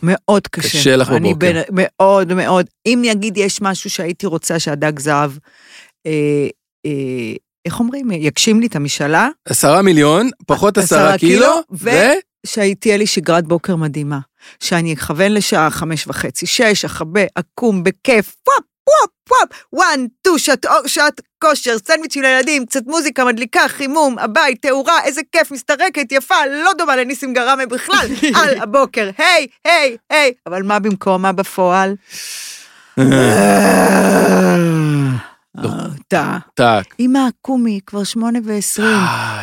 מאוד 0.04 0.48
קשה. 0.48 0.70
קשה 0.80 0.96
לך 0.96 1.10
אני 1.10 1.20
בבוקר. 1.34 1.62
מאוד 1.72 2.34
מאוד. 2.34 2.66
אם 2.86 3.04
נגיד 3.10 3.38
יש 3.38 3.62
משהו 3.62 3.90
שהייתי 3.90 4.26
רוצה 4.26 4.60
שהדג 4.60 5.00
זהב, 5.00 5.32
אה, 6.06 6.12
אה, 6.86 6.92
איך 7.66 7.80
אומרים, 7.80 8.12
יגשים 8.12 8.60
לי 8.60 8.68
את 8.68 8.76
המשאלה, 8.76 9.30
עשרה 9.46 9.82
מיליון, 9.82 10.30
פחות 10.48 10.78
עשרה 10.78 11.18
קילו, 11.18 11.62
ו... 11.72 11.90
שתהיה 12.46 12.98
לי 12.98 13.08
שגרת 13.08 13.48
בוקר 13.48 13.76
מדהימה. 13.76 14.20
שאני 14.60 14.94
אכוון 14.94 15.32
לשעה 15.32 15.70
חמש 15.70 16.08
וחצי, 16.08 16.46
שש, 16.46 16.86
אכבה, 16.86 17.22
אקום, 17.36 17.84
בכיף, 17.84 18.36
whoop, 18.48 18.66
whoop, 18.90 19.12
whoop, 19.30 19.50
one, 19.74 20.06
two, 20.22 20.40
שעת, 20.40 20.66
שעת 20.88 21.22
כושר, 21.40 21.78
סנדוויצ'ים 21.88 22.22
לילדים, 22.22 22.66
קצת 22.66 22.82
מוזיקה 22.86 23.26
מדליקה, 23.26 23.68
חימום, 23.68 24.20
הבית, 24.20 24.62
תאורה, 24.62 25.04
איזה 25.04 25.22
כיף, 25.32 25.52
מסתרקת, 25.52 26.12
יפה, 26.12 26.36
לא 26.64 26.72
דומה 26.78 26.96
לניסים 26.96 27.34
גראמה 27.34 27.66
בכלל, 27.66 28.08
על 28.40 28.62
הבוקר, 28.62 29.10
היי, 29.18 29.48
היי, 29.66 29.98
היי, 30.10 30.34
אבל 30.48 30.64
מה 30.64 30.80
במקום, 30.80 31.22
מה 31.22 31.32
בפועל? 31.32 31.96
אתה. 35.60 36.38
טאק. 36.54 36.96
אמא, 37.00 37.28
קומי, 37.42 37.80
כבר 37.86 38.04
שמונה 38.04 38.40
ועשרים. 38.44 38.98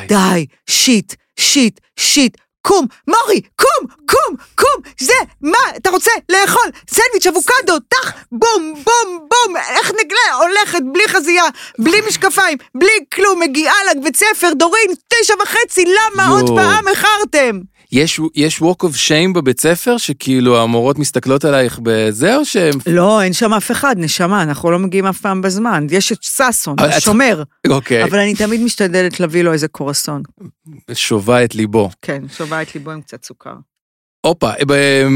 די, 0.08 0.46
shit, 0.70 1.14
shit, 1.40 1.80
shit, 1.98 2.36
קום, 2.62 2.86
מורי, 3.08 3.40
קום, 3.56 3.86
קום, 4.06 4.36
קום, 4.54 4.82
זה, 5.00 5.12
מה, 5.40 5.58
אתה 5.76 5.90
רוצה 5.90 6.10
לאכול 6.28 6.70
סנדוויץ' 6.90 7.26
אבוקדו, 7.26 7.78
טח, 7.88 8.12
בום, 8.32 8.74
בום, 8.84 9.28
בום, 9.30 9.56
איך 9.56 9.90
נגלה, 10.04 10.34
הולכת 10.38 10.82
בלי 10.92 11.08
חזייה, 11.08 11.44
בלי 11.78 11.96
משקפיים, 12.08 12.58
בלי 12.74 12.92
כלום, 13.14 13.40
מגיעה 13.40 13.74
לבית 13.96 14.16
ספר, 14.16 14.52
דורין, 14.54 14.90
תשע 15.08 15.34
וחצי, 15.42 15.84
למה 15.84 16.24
יואו. 16.26 16.36
עוד 16.36 16.50
פעם 16.56 16.88
איחרתם? 16.88 17.60
יש, 17.92 18.20
יש 18.34 18.58
walk 18.62 18.84
of 18.86 18.94
shame 19.08 19.32
בבית 19.34 19.60
ספר, 19.60 19.96
שכאילו 19.96 20.62
המורות 20.62 20.98
מסתכלות 20.98 21.44
עלייך 21.44 21.78
בזה, 21.82 22.36
או 22.36 22.44
שהם... 22.44 22.74
לא, 22.86 23.22
אין 23.22 23.32
שם 23.32 23.52
אף 23.54 23.70
אחד, 23.70 23.94
נשמה, 23.98 24.42
אנחנו 24.42 24.70
לא 24.70 24.78
מגיעים 24.78 25.06
אף 25.06 25.20
פעם 25.20 25.42
בזמן. 25.42 25.86
יש 25.90 26.12
את 26.12 26.22
ששון, 26.22 26.74
את- 26.74 26.84
השומר, 26.84 27.42
אוקיי, 27.68 28.04
אבל 28.04 28.18
אני 28.18 28.34
תמיד 28.34 28.60
משתדלת 28.60 29.20
להביא 29.20 29.42
לו 29.42 29.52
איזה 29.52 29.68
קורסון. 29.68 30.22
שובה 30.94 31.44
את 31.44 31.54
ליבו. 31.54 31.90
כן, 32.02 32.22
שובה 32.36 32.62
את 32.62 32.74
ליבו 32.74 32.90
עם 32.90 33.00
קצת 33.00 33.24
סוכר. 33.24 33.54
הופה, 34.26 34.50
ב- 34.66 35.06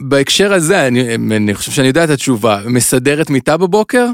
בהקשר 0.00 0.52
הזה, 0.52 0.86
אני, 0.86 1.14
אני 1.14 1.54
חושב 1.54 1.72
שאני 1.72 1.88
יודע 1.88 2.04
את 2.04 2.10
התשובה. 2.10 2.60
מסדרת 2.66 3.30
מיטה 3.30 3.56
בבוקר? 3.56 4.06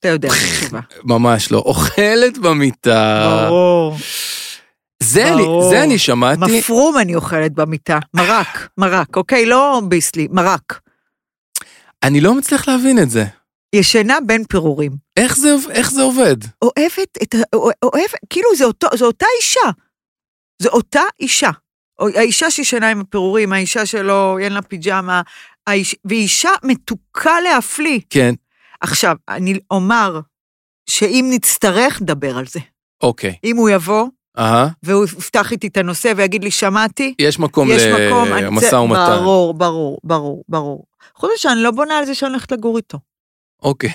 אתה 0.00 0.08
יודע 0.08 0.28
את 0.28 0.34
התשובה. 0.34 0.80
ממש 1.14 1.52
לא. 1.52 1.58
אוכלת 1.58 2.38
במיטה. 2.38 3.44
ברור. 3.48 3.96
זה 5.02 5.32
אני. 5.32 5.42
זה 5.70 5.82
אני 5.82 5.98
שמעתי. 5.98 6.58
מפרום 6.58 6.98
אני 6.98 7.14
אוכלת 7.14 7.52
במיטה, 7.52 7.98
מרק, 8.14 8.68
מרק, 8.78 9.16
אוקיי? 9.16 9.46
לא 9.46 9.80
ביסלי, 9.88 10.28
מרק. 10.30 10.80
אני 12.02 12.20
לא 12.20 12.34
מצליח 12.34 12.68
להבין 12.68 12.98
את 12.98 13.10
זה. 13.10 13.24
ישנה 13.74 14.18
בין 14.26 14.44
פירורים. 14.44 14.92
איך 15.16 15.36
זה, 15.36 15.54
איך 15.70 15.90
זה 15.90 16.02
עובד? 16.02 16.36
אוהבת 16.62 17.18
את 17.22 17.34
ה... 17.34 17.38
אוה- 17.56 17.72
אוהבת, 17.82 18.14
כאילו 18.30 18.48
זה 18.56 18.64
אותו, 18.64 18.88
זו 18.94 19.06
אותה 19.06 19.26
אישה. 19.40 19.70
זו 20.62 20.68
אותה 20.68 21.00
אישה. 21.20 21.50
האישה 22.00 22.50
שישנה 22.50 22.90
עם 22.90 23.00
הפירורים, 23.00 23.52
האישה 23.52 23.86
שלא, 23.86 24.38
אין 24.40 24.52
לה 24.52 24.62
פיג'מה, 24.62 25.22
האיש, 25.66 25.96
והיא 26.04 26.20
אישה 26.22 26.50
מתוקה 26.64 27.40
להפליא. 27.40 28.00
כן, 28.10 28.34
עכשיו, 28.80 29.16
אני 29.28 29.58
אומר 29.70 30.20
שאם 30.90 31.26
נצטרך, 31.30 32.02
נדבר 32.02 32.38
על 32.38 32.46
זה. 32.46 32.60
אוקיי. 33.02 33.34
אם 33.44 33.56
הוא 33.56 33.70
יבוא, 33.70 34.06
אהה. 34.38 34.68
והוא 34.82 35.04
יפתח 35.04 35.52
איתי 35.52 35.66
את 35.66 35.76
הנושא 35.76 36.12
ויגיד 36.16 36.44
לי, 36.44 36.50
שמעתי, 36.50 37.14
יש 37.18 37.38
מקום 37.38 37.68
למשא 38.28 38.74
ומתן. 38.76 39.16
ברור, 39.16 39.54
ברור, 39.54 39.98
ברור, 40.04 40.44
ברור. 40.48 40.84
חוץ 41.14 41.30
מזה 41.30 41.38
שאני 41.38 41.62
לא 41.62 41.70
בונה 41.70 41.98
על 41.98 42.04
זה 42.04 42.14
שאני 42.14 42.30
הולכת 42.30 42.52
לגור 42.52 42.76
איתו. 42.76 42.98
אוקיי. 43.62 43.90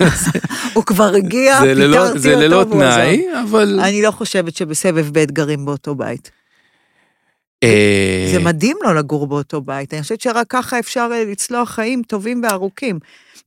הוא 0.74 0.84
כבר 0.84 1.14
הגיע, 1.14 1.60
ללא- 1.64 1.96
פיטרתי 1.98 2.18
זה 2.18 2.34
אותו 2.34 2.40
ללא. 2.42 2.64
תנאי, 2.64 3.26
אבל... 3.42 3.80
אני 3.80 4.02
לא 4.02 4.10
חושבת 4.10 4.56
שבסבב 4.56 5.08
ב' 5.12 5.24
גרים 5.24 5.64
באותו 5.64 5.94
בית. 5.94 6.30
אה, 7.64 8.28
זה 8.32 8.38
מדהים 8.38 8.76
לא 8.82 8.94
לגור 8.94 9.26
באותו 9.26 9.60
בית, 9.60 9.94
אני 9.94 10.02
חושבת 10.02 10.20
שרק 10.20 10.46
ככה 10.48 10.78
אפשר 10.78 11.08
אה, 11.12 11.24
לצלוח 11.24 11.70
חיים 11.70 12.02
טובים 12.02 12.42
וארוכים. 12.42 12.98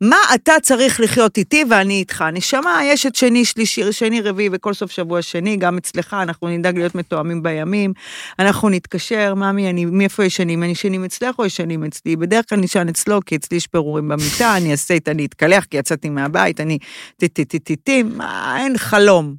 מה 0.02 0.18
אתה 0.36 0.54
צריך 0.62 1.00
לחיות 1.00 1.38
איתי 1.38 1.64
ואני 1.70 1.94
איתך? 1.94 2.26
נשמה, 2.34 2.80
יש 2.84 3.06
את 3.06 3.16
שני, 3.16 3.46
שלישי, 3.46 3.92
שני, 3.92 4.22
רביעי 4.22 4.50
וכל 4.52 4.74
סוף 4.74 4.92
שבוע 4.92 5.22
שני, 5.22 5.58
גם 5.58 5.78
אצלך, 5.78 6.14
אנחנו 6.14 6.48
נדאג 6.48 6.78
להיות 6.78 6.96
מתואמים 6.96 7.44
בימים, 7.44 7.94
אנחנו 8.40 8.70
נתקשר, 8.70 9.34
ממי, 9.36 9.70
אני, 9.70 9.86
מאיפה 9.86 10.26
ישנים? 10.26 10.64
אני 10.64 10.72
ישנים 10.72 11.04
אצלך 11.04 11.40
או 11.40 11.46
ישנים 11.46 11.84
אצלי? 11.84 12.16
בדרך 12.16 12.50
כלל 12.50 12.60
נשען 12.60 12.90
אצלו, 12.90 13.20
כי 13.26 13.36
אצלי 13.36 13.58
יש 13.58 13.68
פירורים 13.68 14.08
במיטה, 14.08 14.58
אני 14.58 14.72
אעשה 14.72 14.96
את, 14.96 15.10
אני 15.10 15.26
אתקלח, 15.26 15.66
כי 15.66 15.78
יצאתי 15.78 16.10
מהבית, 16.10 16.62
אני 16.62 16.78
טי-טי-טי-טי, 17.18 18.04
מה, 18.04 18.58
אין 18.60 18.78
חלום. 18.78 19.36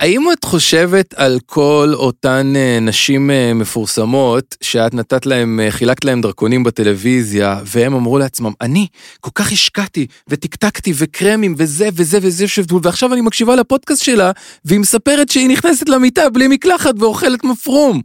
האם 0.00 0.32
את 0.32 0.44
חושבת 0.44 1.14
על 1.14 1.38
כל 1.46 1.92
אותן 1.94 2.52
אה, 2.56 2.78
נשים 2.80 3.30
אה, 3.30 3.54
מפורסמות 3.54 4.56
שאת 4.60 4.94
נתת 4.94 5.26
להם, 5.26 5.60
אה, 5.60 5.70
חילקת 5.70 6.04
להם 6.04 6.20
דרכונים 6.20 6.64
בטלוויזיה, 6.64 7.60
והם 7.64 7.94
אמרו 7.94 8.18
לעצמם, 8.18 8.52
אני 8.60 8.86
כל 9.20 9.30
כך 9.34 9.52
השקעתי 9.52 10.06
וטקטקתי 10.28 10.92
וקרמים 10.96 11.54
וזה 11.56 11.88
וזה 11.94 12.18
וזה, 12.22 12.44
ועכשיו 12.82 13.12
אני 13.12 13.20
מקשיבה 13.20 13.56
לפודקאסט 13.56 14.04
שלה, 14.04 14.30
והיא 14.64 14.80
מספרת 14.80 15.28
שהיא 15.28 15.48
נכנסת 15.48 15.88
למיטה 15.88 16.30
בלי 16.30 16.48
מקלחת 16.48 16.94
ואוכלת 16.98 17.44
מפרום. 17.44 18.00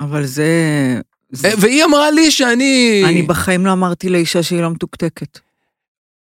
אבל 0.00 0.26
זה... 0.26 0.46
זה... 1.30 1.50
והיא 1.58 1.84
אמרה 1.84 2.10
לי 2.10 2.30
שאני... 2.30 3.02
אני 3.04 3.22
בחיים 3.22 3.66
לא 3.66 3.72
אמרתי 3.72 4.08
לאישה 4.08 4.42
שהיא 4.42 4.60
לא 4.60 4.70
מתוקתקת. 4.70 5.38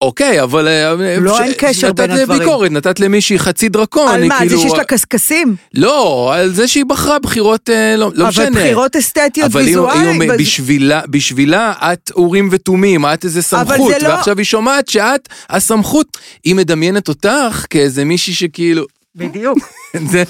אוקיי, 0.02 0.41
אבל... 0.43 0.68
אה, 0.68 0.93
לא, 1.20 1.38
ש- 1.38 1.41
אין 1.41 1.52
קשר 1.58 1.93
בין 1.93 2.12
נתת 2.12 2.20
הדברים. 2.22 2.39
ביקורת, 2.39 2.72
נתת 2.72 2.99
למישהי 2.99 3.39
חצי 3.39 3.70
דרקון. 3.70 4.14
על 4.14 4.28
מה, 4.28 4.38
על 4.39 4.49
זה 4.49 4.56
כאילו- 4.56 4.70
שיש 4.70 4.78
לה 4.78 4.84
קשקשים? 4.84 5.56
לא, 5.74 6.32
על 6.36 6.54
זה 6.54 6.68
שהיא 6.68 6.86
בחרה 6.86 7.20
בחירות, 7.20 7.70
אה, 7.70 7.95
לא, 7.97 8.12
לא 8.16 8.28
משנה. 8.28 8.47
אבל 8.47 8.56
בחירות 8.56 8.95
אסתטיות 8.95 9.52
אבל 9.52 9.62
ויזואליות. 9.62 10.16
אומרת, 10.16 10.39
בשבילה, 10.39 11.02
בשבילה 11.10 11.74
את 11.93 12.12
אורים 12.16 12.49
ותומים, 12.52 13.06
את 13.06 13.26
איזה 13.26 13.39
אבל 13.39 13.66
סמכות, 13.76 13.91
זה 13.99 14.08
לא- 14.08 14.14
ועכשיו 14.14 14.38
היא 14.38 14.45
שומעת 14.45 14.88
שאת 14.88 15.30
הסמכות, 15.49 16.18
היא 16.43 16.56
מדמיינת 16.56 17.08
אותך 17.08 17.66
כאיזה 17.70 18.06
מישהי 18.06 18.34
שכאילו, 18.34 18.86
בדיוק, 19.16 19.58
זה, 20.12 20.24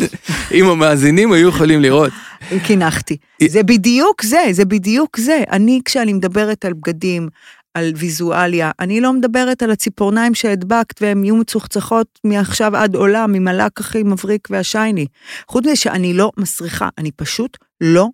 אם 0.53 0.65
המאזינים 0.69 1.32
היו 1.34 1.49
יכולים 1.49 1.82
לראות. 1.82 2.11
קינחתי. 2.67 3.17
זה 3.47 3.63
בדיוק 3.63 4.24
זה, 4.24 4.39
זה 4.51 4.65
בדיוק 4.65 5.17
זה. 5.19 5.39
אני, 5.51 5.82
כשאני 5.86 6.13
מדברת 6.13 6.65
על 6.65 6.74
בגדים, 6.74 7.30
על 7.74 7.91
ויזואליה, 7.95 8.72
אני 8.80 9.01
לא 9.01 9.13
מדברת 9.13 9.63
על 9.63 9.72
הציפורניים 9.72 10.36
שהדבקת 10.36 11.01
והן 11.01 11.24
יהיו 11.24 11.36
מצוחצחות 11.36 12.19
מעכשיו 12.24 12.76
עד 12.76 12.95
עולם, 12.95 13.34
עם 13.34 13.47
הלק 13.47 13.80
הכי 13.80 14.03
מבריק 14.03 14.47
והשייני. 14.51 15.05
חוץ 15.47 15.65
מזה 15.65 15.76
שאני 15.76 16.13
לא 16.13 16.32
מסריחה, 16.38 16.89
אני 16.97 17.11
פשוט 17.11 17.57
לא 17.82 18.07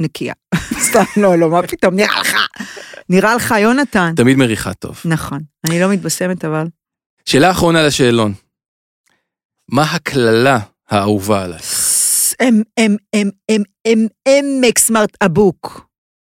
נקייה. 0.00 0.34
סתם, 0.78 1.04
לא, 1.16 1.38
לא, 1.38 1.50
מה 1.50 1.62
פתאום, 1.62 1.94
נראה 1.94 2.20
לך. 2.20 2.36
נראה 3.08 3.34
לך, 3.34 3.54
יונתן. 3.58 4.12
תמיד 4.16 4.36
מריחה 4.36 4.74
טוב. 4.74 5.00
נכון, 5.04 5.40
אני 5.68 5.80
לא 5.80 5.88
מתבשמת 5.88 6.44
אבל. 6.44 6.66
שאלה 7.26 7.50
אחרונה 7.50 7.86
לשאלון. 7.86 8.34
מה 9.68 9.82
הקללה 9.82 10.58
האהובה 10.88 11.44
עליי? 11.44 11.60
אם, 12.42 12.62
אם, 12.78 12.96
אם, 13.14 13.30
אם, 13.48 13.62
אם, 13.86 14.06
עמק 14.28 14.78
סמארט 14.78 15.16
אבוק. 15.24 15.85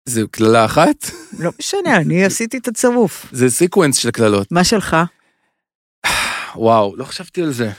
זו 0.09 0.29
קללה 0.31 0.65
אחת? 0.65 1.11
לא 1.39 1.51
משנה, 1.59 1.97
אני 1.97 2.25
עשיתי 2.27 2.59
את 2.59 2.69
הצירוף. 2.69 3.27
זה 3.33 3.51
סיקוונס 3.51 3.97
של 3.97 4.11
קללות. 4.11 4.53
מה 4.53 4.65
שלך? 4.65 4.97
וואו, 6.57 6.97
לא 6.97 7.05
חשבתי 7.05 7.43
על 7.43 7.53
זה. 7.53 7.71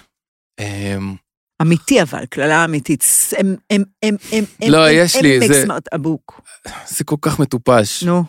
אמ, 0.59 1.15
אמיתי 1.61 2.01
אבל, 2.01 2.25
קללה 2.25 2.65
אמיתית. 2.65 3.03
אם, 3.41 3.55
אם, 3.71 3.83
אם, 4.03 4.15
אם, 4.33 4.43
אם, 4.63 4.67
לא, 4.71 4.89
יש 4.89 5.15
לי, 5.15 5.47
זה- 5.47 5.65
אבוק. 5.95 6.41
זה 6.97 7.03
כל 7.03 7.15
כך 7.21 7.39
מטופש. 7.39 8.03
נו, 8.03 8.23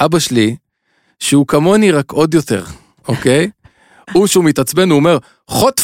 אבא 0.00 0.18
שלי, 0.18 0.56
שהוא 1.20 1.46
כמוני 1.46 1.90
רק 1.92 2.10
עוד 2.12 2.34
יותר, 2.34 2.64
אוקיי? 3.08 3.50
הוא 4.14 4.26
שהוא 4.26 4.44
מתעצבן, 4.44 4.90
הוא 4.90 4.96
אומר, 4.96 5.18
חוט 5.50 5.80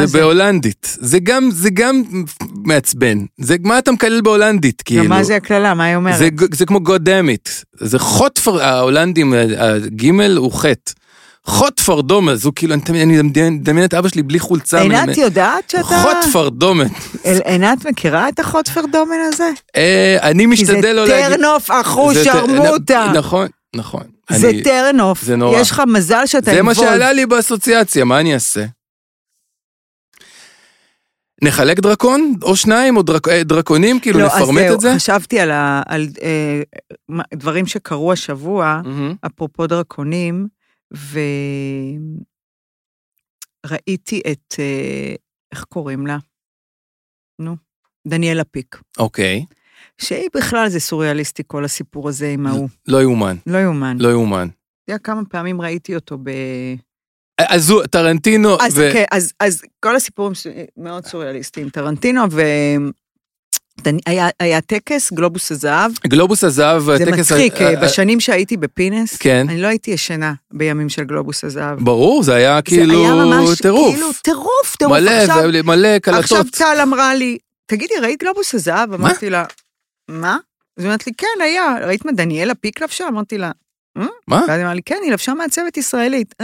זה 0.00 0.06
זה? 0.06 0.18
בהולנדית. 0.18 0.96
זה 1.00 1.18
גם, 1.18 1.48
זה 1.52 1.70
גם 1.70 2.02
מעצבן. 2.66 3.18
זה, 3.40 3.56
מה 3.62 3.78
אתה 3.78 3.92
מקלל 3.92 4.20
בהולנדית, 4.20 4.82
כאילו? 4.82 5.04
מה 5.08 5.22
זה 5.22 5.36
הקללה? 5.36 5.74
מה 5.74 5.84
היא 5.84 5.96
אומרת? 5.96 6.18
זה, 6.18 6.28
זה 6.54 6.66
כמו 6.66 6.78
God 6.78 7.00
damn 7.06 7.48
it. 7.48 7.50
זה 7.80 7.98
חוט 7.98 8.38
פר... 8.38 8.62
ההולנדים, 8.62 9.34
הגימל 9.58 10.36
הוא 10.36 10.52
חטא. 10.52 10.92
חוט 11.46 11.80
פרדומל, 11.80 12.34
זו 12.34 12.52
כאילו, 12.56 12.74
אני 12.74 13.02
אני 13.02 13.20
מדמיין 13.50 13.84
את 13.84 13.94
אבא 13.94 14.08
שלי 14.08 14.22
בלי 14.22 14.38
חולצה. 14.38 14.80
עינת 14.80 15.16
יודעת 15.18 15.70
שאתה... 15.70 15.82
חוט 15.82 16.32
פרדומן. 16.32 16.86
אל- 17.26 17.40
עינת 17.44 17.86
מכירה 17.86 18.28
את 18.28 18.38
החוטפר 18.38 18.80
דומן 18.92 19.16
הזה? 19.32 19.50
אה, 19.76 20.16
אני 20.22 20.42
כי 20.42 20.46
משתדל 20.46 20.92
לא 20.92 21.06
להגיד... 21.08 21.36
טרנוף 21.36 21.70
אחוז 21.70 22.14
זה 22.16 22.24
ט- 22.24 22.24
שרמוטה. 22.24 23.12
נכון, 23.14 23.46
נכון. 23.76 24.02
זה 24.30 24.50
טרנוף. 24.64 25.22
זה 25.22 25.36
נורא. 25.36 25.60
יש 25.60 25.70
לך 25.70 25.82
מזל 25.86 26.26
שאתה 26.26 26.50
זה 26.50 26.62
מה. 26.62 26.74
שעלה 26.74 27.12
לי 27.12 27.26
באסוציאציה, 27.26 28.04
מה 28.04 28.20
אני 28.20 28.34
אעשה? 28.34 28.64
נחלק 31.44 31.80
דרקון? 31.80 32.34
או 32.42 32.56
שניים? 32.56 32.96
או 32.96 33.02
דרק- 33.02 33.28
אה, 33.28 33.44
דרקונים? 33.44 34.00
כאילו 34.00 34.18
לא, 34.18 34.24
אז 34.26 34.42
נפרמט 34.42 34.62
את 34.74 34.80
זה? 34.80 34.92
חשבתי 34.96 35.40
על, 35.40 35.50
ה, 35.50 35.82
על 35.86 36.06
אה, 36.22 36.62
דברים 37.34 37.66
שקרו 37.66 38.12
השבוע, 38.12 38.80
מהמם. 38.84 39.14
אפרופו 39.26 39.66
דרקונים, 39.66 40.46
וראיתי 43.66 44.20
את, 44.32 44.54
אה, 44.58 45.14
איך 45.52 45.64
קוראים 45.64 46.06
לה? 46.06 46.18
נו, 47.38 47.56
דניאלה 48.08 48.44
פיק. 48.44 48.80
אוקיי, 48.98 49.44
שהיא 50.00 50.28
בכלל 50.36 50.68
זה 50.68 50.80
סוריאליסטי 50.80 51.42
כל 51.46 51.64
הסיפור 51.64 52.08
הזה 52.08 52.28
עם 52.30 52.46
ההוא. 52.46 52.68
לא 52.88 53.02
יאומן, 53.02 53.36
לא 53.46 53.58
יאומן. 53.58 53.96
לא 54.00 54.08
יאומן. 54.08 54.48
אתה 54.48 54.92
יודע 54.92 54.98
כמה 54.98 55.20
פעמים 55.30 55.60
ראיתי 55.60 55.94
אותו 55.94 56.18
ב... 56.22 56.30
אז 57.40 57.70
הוא, 57.70 57.86
טרנטינו, 57.86 58.56
אז 58.60 58.78
ו- 58.78 58.86
אוקיי, 58.86 59.04
אז, 59.10 59.32
אז 59.40 59.62
כל 59.80 59.96
הסיפורים 59.96 60.34
ש- 60.34 60.46
מאוד 60.76 61.06
סוריאליסטיים. 61.06 61.68
טרנטינו 61.68 62.22
ו... 62.30 62.42
היה, 64.06 64.28
היה 64.40 64.60
טקס, 64.60 65.12
גלובוס 65.12 65.52
הזהב, 65.52 65.90
גלובוס 66.06 66.44
הזהב, 66.44 66.82
זה 66.82 66.94
הטקס 66.94 67.08
ה- 67.08 67.34
מצחיק, 67.34 67.52
ה- 67.54 67.68
ה- 67.68 67.76
בשנים 67.84 68.20
שהייתי 68.20 68.56
בפינס, 68.56 69.16
כן. 69.16 69.46
אני 69.48 69.62
לא 69.62 69.66
הייתי 69.66 69.90
ישנה 69.90 70.34
בימים 70.52 70.88
של 70.88 71.04
גלובוס 71.04 71.44
הזהב. 71.44 71.78
ברור, 71.84 72.22
זה 72.22 72.34
היה 72.34 72.42
זה 72.42 72.52
היה 72.52 72.62
כאילו 72.62 73.04
ממש 73.16 73.60
טירוף. 73.60 73.94
כאילו 73.94 74.12
טירוף, 74.22 74.76
טירוף. 74.78 74.92
מלא, 74.96 75.10
עכשיו, 75.10 75.42
ו- 75.54 75.62
מלא 75.66 75.98
קלטות. 75.98 76.20
עכשיו 76.22 76.44
טל 76.52 76.80
אמרה 76.82 77.14
לי, 77.14 77.38
תגידי, 77.66 77.94
ראית 78.02 78.22
גלובוס 78.22 78.54
הזהב? 78.54 78.92
אמרתי 78.92 79.30
לה, 79.30 79.44
מה? 80.10 80.34
אז 80.76 80.84
היא 80.84 80.86
אומרת 80.86 81.06
לי, 81.06 81.12
כן, 81.18 81.42
היה. 81.42 81.74
ראית 81.86 82.04
מה 82.04 82.12
דניאלה 82.12 82.54
פיק 82.54 82.82
לבשה? 82.82 83.08
אמרתי 83.08 83.38
לה, 83.38 83.50
מה? 83.98 84.08
ואז 84.40 84.48
היא 84.50 84.62
אמרה 84.62 84.74
לי, 84.74 84.82
כן, 84.82 84.98
היא 85.02 85.12
לבשה 85.12 85.34
מעצבת 85.34 85.76
ישראלית. 85.76 86.34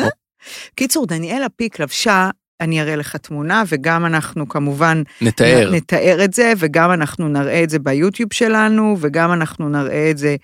קיצור, 0.74 1.06
דניאלה 1.06 1.48
פיק 1.48 1.78
לבשה, 1.80 2.30
אני 2.60 2.80
אראה 2.82 2.96
לך 2.96 3.16
תמונה, 3.16 3.62
וגם 3.68 4.06
אנחנו 4.06 4.48
כמובן 4.48 5.02
נתאר. 5.20 5.70
נ- 5.70 5.74
נתאר 5.74 6.24
את 6.24 6.32
זה, 6.34 6.52
וגם 6.58 6.92
אנחנו 6.92 7.28
נראה 7.28 7.62
את 7.62 7.70
זה 7.70 7.78
ביוטיוב 7.78 8.32
שלנו, 8.32 8.96
וגם 9.00 9.32
אנחנו 9.32 9.68
נראה 9.68 10.10
את 10.10 10.18
זה 10.18 10.36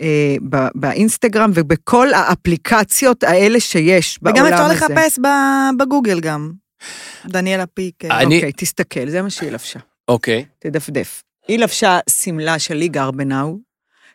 אה, 0.00 0.36
ב- 0.50 0.68
באינסטגרם, 0.74 1.50
ובכל 1.54 2.08
האפליקציות 2.14 3.22
האלה 3.24 3.60
שיש 3.60 4.18
בעולם 4.22 4.36
וגם 4.46 4.54
הזה. 4.54 4.54
אפשר 4.74 4.86
לחפש 4.86 5.18
ב- 5.18 5.82
בגוגל 5.82 6.20
גם. 6.20 6.52
דניאלה 7.26 7.66
פיק. 7.66 8.04
אה, 8.04 8.20
אני- 8.20 8.36
אוקיי, 8.36 8.52
תסתכל, 8.56 9.08
זה 9.08 9.22
מה 9.22 9.30
שהיא 9.30 9.50
לבשה. 9.50 9.78
אוקיי. 10.08 10.44
תדפדף. 10.58 11.22
היא 11.48 11.58
לבשה 11.58 11.98
שמלה 12.10 12.58
של 12.58 12.74
לי 12.74 12.88
גרבנאו, 12.88 13.58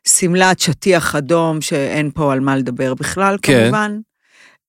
שמלת 0.08 0.60
שטיח 0.60 1.16
אדום 1.16 1.62
שאין 1.62 2.12
פה 2.14 2.34
על 2.34 2.40
מה 2.40 2.56
לדבר 2.56 2.94
בכלל, 2.94 3.38
כן. 3.42 3.62
כמובן. 3.64 4.00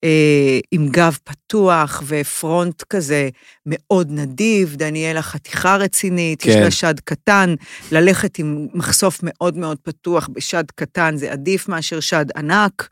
אה, 0.04 0.58
עם 0.70 0.88
גב 0.88 1.18
פתוח 1.24 2.02
ופרונט 2.06 2.82
כזה 2.82 3.28
מאוד 3.66 4.10
נדיב, 4.10 4.76
דניאלה 4.76 5.22
חתיכה 5.22 5.76
רצינית, 5.76 6.46
יש 6.46 6.54
כן. 6.54 6.62
לה 6.62 6.70
שד 6.70 7.00
קטן, 7.00 7.54
ללכת 7.92 8.38
עם 8.38 8.66
מחשוף 8.74 9.20
מאוד 9.22 9.56
מאוד 9.56 9.78
פתוח 9.82 10.28
בשד 10.32 10.64
קטן 10.74 11.16
זה 11.16 11.32
עדיף 11.32 11.68
מאשר 11.68 12.00
שד 12.00 12.26
ענק. 12.36 12.88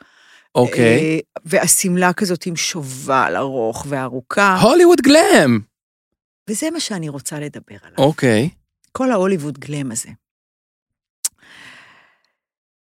אוקיי. 0.55 0.83
אה, 0.83 1.19
והשמלה 1.45 2.13
כזאת 2.13 2.47
עם 2.47 2.57
שובל 2.57 3.35
ארוך 3.37 3.87
וארוכה, 3.89 4.61
הוליווד 4.61 5.01
גלם. 5.01 5.61
וזה 6.51 6.71
מה 6.71 6.81
שאני 6.81 7.09
רוצה 7.09 7.41
לדבר 7.41 7.77
עליו. 7.83 7.99
אוקיי. 7.99 8.49
כל 8.93 9.11
ההוליווד 9.11 9.59
גלם 9.59 9.93
הזה. 9.93 10.09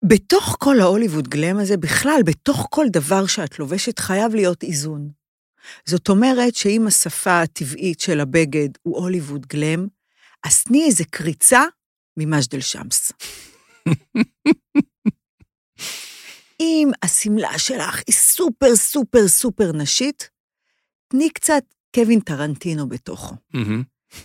בתוך 0.09 0.57
כל 0.59 0.81
ההוליווד 0.81 1.29
גלם 1.29 1.59
הזה, 1.59 1.77
בכלל, 1.77 2.21
בתוך 2.25 2.67
כל 2.71 2.87
דבר 2.91 3.27
שאת 3.27 3.59
לובשת, 3.59 3.99
חייב 3.99 4.35
להיות 4.35 4.63
איזון. 4.63 5.11
זאת 5.85 6.09
אומרת 6.09 6.55
שאם 6.55 6.87
השפה 6.87 7.41
הטבעית 7.41 8.01
של 8.01 8.21
הבגד 8.21 8.69
הוא 8.83 8.99
הוליווד 8.99 9.47
גלם, 9.47 9.87
אז 10.45 10.63
תני 10.63 10.85
איזה 10.85 11.05
קריצה 11.05 11.63
ממג'דל 12.17 12.61
שמס. 12.61 13.13
אם 16.61 16.91
השמלה 17.03 17.59
שלך 17.59 18.03
היא 18.07 18.15
סופר 18.15 18.77
סופר 18.77 19.29
סופר 19.29 19.73
נשית, 19.73 20.31
תני 21.09 21.31
קצת 21.31 21.63
קווין 21.95 22.21
טרנטינו 22.21 22.89
בתוכו. 22.89 23.35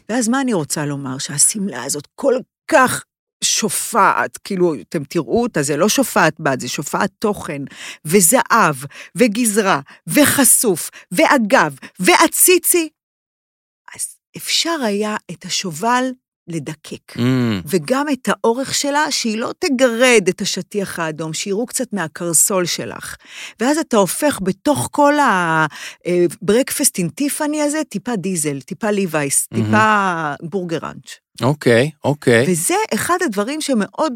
ואז 0.10 0.30
מה 0.30 0.42
אני 0.42 0.54
רוצה 0.54 0.86
לומר? 0.86 1.18
שהשמלה 1.18 1.84
הזאת 1.84 2.08
כל 2.16 2.36
כך 2.68 3.04
שופעת, 3.50 4.38
כאילו, 4.38 4.74
אתם 4.82 5.04
תראו 5.04 5.44
אותה, 5.44 5.62
זה 5.62 5.78
לא 5.78 5.90
שופעת 5.90 6.40
בד, 6.40 6.60
זה 6.60 6.70
שופעת 6.70 7.12
תוכן, 7.20 7.62
וזהב, 8.06 8.76
וגזרה, 9.16 9.80
וחשוף, 10.08 10.90
ואגב, 11.12 11.76
ועציצי. 12.00 12.90
אז 13.96 14.16
אפשר 14.38 14.78
היה 14.84 15.16
את 15.32 15.46
השובל 15.46 16.12
לדקק. 16.50 17.18
אמ, 17.18 17.62
וגם 17.66 18.06
את 18.14 18.28
האורך 18.30 18.74
שלה, 18.74 19.12
שהיא 19.12 19.38
לא 19.38 19.54
תגרד 19.60 20.28
את 20.30 20.42
השטיח 20.42 21.00
האדום, 21.00 21.34
שיראו 21.34 21.66
קצת 21.66 21.94
מהקרסול 21.94 22.66
שלך. 22.66 23.16
ואז 23.60 23.78
אתה 23.78 23.98
הופך 23.98 24.40
בתוך 24.44 24.90
כל 24.92 25.14
הברקפסט 25.20 27.00
עם 27.00 27.10
טיפאני 27.10 27.62
הזה, 27.62 27.82
טיפה 27.90 28.16
דיזל, 28.16 28.62
טיפה 28.62 28.92
ליווייס, 28.92 29.48
מהמם. 29.52 29.66
טיפה 29.66 30.34
בורגראנץ'. 30.50 31.29
אוקיי, 31.42 31.92
אוקיי. 32.04 32.46
וזה 32.52 32.76
אחד 32.94 33.18
הדברים 33.26 33.62
שמאוד, 33.62 34.14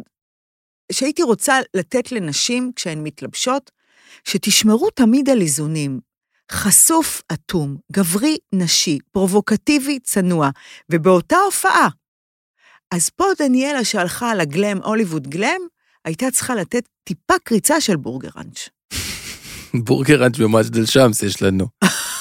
שהייתי 0.92 1.24
רוצה 1.24 1.60
לתת 1.74 2.12
לנשים 2.12 2.72
כשהן 2.76 3.04
מתלבשות, 3.04 3.72
שתשמרו 4.24 4.90
תמיד 4.90 5.30
על 5.30 5.42
איזונים. 5.42 6.00
חשוף, 6.52 7.22
אטום, 7.34 7.78
גברי, 7.92 8.38
נשי, 8.54 8.98
פרובוקטיבי, 9.12 10.00
צנוע, 10.00 10.50
ובאותה 10.90 11.38
הופעה. 11.46 11.88
אז 12.92 13.10
פה 13.10 13.26
דניאלה 13.40 13.86
שהלכה 13.86 14.32
על 14.32 14.40
הגלם, 14.40 14.78
הוליווד 14.84 15.28
גלם, 15.28 15.62
הייתה 16.06 16.32
צריכה 16.32 16.56
לתת 16.56 16.84
טיפה 17.04 17.34
קריצה 17.44 17.82
של 17.82 17.96
בורגראנץ'. 17.96 18.70
בורגראנץ' 19.86 20.38
במג'דל 20.38 20.86
שמס 20.86 21.24
יש 21.24 21.42
לנו. 21.42 21.68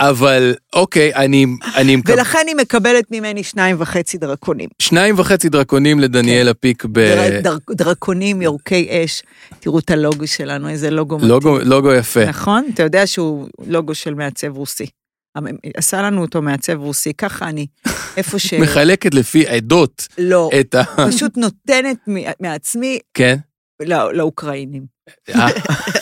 אבל 0.00 0.54
אוקיי, 0.72 1.14
אני, 1.14 1.46
אני 1.76 1.96
מקבל 1.96 2.14
ולכן 2.14 2.44
היא 2.46 2.56
מקבלת 2.56 3.04
ממני 3.10 3.42
שניים 3.42 3.76
וחצי 3.78 4.18
דרקונים. 4.18 4.68
שניים 4.82 5.18
וחצי 5.18 5.48
דרקונים 5.48 6.00
לדניאלה 6.00 6.54
פיק 6.54 6.84
ב... 6.84 6.98
דר, 6.98 7.40
דר, 7.40 7.56
דרקונים 7.70 8.42
יורקי 8.42 8.88
אש. 8.90 9.22
תראו 9.60 9.78
את 9.78 9.90
הלוגו 9.90 10.26
שלנו, 10.26 10.68
איזה 10.68 10.90
לוגו 10.90 11.16
מתאים. 11.16 11.30
לוגו, 11.30 11.58
לוגו 11.58 11.92
יפה. 11.92 12.24
נכון? 12.24 12.64
אתה 12.74 12.82
יודע 12.82 13.06
שהוא 13.06 13.48
לוגו 13.66 13.94
של 13.94 14.14
מעצב 14.14 14.56
רוסי. 14.56 14.86
עשה 15.76 16.02
לנו 16.02 16.22
אותו 16.22 16.42
מעצב 16.42 16.80
רוסי, 16.80 17.12
ככה 17.12 17.48
אני, 17.48 17.66
איפה 18.16 18.38
ש... 18.38 18.54
מחלקת 18.54 19.14
לפי 19.14 19.46
עדות 19.46 20.08
לא, 20.18 20.50
את 20.60 20.74
ה... 20.74 20.82
פשוט 21.08 21.36
נותנת 21.36 21.96
מעצמי 22.40 22.98
כן? 23.14 23.36
לא- 23.82 24.14
לאוקראינים. 24.14 24.82
אה, 25.34 25.46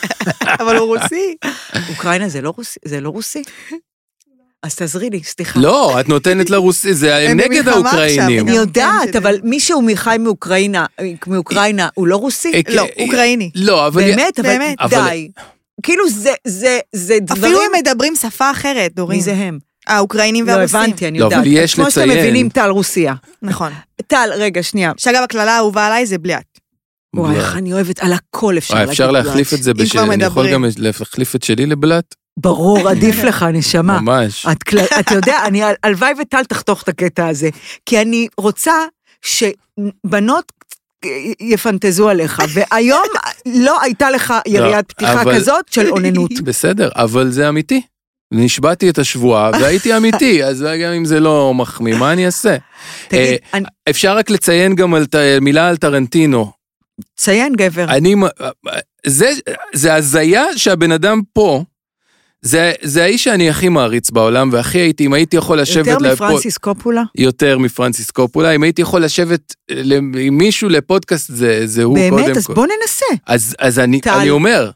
אבל 0.61 0.77
הוא 0.77 0.97
רוסי. 0.97 1.37
אוקראינה 1.91 2.29
זה 2.29 2.41
לא 2.41 2.53
רוסי? 2.57 2.79
זה 2.85 3.01
לא 3.01 3.09
רוסי? 3.09 3.43
אז 4.63 4.75
תעזרי 4.75 5.11
לי, 5.11 5.23
סליחה. 5.25 5.61
לא, 5.61 6.01
את 6.01 6.09
נותנת 6.09 6.51
לרוסי, 6.51 6.95
זה 6.95 7.17
הם 7.17 7.41
נגד 7.41 7.69
האוקראינים. 7.69 8.29
אני 8.29 8.37
גם 8.41 8.49
יודעת, 8.49 9.11
כן, 9.13 9.19
אבל 9.19 9.37
מישהו 9.43 9.83
מחי 9.83 10.17
מאוקראינה, 10.21 10.87
מאוקראינה, 11.27 11.89
הוא 11.95 12.07
לא 12.07 12.17
רוסי? 12.17 12.53
אה, 12.55 12.61
לא, 12.75 12.83
אה, 12.99 13.05
אוקראיני. 13.05 13.51
לא, 13.55 13.87
אבל... 13.87 14.03
באמת? 14.03 14.39
אבל 14.41 14.49
באמת. 14.49 14.77
די. 14.91 15.31
כאילו 15.83 16.09
זה, 16.11 16.33
זה, 16.47 16.79
זה 16.93 17.19
דברים... 17.21 17.45
אפילו 17.45 17.61
הם 17.63 17.71
מדברים 17.81 18.15
שפה 18.17 18.51
אחרת, 18.51 18.95
דורין. 18.95 19.17
מי 19.19 19.23
זה 19.23 19.33
הם? 19.33 19.59
האוקראינים 19.87 20.47
לא 20.47 20.53
והרוסים. 20.53 20.81
הבנתי, 20.81 21.09
אני 21.09 21.19
לא, 21.19 21.25
יודעת. 21.25 21.39
אבל 21.39 21.49
יש 21.51 21.75
כמו 21.75 21.91
שאתם 21.91 22.09
לציין- 22.09 22.19
מבינים, 22.19 22.49
טל 22.49 22.69
רוסיה. 22.71 23.15
נכון. 23.43 23.73
טל, 24.07 24.31
רגע, 24.37 24.63
שנייה. 24.63 24.93
שאגב, 24.97 25.23
הקללה 25.23 25.53
האהובה 25.53 25.87
עליי 25.87 26.07
זה 26.07 26.19
בליאט. 26.19 26.45
וואי, 27.19 27.37
איך 27.37 27.57
אני 27.57 27.73
אוהבת, 27.73 27.99
על 28.01 28.13
הכל 28.13 28.59
אפשר 28.59 28.75
אה, 28.75 28.79
להגיד 28.79 28.91
אפשר 28.91 29.11
להחליף. 29.11 29.55
את 29.55 29.63
זה 29.63 29.71
אם 29.71 29.77
בש... 29.77 29.93
כבר 29.93 30.13
אני 30.13 30.25
יכול. 30.25 30.53
גם 30.53 30.65
להחליף 30.77 31.37
את 31.37 31.43
שלי 31.43 31.67
לבלאט? 31.67 32.15
ברור, 32.39 32.89
עדיף 32.91 33.25
לך, 33.25 33.43
נשמה. 33.53 34.01
ממש. 34.01 34.47
אתה 35.01 35.15
יודע, 35.15 35.39
הלוואי 35.83 36.13
וטל 36.21 36.45
תחתוך 36.45 36.83
את 36.83 36.89
הקטע 36.89 37.27
הזה, 37.29 37.49
כי 37.87 38.01
אני 38.01 38.29
רוצה 38.39 38.73
שבנות 39.23 40.53
יפנטזו 41.41 42.09
עליך, 42.09 42.43
והיום 42.55 43.03
לא 43.47 43.81
הייתה 43.83 44.11
לך 44.11 44.35
יריית 44.47 44.93
פתיחה 44.93 45.23
אבל- 45.23 45.35
כזאת 45.37 45.65
של 45.71 45.91
אוננות. 45.91 46.31
בסדר, 46.45 46.89
אבל 46.97 47.31
זה 47.31 47.49
אמיתי. 47.49 47.83
נשבעתי 48.33 48.91
את 48.91 48.99
השבועה 48.99 49.51
והייתי 49.51 49.97
אמיתי, 49.97 50.43
אז 50.49 50.63
גם 50.63 50.93
אם 50.93 51.05
זה 51.05 51.21
לא 51.21 51.55
מחמיא, 51.55 51.97
מה 51.97 52.13
אני 52.13 52.27
אעשה? 52.27 52.57
תגיד, 53.09 53.39
אה, 53.55 53.59
אפשר 53.91 54.17
רק 54.17 54.31
לציין 54.31 54.75
גם 54.75 54.95
מילה 55.41 55.69
על 55.69 55.77
טרנטינו. 55.77 56.53
ציין 57.17 57.53
גבר. 57.57 57.85
אני, 57.85 58.15
זה, 59.07 59.31
זה 59.73 59.95
הזיה 59.95 60.45
שהבן 60.57 60.93
אדם 60.93 61.21
פה, 61.33 61.65
זה, 62.43 62.73
זה 62.83 63.05
האיש 63.05 63.25
שאני 63.25 63.51
הכי 63.51 63.69
מעריץ 63.69 64.11
בעולם, 64.11 64.49
והכי 64.53 64.79
הייתי, 64.79 65.07
אם 65.07 65.13
הייתי 65.13 65.37
יכול 65.37 65.61
לשבת... 65.61 65.87
יותר 65.87 65.99
לפוד- 65.99 66.13
מפרנסיס 66.13 66.59
קופולה? 66.59 67.03
יותר 67.19 67.59
מפרנסיס 67.59 68.11
קופולה, 68.11 68.51
אם 68.51 68.63
הייתי 68.63 68.83
יכול 68.83 69.05
לשבת 69.05 69.55
עם 69.91 70.39
מישהו 70.39 70.69
לפודקאסט, 70.69 71.31
זה, 71.35 71.67
זה 71.67 71.83
הוא 71.83 71.99
קודם 72.11 72.25
באמת? 72.25 72.37
אז 72.37 72.47
כל. 72.47 72.55
בוא 72.55 72.67
ננסה. 72.67 73.07
אז, 73.27 73.57
אז 73.59 73.79
אני, 73.79 74.01
טל. 74.01 74.11
אני 74.11 74.31
אומר, 74.31 74.71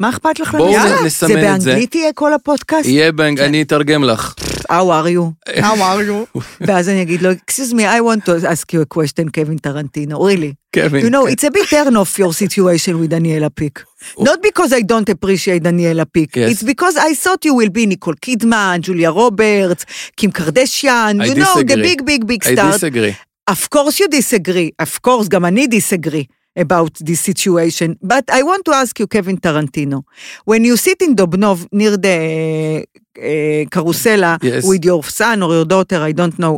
מה 0.00 0.08
אכפת 0.10 0.40
לך 0.40 0.54
בואו 0.54 0.78
נסמן 1.04 1.28
זה 1.28 1.54
את 1.54 1.60
זה. 1.60 1.70
באנגלית 1.70 1.94
יהיה 1.94 2.12
כל 2.12 2.32
הפודקאסט? 2.34 2.88
יהיה 2.88 3.12
באנג... 3.12 3.40
אני 3.40 3.62
אתרגם 3.62 4.04
לך. 4.04 4.34
How 4.73 4.89
are 4.89 5.09
you? 5.09 5.33
אמרנו. 5.59 6.25
ואז 6.61 6.89
אני 6.89 7.01
אגיד 7.01 7.21
לו, 7.21 7.31
excuse 7.31 7.73
me, 7.73 7.85
I 7.85 8.01
want 8.01 8.25
to 8.25 8.47
ask 8.47 8.73
you 8.73 8.81
a 8.81 8.97
question, 8.97 9.29
קווין 9.33 9.57
טרנטינו, 9.57 10.29
really. 10.29 10.53
קווין. 10.73 11.05
You 11.05 11.09
know, 11.09 11.25
it's 11.25 11.43
a 11.43 11.51
bit 11.51 11.69
turn 11.69 11.95
off 11.95 12.19
your 12.19 12.33
situation 12.33 12.99
with 12.99 13.11
Daniela 13.11 13.49
Pick. 13.55 13.83
Not 14.19 14.41
because 14.41 14.71
I 14.73 14.81
don't 14.81 15.09
appreciate 15.09 15.63
Daniela 15.63 16.05
Pick. 16.11 16.35
Yes. 16.35 16.51
It's 16.51 16.63
because 16.63 16.95
I 16.97 17.13
thought 17.13 17.43
you 17.45 17.55
will 17.59 17.69
be 17.69 17.85
Nicole 17.85 18.15
Kidman, 18.25 18.81
Julia 18.81 19.11
Roberts, 19.11 19.83
Kim 20.17 20.31
Kardashian, 20.31 21.21
I 21.21 21.25
you 21.27 21.35
know, 21.35 21.55
the 21.55 21.63
disagree. 21.65 21.83
big, 21.89 22.05
big, 22.05 22.21
big 22.31 22.41
I 22.47 22.53
stars. 22.53 22.73
disagree. 22.75 23.15
Of 23.55 23.61
course 23.69 23.95
you 23.99 24.07
disagree. 24.07 24.69
Of 24.85 25.01
course, 25.01 25.27
גם 25.27 25.45
אני 25.45 25.65
disagree 25.67 26.25
about 26.57 26.93
this 27.07 27.19
situation. 27.29 27.89
But 28.13 28.25
I 28.39 28.41
want 28.43 28.61
to 28.65 28.71
ask 28.81 28.93
you, 28.99 29.07
Kevin 29.07 29.37
Tarantino, 29.37 29.99
when 30.45 30.61
you 30.65 30.75
sit 30.77 31.01
in 31.01 31.15
Dobnov 31.15 31.67
near 31.71 31.95
the 31.97 32.17
uh, 33.18 33.68
carousel 33.74 34.20
Yes. 34.42 34.64
with 34.70 34.84
your 34.84 35.02
son 35.20 35.42
or 35.42 35.50
your 35.58 35.64
daughter, 35.74 35.98
I 36.10 36.12
don't 36.20 36.38
know, 36.38 36.54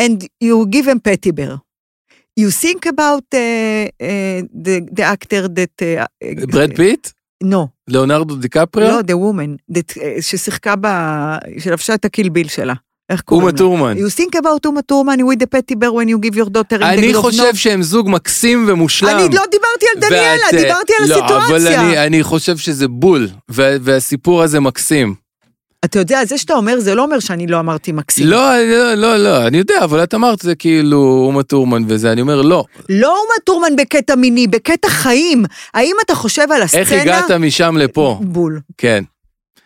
and 0.00 0.16
you 0.40 0.66
give 0.74 0.86
him 0.90 1.00
petty 1.00 1.32
bear, 1.32 1.54
you 2.42 2.50
think 2.64 2.86
about 2.94 3.26
uh, 3.34 3.38
uh, 3.38 4.40
the, 4.66 4.74
the 4.96 5.02
actor 5.14 5.42
that... 5.48 5.82
Uh, 5.82 6.46
ברד 6.52 6.76
פיט? 6.76 7.08
No, 7.44 7.66
ליאונרדו 7.88 8.36
דיקפריו? 8.36 8.88
לא, 8.88 9.00
the 9.00 9.16
woman, 9.18 9.74
that, 9.76 9.92
uh, 9.96 10.00
ששיחקה 10.20 10.74
ב... 10.80 10.86
שלבשה 11.58 11.94
את 11.94 12.04
הקילביל 12.04 12.48
שלה. 12.48 12.74
איך 13.10 13.20
קוראים 13.20 13.42
אומה 13.42 13.52
לה? 13.52 13.58
טורמן. 13.58 13.96
You 13.96 14.10
think 14.10 14.38
about 14.40 14.66
אומה 14.66 14.82
טורמן 14.82 15.20
with 15.20 15.38
the 15.38 15.46
petty 15.46 15.74
bear 15.74 15.90
when 15.92 16.08
you 16.08 16.18
give 16.28 16.34
your 16.36 16.48
daughter 16.50 16.76
in 16.76 16.82
the 16.82 16.84
אני? 16.84 17.14
חושב 17.14 17.54
שהם 17.54 17.82
זוג 17.82 18.08
מקסים 18.10 18.64
ומושלם. 18.68 19.08
אני 19.08 19.34
לא 19.34 19.42
דיברתי 19.50 19.86
על 19.94 20.00
דניאלה, 20.00 20.44
ואת, 20.46 20.54
אה, 20.54 20.62
דיברתי 20.62 20.92
על 21.02 21.08
לא, 21.08 21.16
אבל 21.16 21.56
הסיטואציה. 21.56 21.80
אני, 21.82 22.06
אני 22.06 22.22
חושב 22.22 22.56
שזה 22.56 22.88
בול, 22.88 23.28
ו- 23.50 23.76
והסיפור 23.80 24.42
הזה 24.42 24.60
מקסים. 24.60 25.14
אתה 25.84 25.98
יודע, 25.98 26.24
זה 26.24 26.38
שאתה 26.38 26.54
אומר, 26.54 26.80
זה 26.80 26.94
לא 26.94 27.02
אומר 27.04 27.18
שאני 27.20 27.46
לא 27.46 27.60
אמרתי 27.60 27.92
מקסים. 27.92 28.26
לא, 28.26 28.58
לא, 28.58 28.94
לא, 28.94 29.16
לא, 29.16 29.46
אני 29.46 29.58
יודע, 29.58 29.84
אבל 29.84 30.02
את 30.04 30.14
אמרת 30.14 30.38
זה 30.38 30.54
כאילו 30.54 30.98
אומה 31.26 31.42
טורמן 31.42 31.82
וזה, 31.88 32.12
אני 32.12 32.20
אומר 32.20 32.42
לא. 32.42 32.64
לא 32.88 33.08
אומה 33.08 33.34
טורמן 33.44 33.76
בקטע 33.76 34.14
מיני, 34.14 34.46
בקטע 34.46 34.88
חיים. 34.88 35.44
האם 35.74 35.94
אתה 36.04 36.14
חושב 36.14 36.46
על 36.54 36.62
הסצנה? 36.62 36.80
איך 36.80 36.92
הגעת 36.92 37.30
משם 37.30 37.76
לפה? 37.76 38.18
בול. 38.22 38.60
כן, 38.78 39.04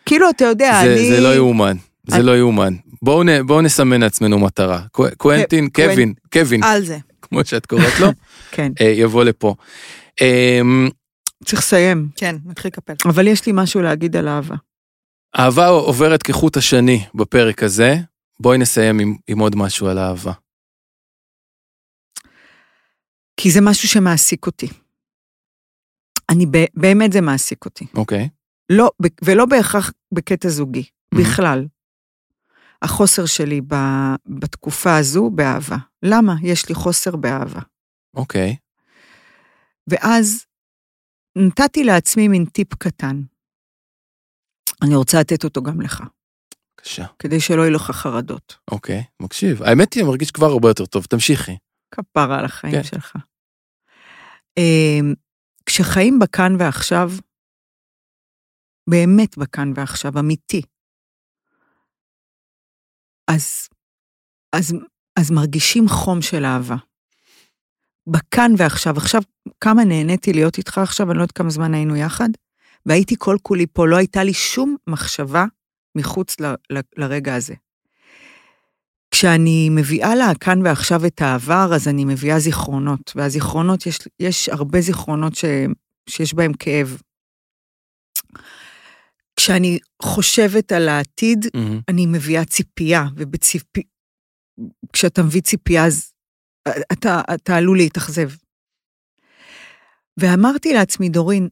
כאילו, 0.05 0.29
אתה 0.29 0.45
יודע, 0.45 0.79
זה, 0.83 0.93
אני... 0.93 1.07
זה 1.07 1.19
לא 1.21 1.35
יאומן, 1.35 1.77
זה 2.07 2.15
אני- 2.15 2.23
לא 2.25 2.37
יאומן. 2.37 2.73
בואו 3.01 3.23
נ- 3.23 3.47
בואו 3.47 3.61
נסמן 3.61 4.01
לעצמנו 4.01 4.39
מטרה. 4.39 4.81
קו- 4.91 5.05
קוונטין, 5.17 5.67
קוונ- 5.67 5.91
קווין, 5.93 6.13
קווין, 6.33 6.63
על 6.63 6.85
זה. 6.85 6.97
כמו 7.21 7.45
שאת 7.45 7.65
קוראת 7.65 7.99
לו, 7.99 8.07
כן, 8.51 8.71
אה, 8.81 8.85
יבוא 8.97 9.23
לפה. 9.23 9.55
אמ, 10.21 10.89
צריך 11.45 11.61
לסיים. 11.61 12.07
כן, 12.15 12.35
נתחיל 12.45 12.71
לקפל. 12.73 12.93
אבל 13.09 13.27
יש 13.27 13.45
לי 13.45 13.51
משהו 13.55 13.81
להגיד 13.81 14.15
על 14.15 14.27
אהבה. 14.27 14.55
אהבה 15.39 15.67
עוברת 15.67 16.23
כחוט 16.23 16.57
השני 16.57 17.05
בפרק 17.15 17.63
הזה, 17.63 17.93
בואי 18.39 18.57
נסיים 18.57 18.99
עם, 18.99 19.15
עם 19.27 19.39
עוד 19.39 19.55
משהו 19.55 19.87
על 19.87 19.99
אהבה. 19.99 20.33
כי 23.37 23.51
זה 23.51 23.59
משהו 23.61 23.87
שמעסיק 23.89 24.45
אותי. 24.45 24.67
אני 26.29 26.45
ב- 26.45 26.65
באמת 26.79 27.11
זה 27.13 27.21
מעסיק 27.21 27.65
אותי. 27.65 27.85
אוקיי. 27.95 28.29
לא, 28.71 28.91
ב- 29.03 29.07
ולא 29.25 29.45
בהכרח 29.45 29.91
בקטע 30.13 30.49
זוגי, 30.49 30.83
Mhm. 31.15 31.17
בכלל. 31.21 31.65
החוסר 32.81 33.25
שלי 33.25 33.61
ב, 33.67 33.75
בתקופה 34.25 34.97
הזו 34.97 35.29
באהבה. 35.29 35.77
למה? 36.03 36.33
יש 36.43 36.69
לי 36.69 36.75
חוסר 36.75 37.15
באהבה. 37.15 37.59
אוקיי. 38.15 38.55
ואז 39.87 40.45
נתתי 41.37 41.83
לעצמי 41.83 42.27
מין 42.27 42.45
טיפ 42.45 42.73
קטן. 42.75 43.21
אני 44.83 44.95
רוצה 44.95 45.19
לתת 45.19 45.43
אותו 45.43 45.63
גם 45.63 45.81
לך, 45.81 46.03
בבקשה. 46.77 47.05
כדי 47.19 47.39
שלא 47.39 47.61
יהיו 47.61 47.71
לך 47.71 47.91
חרדות. 47.91 48.57
אוקיי, 48.71 49.03
מקשיב. 49.21 49.63
האמת 49.63 49.93
היא, 49.93 50.03
אני 50.03 50.09
מרגיש 50.09 50.31
כבר 50.31 50.47
הרבה 50.47 50.67
יותר 50.67 50.85
טוב, 50.85 51.05
תמשיכי. 51.05 51.57
כפרה 51.91 52.39
על 52.39 52.45
החיים 52.45 52.73
כן. 52.73 52.83
שלך. 52.83 53.15
אמ, 54.57 55.13
כשחיים 55.65 56.19
בכאן 56.19 56.55
ועכשיו, 56.59 57.11
באמת 58.89 59.37
בכאן 59.37 59.73
ועכשיו, 59.75 60.19
אמיתי, 60.19 60.61
אז, 63.27 63.69
אז, 64.55 64.73
אז 65.19 65.31
מרגישים 65.31 65.87
חום 65.87 66.21
של 66.21 66.45
אהבה. 66.45 66.75
בכאן 68.07 68.51
ועכשיו, 68.57 68.97
עכשיו, 68.97 69.21
כמה 69.59 69.83
נהניתי 69.83 70.33
להיות 70.33 70.57
איתך 70.57 70.77
עכשיו, 70.77 71.09
אני 71.09 71.17
לא 71.17 71.21
יודעת 71.21 71.37
כמה 71.37 71.49
זמן 71.49 71.73
היינו 71.73 71.95
יחד, 71.95 72.29
והייתי 72.85 73.15
כל 73.19 73.37
כולי 73.41 73.65
פה, 73.73 73.87
לא 73.87 73.95
הייתה 73.95 74.23
לי 74.23 74.33
שום 74.33 74.75
מחשבה 74.87 75.45
מחוץ 75.95 76.39
ל, 76.39 76.45
ל, 76.69 76.79
לרגע 76.97 77.35
הזה. 77.35 77.53
כשאני 79.11 79.69
מביאה 79.71 80.15
לה 80.15 80.31
כאן 80.39 80.61
ועכשיו 80.65 81.05
את 81.05 81.21
העבר, 81.21 81.69
אז 81.75 81.87
אני 81.87 82.05
מביאה 82.05 82.39
זיכרונות, 82.39 83.11
והזיכרונות, 83.15 83.85
יש, 83.85 83.99
יש 84.19 84.49
הרבה 84.49 84.81
זיכרונות 84.81 85.35
ש, 85.35 85.45
שיש 86.09 86.33
בהם 86.33 86.53
כאב. 86.53 87.01
כשאני 89.35 89.79
חושבת 90.01 90.71
על 90.71 90.89
העתיד, 90.89 91.45
מהמם. 91.53 91.79
אני 91.89 92.05
מביאה 92.05 92.45
ציפייה, 92.45 93.03
ובציפי... 93.15 93.83
כשאתה 94.93 95.23
מביא 95.23 95.41
ציפייה, 95.41 95.85
אז 95.85 96.13
אתה, 96.67 97.21
אתה 97.33 97.55
עלול 97.55 97.77
להתאכזב. 97.77 98.29
ואמרתי 100.19 100.73
לעצמי, 100.73 101.09
דורין, 101.09 101.47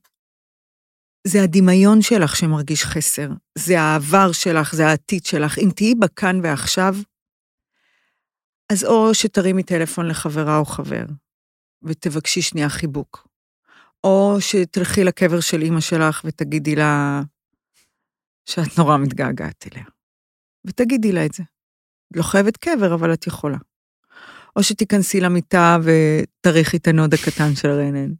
זה 1.28 1.44
הדמיון 1.44 2.02
שלך 2.02 2.36
שמרגיש 2.36 2.86
חסר, 2.86 3.30
זה 3.58 3.82
העבר 3.82 4.32
שלך, 4.32 4.76
זה 4.76 4.88
העתיד 4.88 5.26
שלך. 5.26 5.58
אם 5.60 5.70
תהיי 5.76 5.96
בכאן 5.96 6.40
ועכשיו, 6.44 6.96
אז 8.72 8.84
או 8.84 9.14
שתרימי 9.14 9.64
טלפון 9.64 10.08
לחברה 10.08 10.58
או 10.58 10.66
חבר, 10.66 11.06
ותבקשי 11.84 12.42
שנייה 12.42 12.70
חיבוק, 12.70 13.28
או 14.04 14.38
שתלכי 14.40 15.04
לקבר 15.04 15.40
של 15.40 15.62
אימא 15.62 15.80
שלך 15.80 16.22
ותגידי 16.26 16.76
לה 16.76 17.22
שאת 18.46 18.78
נורא 18.78 18.98
מתגעגעת 18.98 19.68
אליה. 19.72 19.86
ותגידי 20.68 21.12
לה 21.12 21.26
את 21.26 21.34
זה. 21.34 21.44
לא 22.16 22.24
חייבת 22.24 22.58
קבר, 22.58 22.94
אבל 22.94 23.14
את 23.14 23.28
יכולה. 23.28 23.58
או 24.56 24.64
שתיכנסי 24.64 25.20
למיטה 25.20 25.78
ותריחי 25.84 26.78
את 26.78 26.88
הנוד 26.88 27.14
הקטן 27.14 27.56
של 27.56 27.68
רנן. 27.68 28.12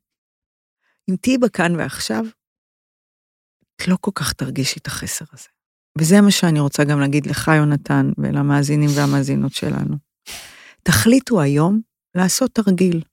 אם 1.10 1.16
תהיי 1.22 1.38
בכאן 1.38 1.76
ועכשיו, 1.76 2.26
את 3.82 3.88
לא 3.88 3.98
כל 4.02 4.12
כך 4.16 4.34
תרגישי 4.34 4.80
את 4.80 4.88
החסר 4.88 5.26
הזה. 5.34 5.48
וזה 5.98 6.22
מה 6.22 6.32
שאני 6.32 6.60
רוצה 6.60 6.84
גם 6.84 7.00
להגיד 7.00 7.26
לך, 7.26 7.52
יונתן, 7.58 8.12
ולמאזינים 8.18 8.90
והמאזינות 8.96 9.54
שלנו. 9.54 9.96
תחליטו 10.84 11.42
היום 11.42 11.82
לעשות 12.18 12.52
תרגיל. 12.52 13.04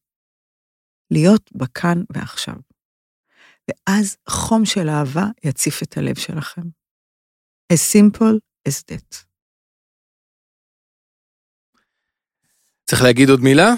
להיות 1.10 1.50
בכאן 1.54 2.02
ועכשיו. 2.10 2.54
ואז 3.70 4.16
חום 4.28 4.64
של 4.64 4.88
אהבה 4.88 5.24
יציף 5.44 5.82
את 5.82 5.96
הלב 5.96 6.18
שלכם. 6.18 6.62
as 7.72 7.76
simple 7.76 8.38
as 8.68 8.82
that. 8.90 9.24
צריך 12.90 13.02
להגיד 13.02 13.30
עוד 13.30 13.40
מילה? 13.40 13.74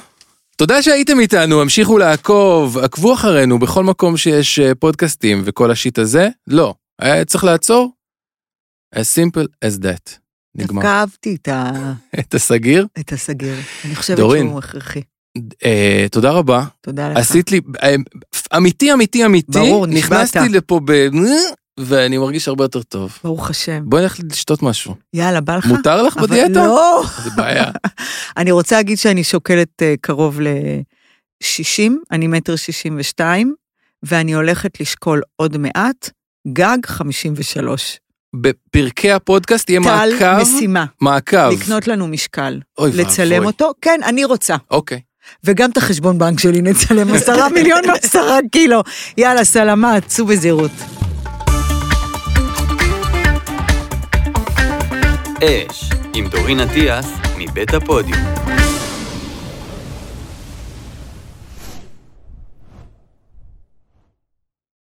תודה 0.56 0.82
שהייתם 0.82 1.20
איתנו, 1.20 1.62
המשיכו 1.62 1.98
לעקוב, 1.98 2.78
עקבו 2.78 3.14
אחרינו 3.14 3.58
בכל 3.58 3.84
מקום 3.84 4.16
שיש 4.16 4.58
אה, 4.58 4.74
פודקאסטים 4.74 5.42
וכל 5.44 5.70
השיט 5.70 5.98
הזה. 5.98 6.28
לא, 6.46 6.74
היה 7.00 7.24
צריך 7.24 7.44
לעצור? 7.44 7.92
as 8.94 8.98
simple 8.98 9.46
as 9.64 9.78
that. 9.78 10.18
נגמר. 10.54 10.82
דווקא 10.82 10.86
אהבתי 10.86 11.34
את, 11.34 11.48
ה... 11.48 11.72
את 12.20 12.34
הסגיר. 12.34 12.86
את 13.00 13.12
הסגיר. 13.12 13.54
אני 13.84 13.94
חושבת 13.94 14.16
דורין. 14.16 14.46
שהוא 14.46 14.58
הכרחי. 14.58 15.00
אה, 15.64 16.06
תודה 16.10 16.30
רבה. 16.30 16.64
תודה 16.80 17.08
לך. 17.08 17.16
עשית 17.16 17.52
לי, 17.52 17.60
אה, 17.82 17.94
אמיתי, 18.56 18.92
אמיתי, 18.92 19.26
אמיתי, 19.26 19.52
ברור, 19.52 19.86
נשבעת. 19.86 20.12
נכנסתי 20.12 20.48
לפה 20.48 20.80
ב... 20.84 20.92
ואני 21.80 22.18
מרגיש 22.18 22.48
הרבה 22.48 22.64
יותר 22.64 22.82
טוב. 22.82 23.18
ברוך 23.24 23.50
השם. 23.50 23.82
בואי 23.84 24.02
נלך 24.02 24.20
לשתות 24.30 24.62
משהו. 24.62 24.94
יאללה, 25.14 25.40
בא 25.40 25.56
לך? 25.56 25.66
מותר 25.66 26.02
לך 26.02 26.16
בדיאטה? 26.16 26.66
לא. 26.66 27.02
זה 27.24 27.30
בעיה. 27.36 27.70
אני 28.36 28.50
רוצה 28.50 28.76
להגיד 28.76 28.98
שאני 28.98 29.24
שוקלת 29.24 29.82
אה, 29.82 29.94
קרוב 30.00 30.40
ל-60, 30.40 31.92
אני 32.12 32.26
מטר 32.26 32.56
62, 32.56 33.54
ואני 34.02 34.34
הולכת 34.34 34.80
לשקול 34.80 35.22
עוד 35.36 35.56
מעט, 35.56 36.10
גג 36.48 36.78
53. 36.86 37.98
בפרקי 38.36 39.12
הפודקאסט 39.12 39.70
יהיה 39.70 39.80
טל 39.84 40.10
מעקב. 40.12 40.42
משימה, 40.42 40.84
מעקב. 41.00 41.50
לקנות 41.50 41.88
לנו 41.88 42.08
משקל, 42.08 42.60
אוי 42.78 42.90
לצלם 42.94 43.32
ואבוי. 43.32 43.46
אותו, 43.46 43.72
כן, 43.80 44.00
אני 44.04 44.24
רוצה. 44.24 44.56
אוקיי. 44.70 45.00
וגם 45.44 45.70
את 45.70 45.76
החשבון 45.76 46.18
בנק 46.18 46.40
שלי 46.40 46.62
נצלם 46.62 47.12
עשרה 47.14 47.48
מיליון 47.48 47.82
ועשרה 47.88 48.38
קילו. 48.52 48.82
יאללה, 49.16 49.44
סלמת, 49.44 50.06
צאו 50.06 50.26
בזהירות. 50.26 50.70
אש, 55.44 55.90
עם 56.14 56.28
דורין 56.28 56.60
אטיאס, 56.60 57.06
מבית 57.38 57.74
הפודיום. 57.74 58.49